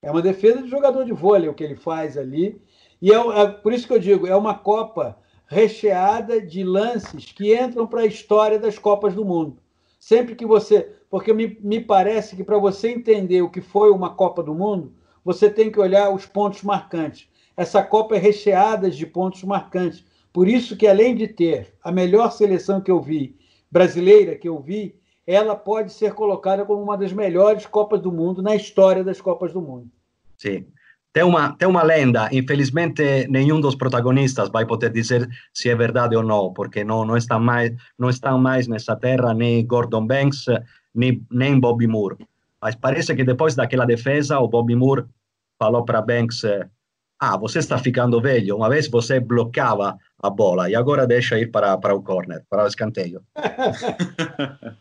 É 0.00 0.10
uma 0.10 0.22
defesa 0.22 0.62
de 0.62 0.70
jogador 0.70 1.04
de 1.04 1.12
vôlei 1.12 1.50
o 1.50 1.54
que 1.54 1.64
ele 1.64 1.76
faz 1.76 2.16
ali. 2.16 2.58
E 3.02 3.12
é, 3.12 3.16
é 3.16 3.46
por 3.46 3.74
isso 3.74 3.86
que 3.86 3.92
eu 3.92 3.98
digo, 3.98 4.26
é 4.26 4.34
uma 4.34 4.54
Copa 4.54 5.18
recheada 5.50 6.40
de 6.40 6.62
lances 6.62 7.32
que 7.32 7.60
entram 7.60 7.84
para 7.84 8.02
a 8.02 8.06
história 8.06 8.56
das 8.56 8.78
Copas 8.78 9.14
do 9.14 9.24
Mundo. 9.24 9.58
Sempre 9.98 10.36
que 10.36 10.46
você. 10.46 10.92
Porque 11.10 11.32
me, 11.32 11.58
me 11.60 11.80
parece 11.80 12.36
que 12.36 12.44
para 12.44 12.56
você 12.56 12.90
entender 12.90 13.42
o 13.42 13.50
que 13.50 13.60
foi 13.60 13.90
uma 13.90 14.14
Copa 14.14 14.44
do 14.44 14.54
Mundo, 14.54 14.92
você 15.24 15.50
tem 15.50 15.68
que 15.68 15.80
olhar 15.80 16.14
os 16.14 16.24
pontos 16.24 16.62
marcantes. 16.62 17.28
Essa 17.56 17.82
Copa 17.82 18.14
é 18.14 18.18
recheada 18.18 18.88
de 18.88 19.04
pontos 19.04 19.42
marcantes. 19.42 20.04
Por 20.32 20.46
isso 20.46 20.76
que, 20.76 20.86
além 20.86 21.16
de 21.16 21.26
ter 21.26 21.74
a 21.82 21.90
melhor 21.90 22.30
seleção 22.30 22.80
que 22.80 22.90
eu 22.90 23.00
vi, 23.00 23.36
brasileira 23.68 24.36
que 24.36 24.48
eu 24.48 24.60
vi, 24.60 24.94
ela 25.26 25.56
pode 25.56 25.92
ser 25.92 26.14
colocada 26.14 26.64
como 26.64 26.80
uma 26.80 26.96
das 26.96 27.12
melhores 27.12 27.66
Copas 27.66 28.00
do 28.00 28.12
Mundo 28.12 28.40
na 28.40 28.54
história 28.54 29.02
das 29.02 29.20
Copas 29.20 29.52
do 29.52 29.60
Mundo. 29.60 29.90
Sim. 30.38 30.64
Tem 31.12 31.24
uma, 31.24 31.56
tem 31.56 31.66
uma 31.66 31.82
lenda, 31.82 32.28
infelizmente 32.30 33.26
nenhum 33.28 33.60
dos 33.60 33.74
protagonistas 33.74 34.48
vai 34.48 34.64
poder 34.64 34.90
dizer 34.90 35.28
se 35.52 35.68
é 35.68 35.74
verdade 35.74 36.14
ou 36.14 36.22
não, 36.22 36.52
porque 36.52 36.84
não, 36.84 37.04
não, 37.04 37.16
estão, 37.16 37.40
mais, 37.40 37.72
não 37.98 38.08
estão 38.08 38.38
mais 38.38 38.68
nessa 38.68 38.94
terra 38.94 39.34
nem 39.34 39.66
Gordon 39.66 40.06
Banks, 40.06 40.44
nem, 40.94 41.20
nem 41.30 41.58
Bobby 41.58 41.88
Moore. 41.88 42.16
Mas 42.62 42.76
parece 42.76 43.14
que 43.16 43.24
depois 43.24 43.56
daquela 43.56 43.84
defesa, 43.84 44.38
o 44.38 44.46
Bobby 44.46 44.76
Moore 44.76 45.04
falou 45.58 45.84
para 45.84 46.00
Banks 46.00 46.44
ah, 47.20 47.36
você 47.36 47.58
está 47.58 47.76
ficando 47.76 48.18
velho, 48.20 48.56
uma 48.56 48.70
vez 48.70 48.88
você 48.88 49.20
bloqueava 49.20 49.98
a 50.22 50.30
bola 50.30 50.70
e 50.70 50.74
agora 50.74 51.06
deixa 51.06 51.38
ir 51.38 51.50
para, 51.50 51.76
para 51.76 51.94
o 51.94 52.02
corner, 52.02 52.42
para 52.48 52.64
o 52.64 52.66
escanteio. 52.66 53.22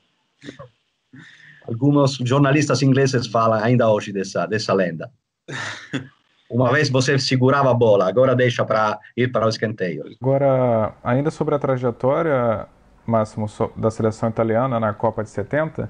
Alguns 1.68 2.16
jornalistas 2.24 2.82
ingleses 2.82 3.28
falam 3.28 3.62
ainda 3.62 3.92
hoje 3.92 4.14
dessa, 4.14 4.46
dessa 4.46 4.74
lenda. 4.74 5.12
Uma 6.50 6.72
vez 6.72 6.90
você 6.90 7.18
segurava 7.20 7.70
a 7.70 7.74
bola, 7.74 8.08
agora 8.08 8.36
deixa 8.36 8.66
para 8.66 9.00
ir 9.16 9.32
para 9.32 9.46
o 9.46 9.50
escanteio. 9.50 10.04
Agora, 10.20 10.94
ainda 11.04 11.30
sobre 11.30 11.54
a 11.54 11.60
trajetória, 11.60 12.66
Máximo, 13.06 13.46
da 13.76 13.92
seleção 13.92 14.30
italiana 14.30 14.80
na 14.80 14.94
Copa 14.94 15.24
de 15.24 15.30
70, 15.30 15.90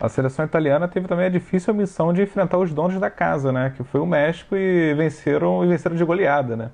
a 0.00 0.08
seleção 0.08 0.44
italiana 0.44 0.86
teve 0.86 1.08
também 1.08 1.26
a 1.26 1.28
difícil 1.28 1.74
missão 1.74 2.12
de 2.12 2.22
enfrentar 2.22 2.58
os 2.58 2.72
donos 2.72 3.00
da 3.00 3.10
casa, 3.10 3.50
né? 3.50 3.72
Que 3.76 3.82
foi 3.82 4.00
o 4.00 4.06
México 4.06 4.54
e 4.56 4.94
venceram 4.94 5.64
e 5.64 5.68
venceram 5.68 5.96
de 5.96 6.04
goleada, 6.04 6.56
né? 6.56 6.70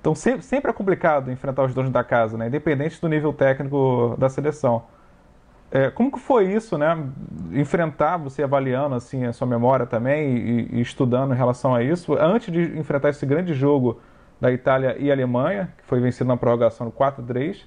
Então 0.00 0.14
sempre, 0.14 0.42
sempre 0.42 0.70
é 0.70 0.74
complicado 0.74 1.30
enfrentar 1.32 1.64
os 1.64 1.74
donos 1.74 1.90
da 1.90 2.04
casa, 2.04 2.36
né? 2.36 2.48
independente 2.48 3.00
do 3.00 3.08
nível 3.08 3.32
técnico 3.32 4.14
da 4.18 4.28
seleção. 4.28 4.84
É, 5.74 5.90
como 5.90 6.12
que 6.12 6.20
foi 6.20 6.52
isso, 6.54 6.78
né? 6.78 6.96
Enfrentar, 7.50 8.16
você 8.16 8.44
avaliando 8.44 8.94
assim 8.94 9.24
a 9.24 9.32
sua 9.32 9.46
memória 9.46 9.84
também 9.84 10.36
e, 10.36 10.68
e, 10.76 10.80
estudando 10.80 11.34
em 11.34 11.36
relação 11.36 11.74
a 11.74 11.82
isso, 11.82 12.14
antes 12.14 12.52
de 12.52 12.78
enfrentar 12.78 13.08
esse 13.08 13.26
grande 13.26 13.52
jogo 13.52 14.00
da 14.40 14.52
Itália 14.52 14.96
e 15.00 15.10
Alemanha, 15.10 15.74
que 15.76 15.84
foi 15.84 15.98
vencido 15.98 16.28
na 16.28 16.36
prorrogação 16.36 16.92
4-3, 16.92 17.62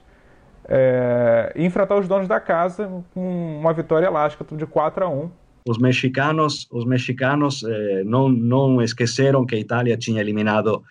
é, 0.70 1.52
e 1.54 1.66
enfrentar 1.66 1.98
os 1.98 2.08
donos 2.08 2.30
da 2.30 2.40
casa 2.40 3.04
com 3.14 3.60
uma 3.60 3.74
vitória 3.74 4.08
elástica 4.08 4.46
de 4.56 4.66
4 4.66 5.04
a 5.04 5.10
1 5.10 5.30
os 5.68 5.78
mexicanos, 5.78 6.66
os 6.72 6.86
mexicanos 6.86 7.62
eh, 7.64 8.04
não, 8.06 8.30
não 8.30 8.82
esqueceram 8.82 9.46
que 9.46 9.54
a 9.54 9.60
Itália 9.60 9.98
tinha 9.98 10.22
eliminado 10.22 10.82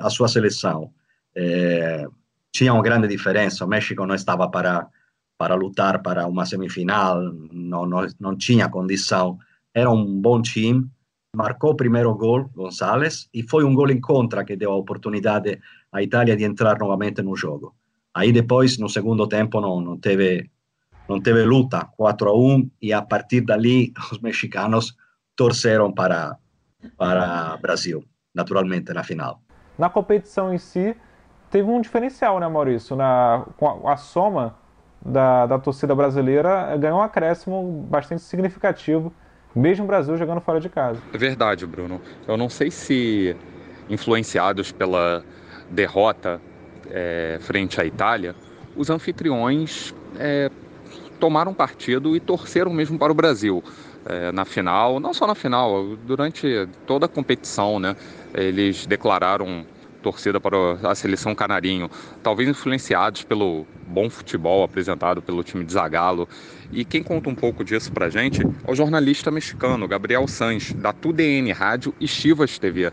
a 0.00 0.10
sua 0.10 0.26
seleção. 0.26 0.90
Eh, 1.36 2.04
tinha 2.52 2.74
uma 2.74 2.82
grande 2.82 3.06
diferença. 3.06 3.64
O 3.64 3.68
México 3.68 4.04
não 4.04 4.16
estava 4.16 4.50
para 4.50 4.88
para 5.40 5.54
lutar 5.54 6.02
para 6.02 6.26
uma 6.26 6.44
semifinal, 6.44 7.18
não, 7.50 7.86
não, 7.86 8.06
não 8.20 8.36
tinha 8.36 8.68
condição. 8.68 9.38
Era 9.72 9.90
um 9.90 10.20
bom 10.20 10.42
time. 10.42 10.86
Marcou 11.34 11.70
o 11.70 11.74
primeiro 11.74 12.14
gol, 12.14 12.50
Gonçalves, 12.54 13.26
e 13.32 13.42
foi 13.42 13.64
um 13.64 13.74
gol 13.74 13.88
em 13.88 13.98
contra 13.98 14.44
que 14.44 14.54
deu 14.54 14.70
a 14.70 14.76
oportunidade 14.76 15.58
à 15.90 16.02
Itália 16.02 16.36
de 16.36 16.44
entrar 16.44 16.78
novamente 16.78 17.22
no 17.22 17.34
jogo. 17.34 17.74
Aí 18.12 18.32
depois, 18.32 18.76
no 18.76 18.86
segundo 18.86 19.26
tempo, 19.26 19.62
não, 19.62 19.80
não 19.80 19.96
teve 19.96 20.50
não 21.08 21.18
teve 21.18 21.42
luta, 21.42 21.88
4 21.96 22.28
a 22.28 22.36
1, 22.36 22.70
e 22.82 22.92
a 22.92 23.00
partir 23.00 23.40
dali 23.40 23.94
os 24.12 24.20
mexicanos 24.20 24.94
torceram 25.34 25.90
para 25.90 26.36
para 26.98 27.56
Brasil, 27.56 28.04
naturalmente 28.34 28.92
na 28.92 29.02
final. 29.02 29.40
Na 29.78 29.88
competição 29.88 30.52
em 30.52 30.58
si, 30.58 30.94
teve 31.50 31.70
um 31.70 31.80
diferencial, 31.80 32.38
né, 32.38 32.46
Maurício? 32.46 32.94
Na, 32.94 33.46
a, 33.86 33.92
a 33.92 33.96
soma 33.96 34.60
da, 35.04 35.46
da 35.46 35.58
torcida 35.58 35.94
brasileira 35.94 36.76
ganhou 36.76 36.98
um 36.98 37.02
acréscimo 37.02 37.86
bastante 37.88 38.22
significativo, 38.22 39.12
mesmo 39.54 39.84
o 39.84 39.88
Brasil 39.88 40.16
jogando 40.16 40.40
fora 40.40 40.60
de 40.60 40.68
casa. 40.68 41.00
É 41.12 41.18
verdade, 41.18 41.66
Bruno. 41.66 42.00
Eu 42.28 42.36
não 42.36 42.48
sei 42.48 42.70
se 42.70 43.36
influenciados 43.88 44.70
pela 44.70 45.24
derrota 45.68 46.40
é, 46.90 47.38
frente 47.40 47.80
à 47.80 47.84
Itália, 47.84 48.34
os 48.76 48.90
anfitriões 48.90 49.94
é, 50.16 50.50
tomaram 51.18 51.52
partido 51.52 52.14
e 52.16 52.20
torceram 52.20 52.72
mesmo 52.72 52.98
para 52.98 53.12
o 53.12 53.14
Brasil. 53.14 53.62
É, 54.06 54.32
na 54.32 54.44
final, 54.44 54.98
não 54.98 55.12
só 55.12 55.26
na 55.26 55.34
final, 55.34 55.96
durante 56.06 56.66
toda 56.86 57.04
a 57.06 57.08
competição, 57.08 57.78
né? 57.78 57.94
Eles 58.32 58.86
declararam 58.86 59.66
torcida 60.00 60.40
para 60.40 60.56
a 60.82 60.94
seleção 60.94 61.34
canarinho, 61.34 61.90
talvez 62.22 62.48
influenciados 62.48 63.22
pelo 63.22 63.66
bom 63.86 64.10
futebol 64.10 64.64
apresentado 64.64 65.22
pelo 65.22 65.44
time 65.44 65.64
de 65.64 65.72
Zagallo. 65.72 66.28
E 66.72 66.84
quem 66.84 67.02
conta 67.02 67.28
um 67.28 67.34
pouco 67.34 67.64
disso 67.64 67.92
para 67.92 68.06
a 68.06 68.10
gente 68.10 68.42
é 68.42 68.70
o 68.70 68.74
jornalista 68.74 69.30
mexicano 69.30 69.86
Gabriel 69.86 70.26
Sanz, 70.26 70.72
da 70.72 70.92
TUDN 70.92 71.52
Rádio 71.52 71.94
e 72.00 72.06
Chivas 72.06 72.58
TV. 72.58 72.92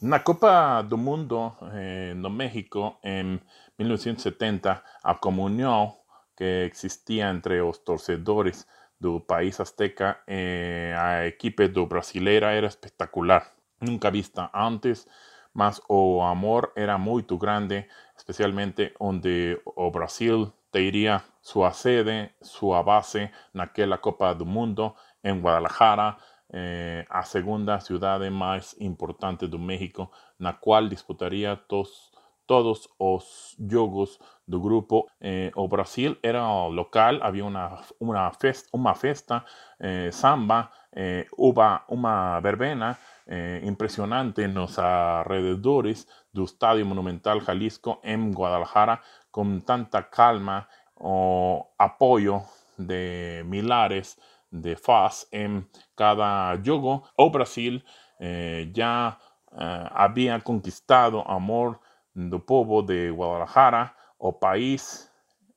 Na 0.00 0.20
Copa 0.20 0.82
do 0.82 0.98
Mundo 0.98 1.52
eh, 1.72 2.12
no 2.14 2.28
México, 2.28 2.96
em 3.02 3.40
1970, 3.78 4.82
a 5.02 5.14
comunhão 5.14 5.94
que 6.36 6.68
existia 6.70 7.30
entre 7.30 7.62
os 7.62 7.78
torcedores 7.78 8.66
do 9.00 9.20
país 9.20 9.58
azteca 9.60 10.18
e 10.28 10.92
eh, 10.92 10.96
a 10.96 11.26
equipe 11.26 11.68
do 11.68 11.86
brasileira 11.86 12.52
era 12.52 12.66
espetacular, 12.66 13.50
nunca 13.80 14.10
vista 14.10 14.50
antes 14.54 15.06
mas 15.54 15.80
o 15.88 16.20
amor 16.20 16.72
era 16.74 16.98
muito 16.98 17.38
grande, 17.38 17.86
especialmente 18.16 18.92
onde 18.98 19.60
o 19.64 19.90
Brasil 19.90 20.52
teria 20.70 21.22
sua 21.40 21.70
sede, 21.70 22.30
sua 22.42 22.82
base 22.82 23.30
naquela 23.54 23.96
Copa 23.96 24.34
do 24.34 24.44
Mundo 24.44 24.92
em 25.22 25.40
Guadalajara, 25.40 26.16
eh, 26.52 27.04
a 27.08 27.22
segunda 27.22 27.78
cidade 27.80 28.28
mais 28.30 28.74
importante 28.80 29.46
do 29.46 29.58
México, 29.58 30.10
na 30.38 30.52
qual 30.52 30.88
disputaria 30.88 31.56
tos, 31.56 32.10
todos 32.46 32.88
os 32.98 33.56
jogos 33.70 34.18
do 34.46 34.60
grupo. 34.60 35.06
Eh, 35.20 35.52
o 35.54 35.68
Brasil 35.68 36.16
era 36.22 36.46
local, 36.66 37.22
havia 37.22 37.44
uma, 37.44 37.80
uma, 38.00 38.32
festa, 38.32 38.68
uma 38.72 38.94
festa 38.94 39.44
eh, 39.78 40.10
samba, 40.10 40.70
eh, 40.92 41.26
uma, 41.38 41.82
uma 41.88 42.40
verbena, 42.40 42.98
eh, 43.26 43.60
impresionante 43.64 44.44
en 44.44 44.54
los 44.54 44.78
alrededores 44.78 46.08
del 46.32 46.44
Estadio 46.44 46.84
Monumental 46.84 47.40
Jalisco 47.40 48.00
en 48.02 48.32
Guadalajara 48.32 49.02
con 49.30 49.62
tanta 49.62 50.10
calma 50.10 50.68
o 50.94 51.74
apoyo 51.78 52.42
de 52.76 53.42
milares 53.46 54.18
de 54.50 54.76
faz 54.76 55.26
en 55.30 55.68
cada 55.94 56.56
juego. 56.62 57.04
O 57.16 57.30
Brasil 57.30 57.84
eh, 58.20 58.70
ya 58.72 59.18
eh, 59.58 59.88
había 59.92 60.40
conquistado 60.40 61.28
amor 61.28 61.80
del 62.14 62.40
pueblo 62.42 62.82
de 62.82 63.10
Guadalajara, 63.10 63.96
o 64.18 64.38
país 64.38 65.10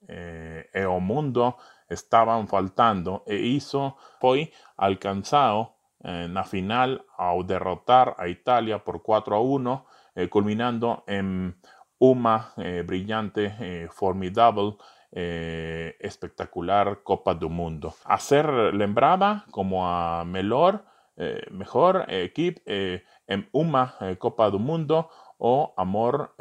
eh, 0.08 0.70
e 0.74 0.86
o 0.86 1.00
mundo 1.00 1.58
estaban 1.90 2.48
faltando 2.48 3.24
e 3.26 3.36
hizo 3.38 3.96
fue 4.20 4.52
alcanzado 4.76 5.77
en 6.04 6.34
la 6.34 6.44
final 6.44 7.06
al 7.18 7.46
derrotar 7.46 8.16
a 8.18 8.28
Italia 8.28 8.84
por 8.84 9.02
4 9.02 9.36
a 9.36 9.42
1, 9.42 9.86
eh, 10.16 10.30
culminando 10.30 11.04
en 11.08 11.60
una 12.00 12.54
eh, 12.58 12.84
brillante, 12.86 13.56
eh, 13.60 13.88
formidable, 13.92 14.76
espectacular 15.10 17.02
Copa 17.02 17.34
del 17.34 17.50
Mundo. 17.50 17.96
A 18.04 18.20
ser 18.20 18.46
como 19.52 19.88
a 19.88 20.26
mejor, 20.26 20.84
mejor 21.50 22.06
equipo 22.10 22.62
en 22.66 23.50
una 23.54 23.96
Copa 24.20 24.52
del 24.52 24.60
Mundo 24.60 25.10
o 25.38 25.74
amor 25.78 26.36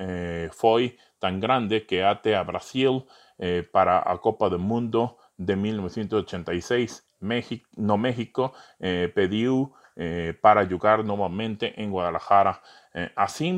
fue 0.50 0.98
tan 1.20 1.38
grande 1.38 1.86
que 1.86 2.04
ate 2.04 2.34
a 2.34 2.42
Brasil 2.42 3.06
para 3.72 4.04
la 4.04 4.18
Copa 4.18 4.50
del 4.50 4.58
Mundo 4.58 5.16
de 5.38 5.54
1986 5.54 7.05
México, 7.26 7.68
no 7.76 7.98
México 7.98 8.52
eh, 8.80 9.10
pediu 9.14 9.72
eh, 9.96 10.34
para 10.40 10.64
jugar 10.66 11.04
nuevamente 11.04 11.74
en 11.76 11.90
Guadalajara, 11.90 12.60
eh, 12.94 13.10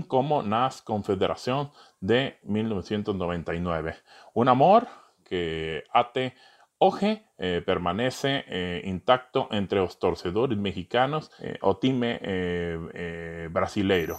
como 0.06 0.42
NAS 0.42 0.80
Confederación 0.82 1.70
de 2.00 2.38
1999. 2.44 3.96
Un 4.34 4.48
amor 4.48 4.86
que 5.24 5.84
ate 5.92 6.34
hoje 6.78 7.24
eh, 7.38 7.62
permanece 7.64 8.44
eh, 8.48 8.82
intacto 8.84 9.48
entre 9.50 9.80
los 9.80 9.98
torcedores 9.98 10.56
mexicanos 10.56 11.30
eh, 11.40 11.58
o 11.60 11.74
time 11.74 12.18
brasileiro. 13.50 14.16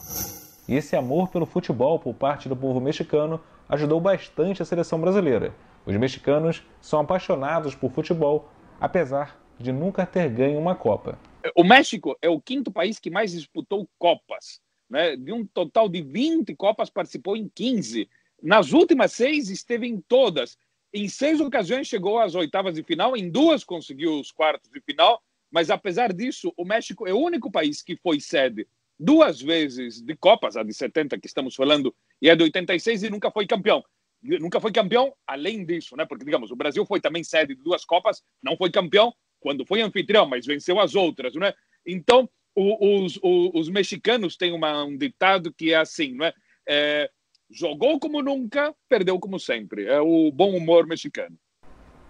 E 0.67 0.75
esse 0.75 0.95
amor 0.95 1.29
pelo 1.29 1.45
futebol 1.45 1.99
por 1.99 2.13
parte 2.13 2.47
do 2.47 2.55
povo 2.55 2.79
mexicano 2.79 3.41
ajudou 3.67 3.99
bastante 3.99 4.61
a 4.61 4.65
seleção 4.65 4.99
brasileira. 4.99 5.53
Os 5.85 5.95
mexicanos 5.95 6.63
são 6.81 6.99
apaixonados 6.99 7.73
por 7.73 7.91
futebol 7.91 8.49
apesar 8.79 9.39
de 9.59 9.71
nunca 9.71 10.05
ter 10.05 10.29
ganho 10.29 10.57
uma 10.57 10.75
Copa. 10.75 11.19
O 11.55 11.63
México 11.63 12.17
é 12.21 12.29
o 12.29 12.39
quinto 12.39 12.71
país 12.71 12.97
que 12.97 13.09
mais 13.09 13.31
disputou 13.31 13.89
Copas. 13.97 14.61
Né? 14.89 15.15
De 15.15 15.31
um 15.33 15.45
total 15.45 15.89
de 15.89 16.01
20 16.01 16.55
Copas, 16.55 16.89
participou 16.89 17.35
em 17.35 17.49
15. 17.53 18.09
Nas 18.41 18.71
últimas 18.71 19.11
seis, 19.11 19.49
esteve 19.49 19.87
em 19.87 19.99
todas. 19.99 20.57
Em 20.93 21.07
seis 21.07 21.39
ocasiões, 21.41 21.87
chegou 21.87 22.19
às 22.19 22.35
oitavas 22.35 22.75
de 22.75 22.83
final, 22.83 23.15
em 23.15 23.29
duas 23.29 23.63
conseguiu 23.63 24.19
os 24.19 24.31
quartos 24.31 24.69
de 24.69 24.79
final. 24.81 25.21
Mas, 25.51 25.69
apesar 25.69 26.13
disso, 26.13 26.53
o 26.55 26.63
México 26.63 27.07
é 27.07 27.13
o 27.13 27.19
único 27.19 27.51
país 27.51 27.81
que 27.81 27.95
foi 27.97 28.19
sede 28.19 28.67
duas 28.97 29.41
vezes 29.41 30.01
de 30.01 30.15
Copas, 30.15 30.57
a 30.57 30.63
de 30.63 30.73
70 30.73 31.17
que 31.19 31.27
estamos 31.27 31.55
falando, 31.55 31.95
e 32.21 32.29
a 32.29 32.35
de 32.35 32.43
86, 32.43 33.03
e 33.03 33.09
nunca 33.09 33.31
foi 33.31 33.47
campeão 33.47 33.83
nunca 34.21 34.59
foi 34.59 34.71
campeão 34.71 35.13
além 35.25 35.65
disso, 35.65 35.95
né? 35.95 36.05
Porque, 36.05 36.25
digamos, 36.25 36.51
o 36.51 36.55
Brasil 36.55 36.85
foi 36.85 36.99
também 36.99 37.23
sede 37.23 37.55
de 37.55 37.63
duas 37.63 37.85
Copas, 37.85 38.21
não 38.41 38.57
foi 38.57 38.69
campeão 38.69 39.13
quando 39.39 39.65
foi 39.65 39.81
anfitrião, 39.81 40.27
mas 40.27 40.45
venceu 40.45 40.79
as 40.79 40.95
outras, 40.95 41.33
né? 41.35 41.53
Então, 41.85 42.29
o, 42.55 43.03
os, 43.03 43.17
os, 43.23 43.51
os, 43.53 43.69
mexicanos 43.69 44.35
têm 44.35 44.51
uma, 44.51 44.83
um 44.83 44.97
ditado 44.97 45.53
que 45.53 45.73
é 45.73 45.77
assim, 45.77 46.13
né? 46.15 46.33
É, 46.67 47.09
jogou 47.49 47.99
como 47.99 48.21
nunca, 48.21 48.73
perdeu 48.87 49.17
como 49.19 49.39
sempre. 49.39 49.85
É 49.85 49.99
o 49.99 50.31
bom 50.31 50.55
humor 50.55 50.85
mexicano. 50.85 51.37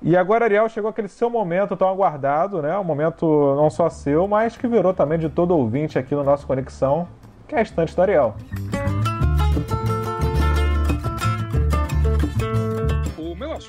E 0.02 0.16
agora, 0.16 0.46
Ariel, 0.46 0.70
chegou 0.70 0.90
aquele 0.90 1.10
seu 1.10 1.30
momento 1.30 1.76
tão 1.76 1.90
aguardado, 1.90 2.62
né? 2.62 2.78
Um 2.78 2.84
momento 2.84 3.26
não 3.56 3.70
só 3.70 3.90
seu, 3.90 4.28
mas 4.28 4.56
que 4.56 4.68
virou 4.68 4.94
também 4.94 5.20
de 5.20 5.30
todo 5.30 5.56
ouvinte 5.56 6.00
aqui 6.00 6.16
no 6.16 6.24
nosso 6.24 6.48
Conexão, 6.48 7.08
que 7.48 7.54
é 7.54 7.60
a 7.60 7.62
estante 7.62 7.96
do 7.96 8.02
Ariel. 8.02 8.36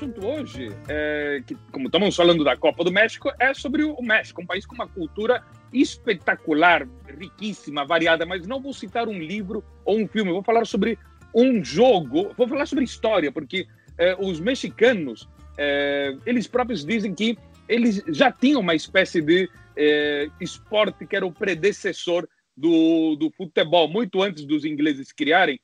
Assunto 0.01 0.25
hoje, 0.25 0.69
é, 0.87 1.43
que, 1.45 1.55
como 1.71 1.85
estamos 1.85 2.15
falando 2.15 2.43
da 2.43 2.57
Copa 2.57 2.83
do 2.83 2.91
México, 2.91 3.31
é 3.39 3.53
sobre 3.53 3.83
o 3.83 4.01
México, 4.01 4.41
um 4.41 4.45
país 4.45 4.65
com 4.65 4.73
uma 4.73 4.87
cultura 4.87 5.43
espetacular, 5.71 6.87
riquíssima, 7.19 7.85
variada, 7.85 8.25
mas 8.25 8.47
não 8.47 8.59
vou 8.59 8.73
citar 8.73 9.07
um 9.07 9.19
livro 9.19 9.63
ou 9.85 9.99
um 9.99 10.07
filme, 10.07 10.31
vou 10.31 10.41
falar 10.41 10.65
sobre 10.65 10.97
um 11.35 11.63
jogo, 11.63 12.33
vou 12.35 12.47
falar 12.47 12.65
sobre 12.65 12.83
história, 12.83 13.31
porque 13.31 13.67
eh, 13.97 14.15
os 14.19 14.39
mexicanos, 14.39 15.29
eh, 15.55 16.17
eles 16.25 16.47
próprios 16.47 16.83
dizem 16.83 17.13
que 17.13 17.37
eles 17.69 18.03
já 18.07 18.31
tinham 18.31 18.59
uma 18.59 18.73
espécie 18.73 19.21
de 19.21 19.47
eh, 19.77 20.27
esporte 20.41 21.05
que 21.05 21.15
era 21.15 21.25
o 21.27 21.31
predecessor 21.31 22.27
do, 22.57 23.15
do 23.17 23.29
futebol, 23.29 23.87
muito 23.87 24.21
antes 24.21 24.45
dos 24.45 24.65
ingleses 24.65 25.11
criarem 25.11 25.59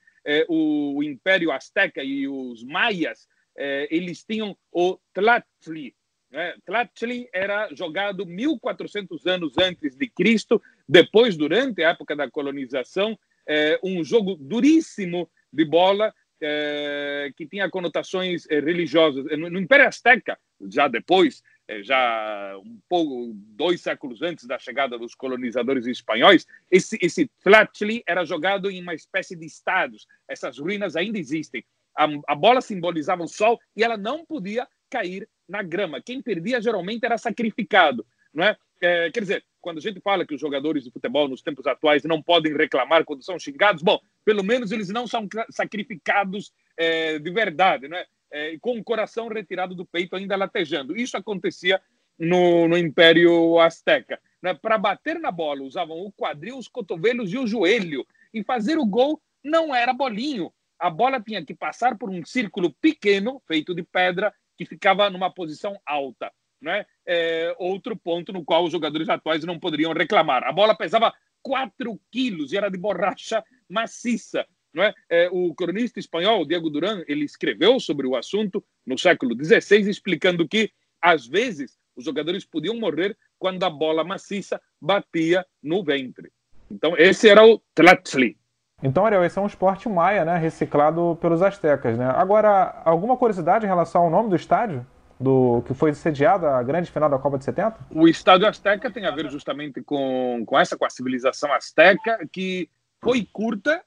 o, 0.46 0.98
o, 0.98 1.02
Império 1.02 1.50
Azteca 1.50 2.02
e 2.04 2.28
os 2.28 2.62
maias, 2.62 3.26
eh, 3.58 3.88
eles 3.90 4.24
tinham 4.24 4.56
o 4.72 4.98
Tlachtli, 5.12 5.94
né? 6.30 6.54
Tlachtli 6.64 7.28
era 7.32 7.68
jogado 7.74 8.26
1400 8.26 9.26
anos 9.26 9.56
antes 9.58 9.96
de 9.96 10.08
Cristo, 10.08 10.60
depois, 10.88 11.36
durante 11.36 11.82
a 11.82 11.90
época 11.90 12.14
da 12.14 12.30
colonização, 12.30 13.18
é, 13.46 13.80
um 13.82 14.04
jogo 14.04 14.36
duríssimo 14.36 15.30
de 15.52 15.64
bola 15.64 16.14
é, 16.40 17.32
que 17.36 17.46
tinha 17.46 17.70
conotações 17.70 18.46
religiosas. 18.46 19.24
No, 19.38 19.48
no, 19.50 19.58
Império 19.58 19.88
Azteca, 19.88 20.38
já 20.68 20.86
depois, 20.86 21.42
já 21.82 22.58
um 22.62 22.78
pouco, 22.88 23.32
dois 23.34 23.80
séculos 23.80 24.20
antes 24.20 24.46
da 24.46 24.58
chegada 24.58 24.98
dos 24.98 25.14
colonizadores 25.14 25.86
espanhóis, 25.86 26.46
esse, 26.70 26.98
esse 27.00 27.30
Tlachtli 27.42 28.02
era 28.06 28.24
jogado 28.24 28.70
em 28.70 28.82
uma 28.82 28.94
espécie 28.94 29.34
de 29.34 29.46
estádios. 29.46 30.06
Essas 30.28 30.58
ruínas 30.58 30.94
ainda 30.94 31.18
existem. 31.18 31.64
A, 31.98 32.06
a 32.28 32.34
bola 32.36 32.60
simbolizava 32.60 33.24
o 33.24 33.28
sol 33.28 33.58
e 33.76 33.82
ela 33.82 33.96
não 33.96 34.24
podia 34.24 34.66
cair 34.88 35.28
na 35.48 35.62
grama. 35.62 36.00
Quem 36.00 36.22
perdia 36.22 36.62
geralmente 36.62 37.04
era 37.04 37.18
sacrificado, 37.18 38.06
não 38.32 38.44
é? 38.44 38.56
é? 38.80 39.10
Quer 39.10 39.20
dizer, 39.20 39.44
quando 39.60 39.78
a 39.78 39.80
gente 39.80 40.00
fala 40.00 40.24
que 40.24 40.34
os 40.34 40.40
jogadores 40.40 40.84
de 40.84 40.90
futebol 40.90 41.28
nos 41.28 41.42
tempos 41.42 41.66
atuais 41.66 42.04
não 42.04 42.22
podem 42.22 42.56
reclamar 42.56 43.04
quando 43.04 43.24
são 43.24 43.38
xingados, 43.38 43.82
bom, 43.82 43.98
pelo 44.24 44.44
menos 44.44 44.70
eles 44.70 44.88
não 44.88 45.06
são 45.06 45.28
sacrificados 45.50 46.52
é, 46.76 47.18
de 47.18 47.30
verdade, 47.30 47.88
não 47.88 47.96
é? 47.96 48.06
é? 48.30 48.58
com 48.60 48.78
o 48.78 48.84
coração 48.84 49.28
retirado 49.28 49.74
do 49.74 49.84
peito 49.84 50.14
ainda 50.14 50.36
latejando. 50.36 50.96
Isso 50.96 51.16
acontecia 51.16 51.80
no, 52.18 52.68
no 52.68 52.78
Império 52.78 53.58
Azteca. 53.58 54.20
Né? 54.42 54.54
Para 54.54 54.78
bater 54.78 55.18
na 55.18 55.30
bola, 55.30 55.62
usavam 55.62 55.98
o 55.98 56.12
quadril, 56.12 56.58
os 56.58 56.68
cotovelos 56.68 57.32
e 57.32 57.38
o 57.38 57.46
joelho. 57.46 58.06
E 58.32 58.44
fazer 58.44 58.78
o 58.78 58.86
gol 58.86 59.20
não 59.42 59.74
era 59.74 59.92
bolinho. 59.92 60.52
A 60.78 60.90
bola 60.90 61.20
tinha 61.20 61.44
que 61.44 61.54
passar 61.54 61.98
por 61.98 62.10
um 62.10 62.24
círculo 62.24 62.72
pequeno, 62.80 63.42
feito 63.46 63.74
de 63.74 63.82
pedra, 63.82 64.32
que 64.56 64.64
ficava 64.64 65.08
numa 65.10 65.32
posição 65.32 65.78
alta. 65.86 66.30
Né? 66.60 66.84
É, 67.06 67.54
outro 67.58 67.96
ponto 67.96 68.32
no 68.32 68.44
qual 68.44 68.64
os 68.64 68.72
jogadores 68.72 69.08
atuais 69.08 69.44
não 69.44 69.58
poderiam 69.58 69.92
reclamar. 69.92 70.44
A 70.44 70.52
bola 70.52 70.76
pesava 70.76 71.12
4 71.42 72.00
quilos 72.10 72.52
e 72.52 72.56
era 72.56 72.68
de 72.68 72.78
borracha 72.78 73.42
maciça. 73.68 74.46
Não 74.74 74.82
é? 74.82 74.94
é? 75.08 75.28
o 75.32 75.54
cronista 75.54 75.98
espanhol 75.98 76.44
Diego 76.44 76.68
Duran 76.68 77.02
ele 77.08 77.24
escreveu 77.24 77.80
sobre 77.80 78.06
o 78.06 78.16
assunto 78.16 78.64
no 78.86 78.98
século 78.98 79.34
XVI, 79.34 79.88
explicando 79.88 80.46
que, 80.46 80.70
às 81.00 81.26
vezes, 81.26 81.78
os 81.96 82.04
jogadores 82.04 82.44
podiam 82.44 82.76
morrer 82.76 83.16
quando 83.38 83.62
a 83.64 83.70
bola 83.70 84.04
maciça 84.04 84.60
batia 84.80 85.46
no 85.62 85.82
ventre. 85.82 86.30
Então, 86.70 86.96
esse 86.96 87.28
era 87.28 87.46
o 87.46 87.60
Tlatzli. 87.74 88.36
Então, 88.82 89.04
Ariel, 89.04 89.24
esse 89.24 89.38
é 89.38 89.42
um 89.42 89.46
esporte 89.46 89.88
maia, 89.88 90.24
né? 90.24 90.36
Reciclado 90.36 91.18
pelos 91.20 91.42
astecas, 91.42 91.98
né? 91.98 92.06
Agora, 92.16 92.80
alguma 92.84 93.16
curiosidade 93.16 93.64
em 93.64 93.68
relação 93.68 94.02
ao 94.02 94.10
nome 94.10 94.30
do 94.30 94.36
estádio? 94.36 94.86
Do 95.20 95.64
que 95.66 95.74
foi 95.74 95.92
sediado 95.94 96.46
a 96.46 96.62
grande 96.62 96.92
final 96.92 97.10
da 97.10 97.18
Copa 97.18 97.38
de 97.38 97.44
70? 97.44 97.76
O 97.90 98.06
estádio 98.06 98.46
Azteca 98.46 98.88
tem 98.88 99.04
a 99.04 99.10
ver 99.10 99.28
justamente 99.28 99.82
com, 99.82 100.44
com 100.46 100.56
essa, 100.56 100.76
com 100.76 100.84
a 100.84 100.90
civilização 100.90 101.52
azteca, 101.52 102.24
que 102.30 102.70
foi 103.02 103.26
curta, 103.32 103.82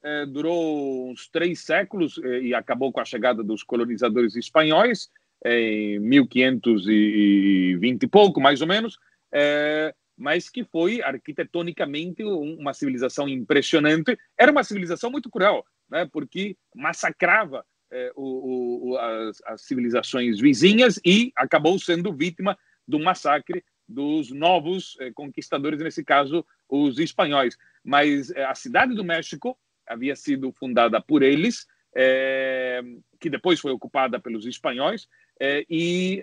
é, 0.00 0.24
durou 0.26 1.10
uns 1.10 1.26
três 1.26 1.64
séculos 1.64 2.20
é, 2.22 2.40
e 2.40 2.54
acabou 2.54 2.92
com 2.92 3.00
a 3.00 3.04
chegada 3.04 3.42
dos 3.42 3.64
colonizadores 3.64 4.36
espanhóis, 4.36 5.10
é, 5.44 5.58
em 5.58 5.98
1520 5.98 8.04
e 8.04 8.06
pouco, 8.06 8.40
mais 8.40 8.60
ou 8.60 8.68
menos. 8.68 8.96
Mas 10.16 10.48
que 10.48 10.64
foi 10.64 11.02
arquitetonicamente 11.02 12.24
uma 12.24 12.72
civilização 12.72 13.28
impressionante. 13.28 14.18
Era 14.38 14.50
uma 14.50 14.64
civilização 14.64 15.10
muito 15.10 15.30
cruel, 15.30 15.64
né? 15.90 16.08
porque 16.10 16.56
massacrava 16.74 17.64
é, 17.90 18.12
o, 18.16 18.90
o, 18.90 18.98
as, 18.98 19.42
as, 19.46 19.62
civilizações 19.62 20.40
vizinhas 20.40 20.98
e 21.04 21.32
acabou 21.36 21.78
sendo 21.78 22.12
vítima 22.12 22.58
do 22.86 22.98
massacre 22.98 23.64
dos 23.88 24.30
novos 24.32 24.96
é, 24.98 25.12
conquistadores, 25.12 25.80
nesse 25.80 26.04
caso, 26.04 26.44
os 26.68 26.98
espanhóis. 26.98 27.56
Mas 27.84 28.30
é, 28.30 28.44
a 28.44 28.54
cidade 28.54 28.94
do 28.94 29.04
México 29.04 29.56
havia 29.86 30.16
sido 30.16 30.52
fundada 30.52 31.00
por 31.00 31.22
eles, 31.22 31.64
que 33.20 33.30
depois 33.30 33.58
foi 33.58 33.70
ocupada 33.72 34.20
pelos 34.20 34.44
espanhóis, 34.44 35.08
e 35.40 36.20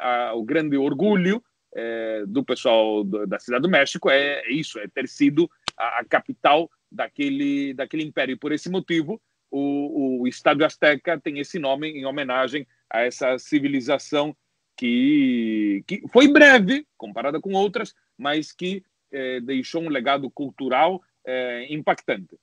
a, 0.00 0.32
o 0.34 0.42
grande 0.44 0.76
orgulho 0.76 1.42
é, 1.76 2.24
do 2.26 2.42
pessoal 2.42 3.04
da 3.04 3.38
Cidade 3.38 3.62
do 3.62 3.68
México 3.68 4.08
é 4.08 4.42
isso, 4.48 4.78
é 4.78 4.88
ter 4.88 5.06
sido 5.06 5.48
a, 5.76 6.00
a, 6.00 6.04
capital 6.04 6.70
daquele, 6.90 7.74
daquele 7.74 8.02
império. 8.02 8.32
E 8.32 8.38
por 8.38 8.50
esse 8.50 8.70
motivo, 8.70 9.20
o, 9.50 10.22
o 10.22 10.26
Estádio 10.26 10.64
Azteca 10.64 11.20
tem 11.20 11.38
esse 11.38 11.58
nome 11.58 11.90
em 11.90 12.06
homenagem 12.06 12.66
a 12.88 13.02
essa 13.02 13.38
civilização 13.38 14.34
que, 14.74 15.84
que 15.86 16.02
foi 16.08 16.28
breve, 16.28 16.86
comparada 16.96 17.40
com 17.40 17.52
outras, 17.52 17.94
mas 18.16 18.52
que 18.52 18.82
é, 19.12 19.40
deixou 19.40 19.82
um 19.82 19.90
legado 19.90 20.30
cultural 20.30 21.02
é, 21.26 21.72
impactante. 21.72 22.38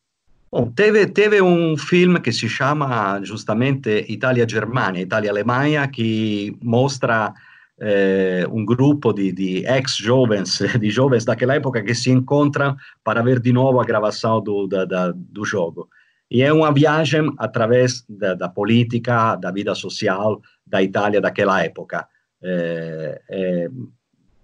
Bom, 0.52 0.70
teve, 0.72 1.08
teve 1.08 1.42
um 1.42 1.76
filme 1.76 2.20
que 2.20 2.32
se 2.32 2.48
chama 2.48 3.20
justamente 3.24 4.06
Itália-Germania, 4.08 5.02
Itália-Alemanha, 5.02 5.88
que 5.88 6.56
mostra 6.62 7.34
eh, 7.80 8.46
grupo 8.66 9.14
de, 9.14 9.32
de 9.32 9.66
ex-jovens, 9.66 10.60
de 10.80 10.90
jovens 10.90 11.26
daquela 11.26 11.56
época 11.56 11.84
que 11.84 11.96
se 11.96 12.12
encontram 12.12 12.76
para 13.04 13.22
ver 13.22 13.40
de 13.40 13.52
novo 13.52 13.80
a 13.80 13.86
gravação 13.86 14.42
do, 14.42 14.68
da, 14.68 14.86
da, 14.86 15.12
do 15.16 15.44
jogo. 15.44 15.90
E 16.30 16.42
é 16.42 16.52
uma 16.52 16.74
viagem 16.74 17.32
através 17.38 18.04
da, 18.10 18.34
da, 18.34 18.50
política, 18.50 19.36
da 19.36 19.52
vida 19.52 19.76
social 19.76 20.42
da 20.66 20.82
Itália 20.82 21.22
daquela 21.22 21.64
época. 21.64 22.08
É, 22.42 23.22
é, 23.30 23.70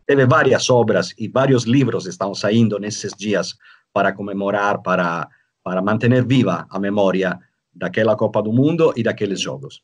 teve 0.05 0.25
várias 0.25 0.69
obras 0.69 1.13
e 1.17 1.27
vários 1.27 1.63
livros 1.63 2.05
estão 2.05 2.33
saindo 2.35 2.77
nesses 2.79 3.13
dias 3.13 3.55
para 3.91 4.13
comemorar, 4.13 4.81
para, 4.81 5.27
para 5.63 5.81
manter 5.81 6.23
viva 6.25 6.67
a 6.69 6.79
memória 6.79 7.39
daquela 7.73 8.15
Copa 8.15 8.41
do 8.41 8.51
Mundo 8.51 8.93
e 8.95 9.01
daqueles 9.01 9.41
jogos. 9.41 9.81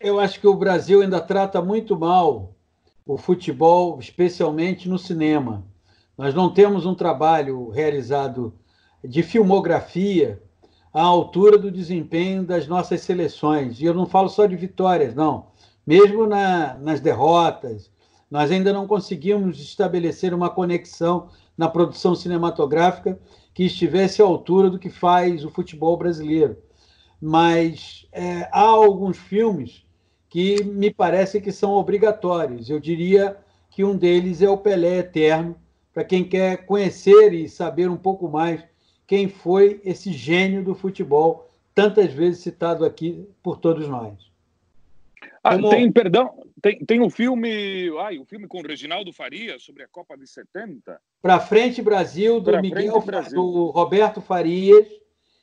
Eu 0.00 0.18
acho 0.18 0.40
que 0.40 0.46
o 0.46 0.56
Brasil 0.56 1.00
ainda 1.00 1.20
trata 1.20 1.62
muito 1.62 1.98
mal 1.98 2.54
o 3.06 3.16
futebol, 3.16 3.98
especialmente 3.98 4.88
no 4.88 4.98
cinema. 4.98 5.64
Nós 6.16 6.34
não 6.34 6.52
temos 6.52 6.86
um 6.86 6.94
trabalho 6.94 7.68
realizado 7.70 8.54
de 9.02 9.22
filmografia 9.22 10.40
à 10.92 11.02
altura 11.02 11.58
do 11.58 11.70
desempenho 11.70 12.44
das 12.44 12.66
nossas 12.66 13.00
seleções. 13.00 13.80
E 13.80 13.84
eu 13.84 13.94
não 13.94 14.06
falo 14.06 14.28
só 14.28 14.46
de 14.46 14.54
vitórias, 14.56 15.14
não. 15.14 15.46
Mesmo 15.86 16.26
na, 16.26 16.74
nas 16.74 17.00
derrotas, 17.00 17.90
nós 18.30 18.50
ainda 18.50 18.72
não 18.72 18.86
conseguimos 18.86 19.60
estabelecer 19.60 20.32
uma 20.32 20.48
conexão 20.48 21.28
na 21.56 21.68
produção 21.68 22.14
cinematográfica 22.14 23.18
que 23.52 23.64
estivesse 23.64 24.22
à 24.22 24.24
altura 24.24 24.70
do 24.70 24.78
que 24.78 24.88
faz 24.88 25.44
o 25.44 25.50
futebol 25.50 25.96
brasileiro. 25.96 26.56
Mas 27.20 28.06
é, 28.12 28.48
há 28.52 28.60
alguns 28.60 29.18
filmes 29.18 29.84
que 30.32 30.64
me 30.64 30.90
parece 30.90 31.42
que 31.42 31.52
são 31.52 31.72
obrigatórios. 31.72 32.70
Eu 32.70 32.80
diria 32.80 33.36
que 33.70 33.84
um 33.84 33.94
deles 33.94 34.40
é 34.40 34.48
o 34.48 34.56
Pelé 34.56 35.00
Eterno, 35.00 35.54
para 35.92 36.04
quem 36.04 36.24
quer 36.24 36.64
conhecer 36.64 37.34
e 37.34 37.46
saber 37.50 37.90
um 37.90 37.98
pouco 37.98 38.30
mais 38.30 38.64
quem 39.06 39.28
foi 39.28 39.82
esse 39.84 40.10
gênio 40.10 40.64
do 40.64 40.74
futebol, 40.74 41.50
tantas 41.74 42.14
vezes 42.14 42.40
citado 42.40 42.82
aqui 42.82 43.28
por 43.42 43.58
todos 43.58 43.86
nós. 43.86 44.14
Ah, 45.44 45.56
Como... 45.56 45.68
tem, 45.68 45.92
perdão, 45.92 46.32
tem, 46.62 46.78
tem 46.78 47.02
um 47.02 47.10
filme, 47.10 47.90
ai, 47.98 48.18
um 48.18 48.24
filme 48.24 48.48
com 48.48 48.60
o 48.60 48.66
Reginaldo 48.66 49.12
Faria 49.12 49.58
sobre 49.58 49.82
a 49.82 49.88
Copa 49.88 50.16
de 50.16 50.26
70. 50.26 50.98
Para 51.20 51.40
frente 51.40 51.82
Brasil, 51.82 52.40
do 52.40 52.50
pra 52.52 52.62
Miguel, 52.62 52.98
Brasil. 53.02 53.34
do 53.34 53.66
Roberto 53.66 54.22
Farias, 54.22 54.88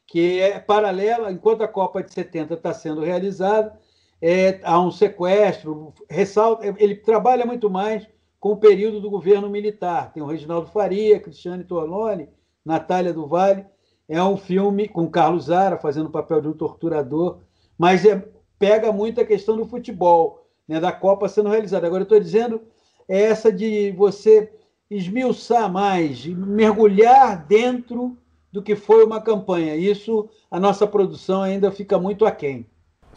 que 0.08 0.40
é 0.40 0.60
paralela, 0.60 1.32
enquanto 1.32 1.62
a 1.62 1.68
Copa 1.68 2.02
de 2.02 2.12
70 2.12 2.56
está 2.56 2.74
sendo 2.74 3.02
realizada, 3.02 3.80
é, 4.22 4.59
há 4.63 4.80
um 4.80 4.91
sequestro, 4.91 5.93
ressalta, 6.09 6.65
ele 6.78 6.95
trabalha 6.95 7.45
muito 7.45 7.70
mais 7.70 8.07
com 8.39 8.51
o 8.51 8.57
período 8.57 8.99
do 8.99 9.09
governo 9.09 9.49
militar. 9.49 10.11
Tem 10.13 10.22
o 10.22 10.26
Reginaldo 10.26 10.67
Faria, 10.67 11.20
Cristiane 11.20 11.63
Torlone, 11.63 12.30
Natália 12.63 13.13
do 13.13 13.28
Vale. 13.28 13.65
É 14.07 14.22
um 14.24 14.38
filme 14.38 14.88
com 14.88 15.09
Carlos 15.09 15.45
Zara 15.45 15.78
fazendo 15.78 16.07
o 16.07 16.11
papel 16.11 16.41
de 16.41 16.47
um 16.47 16.53
torturador, 16.53 17.39
mas 17.78 18.05
é, 18.05 18.28
pega 18.57 18.91
muito 18.91 19.22
a 19.22 19.26
questão 19.26 19.55
do 19.55 19.65
futebol, 19.65 20.45
né, 20.67 20.80
da 20.80 20.91
Copa 20.91 21.30
sendo 21.30 21.49
realizada. 21.49 21.86
Agora, 21.86 22.01
eu 22.01 22.03
estou 22.03 22.20
dizendo 22.20 22.61
é 23.07 23.24
essa 23.24 23.51
de 23.51 23.91
você 23.91 24.51
esmiuçar 24.89 25.72
mais, 25.72 26.26
mergulhar 26.26 27.45
dentro 27.47 28.17
do 28.51 28.61
que 28.61 28.76
foi 28.76 29.03
uma 29.03 29.22
campanha. 29.22 29.76
Isso, 29.76 30.30
a 30.49 30.59
nossa 30.59 30.86
produção 30.86 31.41
ainda 31.41 31.72
fica 31.72 31.99
muito 31.99 32.26
aquém. 32.26 32.67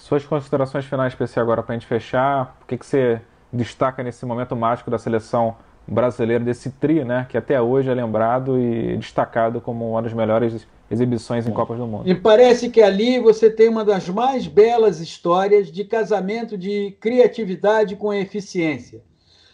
Suas 0.03 0.25
considerações 0.25 0.85
finais, 0.85 1.15
PC, 1.15 1.39
agora 1.39 1.63
para 1.63 1.77
a 1.77 1.79
gente 1.79 1.87
fechar. 1.87 2.59
O 2.61 2.67
que, 2.67 2.77
que 2.77 2.85
você 2.85 3.21
destaca 3.53 4.03
nesse 4.03 4.27
momento 4.27 4.57
mágico 4.57 4.91
da 4.91 4.99
seleção 4.99 5.55
brasileira, 5.87 6.43
desse 6.43 6.71
tri, 6.73 7.05
né, 7.05 7.25
que 7.31 7.39
até 7.39 7.63
hoje 7.63 7.89
é 7.89 7.95
lembrado 7.95 8.59
e 8.59 8.97
destacado 8.97 9.61
como 9.61 9.89
uma 9.89 10.03
das 10.03 10.13
melhores 10.13 10.67
exibições 10.91 11.47
em 11.47 11.53
Copas 11.53 11.79
do 11.79 11.87
Mundo. 11.87 12.09
E 12.09 12.17
parece 12.17 12.69
que 12.69 12.83
ali 12.83 13.21
você 13.21 13.49
tem 13.49 13.69
uma 13.69 13.85
das 13.85 14.09
mais 14.09 14.49
belas 14.49 14.99
histórias 14.99 15.71
de 15.71 15.85
casamento 15.85 16.59
de 16.59 16.97
criatividade 17.01 17.95
com 17.95 18.13
eficiência. 18.13 19.05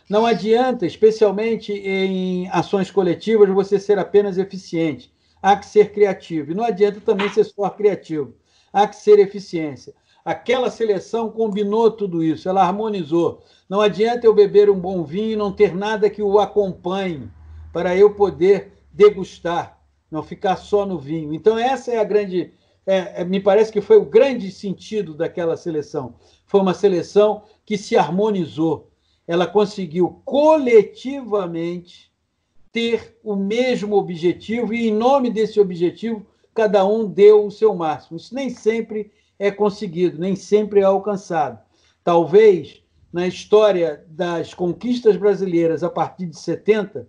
Não 0.08 0.24
adianta, 0.24 0.86
especialmente 0.86 1.74
em 1.74 2.48
ações 2.48 2.90
coletivas, 2.90 3.50
você 3.50 3.78
ser 3.78 3.98
apenas 3.98 4.38
eficiente. 4.38 5.12
Há 5.42 5.56
que 5.56 5.66
ser 5.66 5.92
criativo. 5.92 6.52
E 6.52 6.54
não 6.54 6.64
adianta 6.64 7.02
também 7.04 7.28
ser 7.28 7.44
só 7.44 7.68
criativo. 7.68 8.32
Há 8.72 8.86
que 8.86 8.96
ser 8.96 9.18
eficiência. 9.18 9.92
Aquela 10.28 10.70
seleção 10.70 11.30
combinou 11.30 11.90
tudo 11.90 12.22
isso, 12.22 12.50
ela 12.50 12.60
harmonizou. 12.62 13.42
Não 13.66 13.80
adianta 13.80 14.26
eu 14.26 14.34
beber 14.34 14.68
um 14.68 14.78
bom 14.78 15.02
vinho 15.02 15.32
e 15.32 15.36
não 15.36 15.50
ter 15.50 15.74
nada 15.74 16.10
que 16.10 16.20
o 16.20 16.38
acompanhe 16.38 17.30
para 17.72 17.96
eu 17.96 18.14
poder 18.14 18.74
degustar, 18.92 19.80
não 20.10 20.22
ficar 20.22 20.56
só 20.56 20.84
no 20.84 20.98
vinho. 20.98 21.32
Então, 21.32 21.56
essa 21.56 21.92
é 21.92 21.98
a 21.98 22.04
grande. 22.04 22.52
É, 22.86 23.22
é, 23.22 23.24
me 23.24 23.40
parece 23.40 23.72
que 23.72 23.80
foi 23.80 23.96
o 23.96 24.04
grande 24.04 24.50
sentido 24.50 25.14
daquela 25.14 25.56
seleção. 25.56 26.16
Foi 26.44 26.60
uma 26.60 26.74
seleção 26.74 27.44
que 27.64 27.78
se 27.78 27.96
harmonizou. 27.96 28.90
Ela 29.26 29.46
conseguiu 29.46 30.20
coletivamente 30.26 32.12
ter 32.70 33.18
o 33.24 33.34
mesmo 33.34 33.96
objetivo 33.96 34.74
e, 34.74 34.88
em 34.88 34.94
nome 34.94 35.30
desse 35.30 35.58
objetivo, 35.58 36.26
cada 36.52 36.84
um 36.84 37.08
deu 37.08 37.46
o 37.46 37.50
seu 37.50 37.74
máximo. 37.74 38.18
Isso 38.18 38.34
nem 38.34 38.50
sempre 38.50 39.10
é 39.38 39.50
conseguido, 39.50 40.18
nem 40.18 40.34
sempre 40.34 40.80
é 40.80 40.84
alcançado. 40.84 41.58
Talvez 42.02 42.82
na 43.12 43.26
história 43.26 44.04
das 44.08 44.52
conquistas 44.52 45.16
brasileiras 45.16 45.82
a 45.82 45.90
partir 45.90 46.26
de 46.26 46.38
70, 46.38 47.06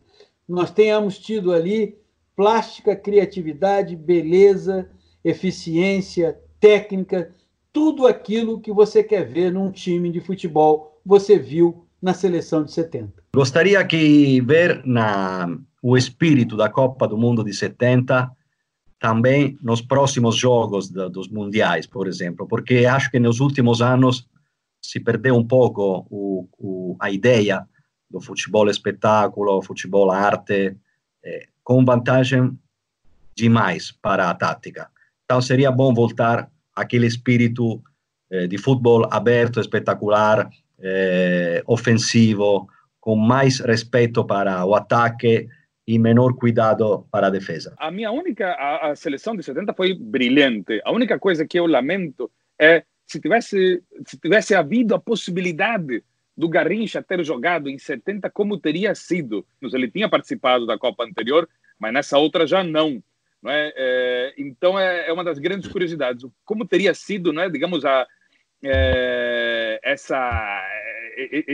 nós 0.47 0.71
tenhamos 0.71 1.19
tido 1.19 1.51
ali 1.51 1.97
plástica, 2.35 2.95
criatividade, 2.95 3.95
beleza, 3.95 4.89
eficiência, 5.23 6.39
técnica, 6.59 7.31
tudo 7.71 8.07
aquilo 8.07 8.59
que 8.59 8.71
você 8.71 9.03
quer 9.03 9.25
ver 9.25 9.51
num 9.51 9.71
time 9.71 10.11
de 10.11 10.21
futebol, 10.21 10.99
você 11.05 11.37
viu 11.37 11.85
na 12.01 12.13
seleção 12.13 12.63
de 12.63 12.71
70. 12.71 13.23
Gostaria 13.35 13.83
que 13.85 14.41
ver 14.41 14.81
na 14.85 15.57
o 15.81 15.95
espírito 15.95 16.57
da 16.57 16.69
Copa 16.69 17.07
do 17.07 17.17
Mundo 17.17 17.43
de 17.43 17.53
70 17.53 18.29
também 18.99 19.57
nos 19.61 19.81
próximos 19.81 20.35
jogos 20.35 20.89
da, 20.89 21.07
dos 21.07 21.29
mundiais, 21.29 21.87
por 21.87 22.07
exemplo, 22.07 22.47
porque 22.47 22.85
acho 22.85 23.09
que 23.09 23.19
nos 23.19 23.39
últimos 23.39 23.81
anos 23.81 24.27
se 24.81 24.99
perdeu 24.99 25.35
um 25.35 25.45
pouco 25.45 26.05
o, 26.09 26.47
o, 26.57 26.97
a 26.99 27.09
ideia 27.09 27.65
do 28.09 28.19
futebol 28.19 28.69
espetáculo, 28.69 29.61
futebol 29.61 30.11
arte, 30.11 30.75
eh, 31.23 31.47
com 31.63 31.85
vantagem 31.85 32.57
demais 33.35 33.91
para 33.91 34.29
a 34.29 34.33
tática. 34.33 34.89
Então 35.23 35.41
seria 35.41 35.71
bom 35.71 35.93
voltar 35.93 36.49
aquele 36.75 37.05
espírito 37.05 37.81
eh, 38.31 38.47
de 38.47 38.57
futebol 38.57 39.07
aberto, 39.11 39.59
espetacular, 39.59 40.49
eh, 40.79 41.63
ofensivo, 41.67 42.67
com 42.99 43.15
mais 43.15 43.59
respeito 43.59 44.25
para 44.25 44.65
o 44.65 44.75
ataque 44.75 45.47
e 45.89 45.97
menor 45.97 46.35
cuidado 46.35 47.07
para 47.09 47.25
a 47.25 47.29
defesa. 47.31 47.73
A 47.75 47.89
minha 47.89 48.11
única 48.11 48.51
a, 48.51 48.91
a 48.91 48.95
seleção 48.95 49.35
de 49.35 49.41
70 49.41 49.73
foi 49.73 49.95
brilhante. 49.95 50.79
A 50.85 50.91
única 50.91 51.17
coisa 51.17 51.47
que 51.47 51.57
eu 51.57 51.65
lamento 51.65 52.29
é 52.61 52.83
se 53.07 53.19
tivesse, 53.19 53.81
se 54.05 54.15
tivesse 54.19 54.53
havido 54.53 54.93
a 54.93 54.99
possibilidade 54.99 56.03
do 56.37 56.47
Garrincha 56.47 57.01
ter 57.01 57.25
jogado 57.25 57.67
em 57.67 57.79
70, 57.79 58.29
como 58.29 58.59
teria 58.59 58.93
sido? 58.93 59.43
Ele 59.63 59.89
tinha 59.89 60.07
participado 60.07 60.67
da 60.67 60.77
Copa 60.77 61.03
anterior, 61.03 61.49
mas 61.79 61.91
nessa 61.91 62.19
outra 62.19 62.45
já 62.45 62.63
não. 62.63 63.01
não 63.41 63.51
é? 63.51 63.73
é 63.75 64.33
então 64.37 64.77
é, 64.77 65.07
é, 65.07 65.11
uma 65.11 65.23
das 65.23 65.39
grandes 65.39 65.67
curiosidades. 65.71 66.23
Como 66.45 66.67
teria 66.67 66.93
sido, 66.93 67.33
não 67.33 67.41
é? 67.41 67.49
digamos, 67.49 67.83
a, 67.83 68.05
é, 68.63 69.79
essa, 69.81 70.63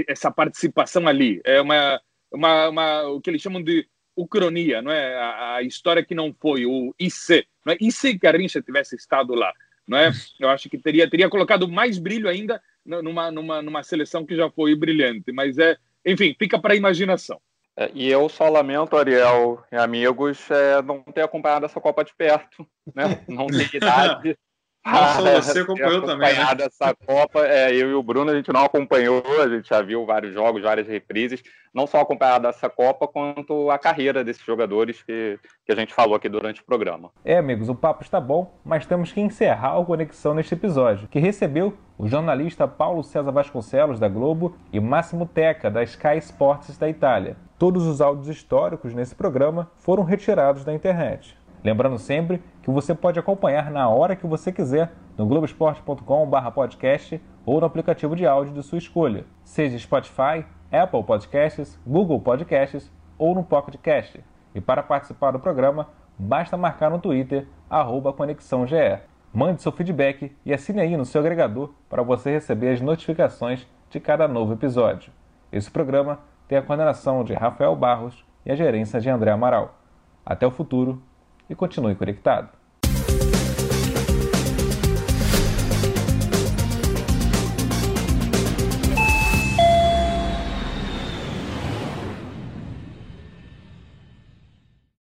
essa 0.10 0.30
participação 0.30 1.08
ali? 1.08 1.40
É 1.46 1.62
uma, 1.62 2.02
uma, 2.30 2.68
uma, 2.68 3.04
o 3.04 3.22
que 3.22 3.30
eles 3.30 3.42
chamam 3.42 3.64
de 3.64 3.88
ucronia, 4.16 4.82
não 4.82 4.92
é? 4.92 5.16
A, 5.16 5.56
a, 5.56 5.62
história 5.64 6.04
que 6.04 6.16
não 6.16 6.34
foi, 6.34 6.66
o 6.66 6.94
IC. 7.00 7.46
Não 7.66 7.74
é? 7.74 7.78
E 7.80 7.92
se 7.92 8.14
Garrincha 8.14 8.62
tivesse 8.62 8.96
estado 8.96 9.34
lá? 9.34 9.52
não 9.88 9.98
é? 9.98 10.12
Eu 10.40 10.50
acho 10.50 10.70
que 10.70 10.78
teria 10.78 11.10
teria 11.10 11.30
colocado 11.30 11.68
mais 11.68 11.98
brilho 11.98 12.28
ainda 12.28 12.62
numa 12.86 13.32
numa 13.32 13.62
numa 13.62 13.84
seleção 13.84 14.26
que 14.26 14.36
já 14.36 14.50
foi 14.50 14.76
brilhante, 14.76 15.32
mas 15.32 15.58
é, 15.58 15.78
enfim, 16.06 16.36
fica 16.38 16.60
para 16.60 16.74
a 16.74 16.78
imaginação. 16.78 17.40
É, 17.78 17.92
e 17.94 18.10
eu 18.10 18.30
só 18.30 18.48
lamento, 18.48 18.96
Ariel 18.96 19.64
e 19.72 19.76
amigos, 19.76 20.50
é, 20.50 20.82
não 20.82 21.04
ter 21.04 21.22
acompanhado 21.22 21.66
essa 21.66 21.82
Copa 21.82 22.06
de 22.06 22.14
perto, 22.16 22.66
né? 22.94 23.24
Não 23.28 23.48
ter 23.48 23.70
idade 23.76 24.38
Não 24.86 25.08
só 25.14 25.22
você 25.42 25.60
acompanhou 25.62 26.02
também, 26.04 26.34
né? 26.34 26.46
essa 26.60 26.96
Copa, 26.96 27.46
é, 27.46 27.74
eu 27.74 27.90
e 27.90 27.94
o 27.94 28.04
Bruno, 28.04 28.30
a 28.30 28.36
gente 28.36 28.54
não 28.54 28.64
acompanhou, 28.64 29.24
a 29.42 29.48
gente 29.48 29.68
já 29.68 29.82
viu 29.82 30.06
vários 30.06 30.34
jogos, 30.34 30.62
várias 30.62 30.88
reprises, 30.88 31.42
não 31.74 31.88
só 31.88 32.02
acompanhado 32.02 32.48
essa 32.48 32.70
Copa, 32.70 33.08
quanto 33.08 33.72
a 33.72 33.80
carreira 33.80 34.24
desses 34.24 34.46
jogadores 34.46 35.02
que, 35.02 35.40
que 35.66 35.72
a 35.72 35.76
gente 35.76 35.94
falou 35.94 36.16
aqui 36.16 36.30
durante 36.30 36.62
o 36.62 36.66
programa. 36.66 37.10
É, 37.24 37.38
amigos, 37.38 37.68
o 37.68 37.76
papo 37.76 38.04
está 38.04 38.22
bom, 38.22 38.60
mas 38.64 38.86
temos 38.86 39.12
que 39.12 39.20
encerrar 39.20 39.80
o 39.80 39.86
Conexão 39.86 40.36
neste 40.36 40.54
episódio, 40.54 41.08
que 41.08 41.20
recebeu 41.20 41.76
o 41.98 42.08
jornalista 42.08 42.68
Paulo 42.68 43.04
César 43.04 43.32
Vasconcelos, 43.32 44.00
da 44.00 44.08
Globo, 44.08 44.56
e 44.72 44.80
Máximo 44.80 45.26
Teca, 45.26 45.72
da 45.72 45.82
Sky 45.84 46.18
Sports 46.20 46.78
da 46.78 46.90
Itália. 46.90 47.38
Todos 47.58 47.88
os 47.88 48.02
áudios 48.02 48.28
históricos 48.28 48.94
nesse 48.94 49.16
programa 49.16 49.72
foram 49.78 50.04
retirados 50.04 50.66
da 50.66 50.74
internet. 50.74 51.38
Lembrando 51.66 51.98
sempre 51.98 52.44
que 52.62 52.70
você 52.70 52.94
pode 52.94 53.18
acompanhar 53.18 53.72
na 53.72 53.90
hora 53.90 54.16
que 54.16 54.28
você 54.28 54.52
quiser 54.52 54.92
no 55.18 55.26
globesport.com/podcast 55.26 57.20
ou 57.44 57.60
no 57.60 57.66
aplicativo 57.66 58.16
de 58.16 58.28
áudio 58.28 58.54
de 58.54 58.62
sua 58.62 58.78
escolha, 58.78 59.26
seja 59.44 59.80
Spotify, 59.80 60.46
Apple 60.72 61.04
Podcasts, 61.04 61.82
Google 61.84 62.22
Podcasts 62.22 62.94
ou 63.18 63.34
no 63.34 63.44
Pocket 63.44 63.78
Cast. 63.82 64.24
E 64.54 64.62
para 64.62 64.84
participar 64.84 65.32
do 65.32 65.40
programa, 65.40 65.90
basta 66.20 66.56
marcar 66.56 66.92
no 66.92 67.00
Twitter 67.00 67.48
@conexãoge. 68.16 69.00
Mande 69.34 69.64
seu 69.64 69.72
feedback 69.72 70.38
e 70.46 70.54
assine 70.54 70.82
aí 70.82 70.96
no 70.96 71.04
seu 71.04 71.20
agregador 71.20 71.74
para 71.90 72.04
você 72.04 72.30
receber 72.30 72.74
as 72.74 72.82
notificações 72.82 73.66
de 73.90 74.00
cada 74.00 74.28
novo 74.28 74.54
episódio. 74.54 75.12
Esse 75.52 75.72
programa 75.72 76.20
tem 76.48 76.60
a 76.60 76.62
coordenação 76.62 77.24
de 77.24 77.34
Rafael 77.34 77.76
Barros 77.76 78.24
e 78.46 78.52
a 78.52 78.56
gerência 78.56 79.02
de 79.02 79.10
André 79.10 79.32
Amaral. 79.32 79.80
Até 80.24 80.46
o 80.46 80.52
futuro 80.52 81.02
e 81.50 81.56
continue 81.56 81.96
conectado. 81.96 82.65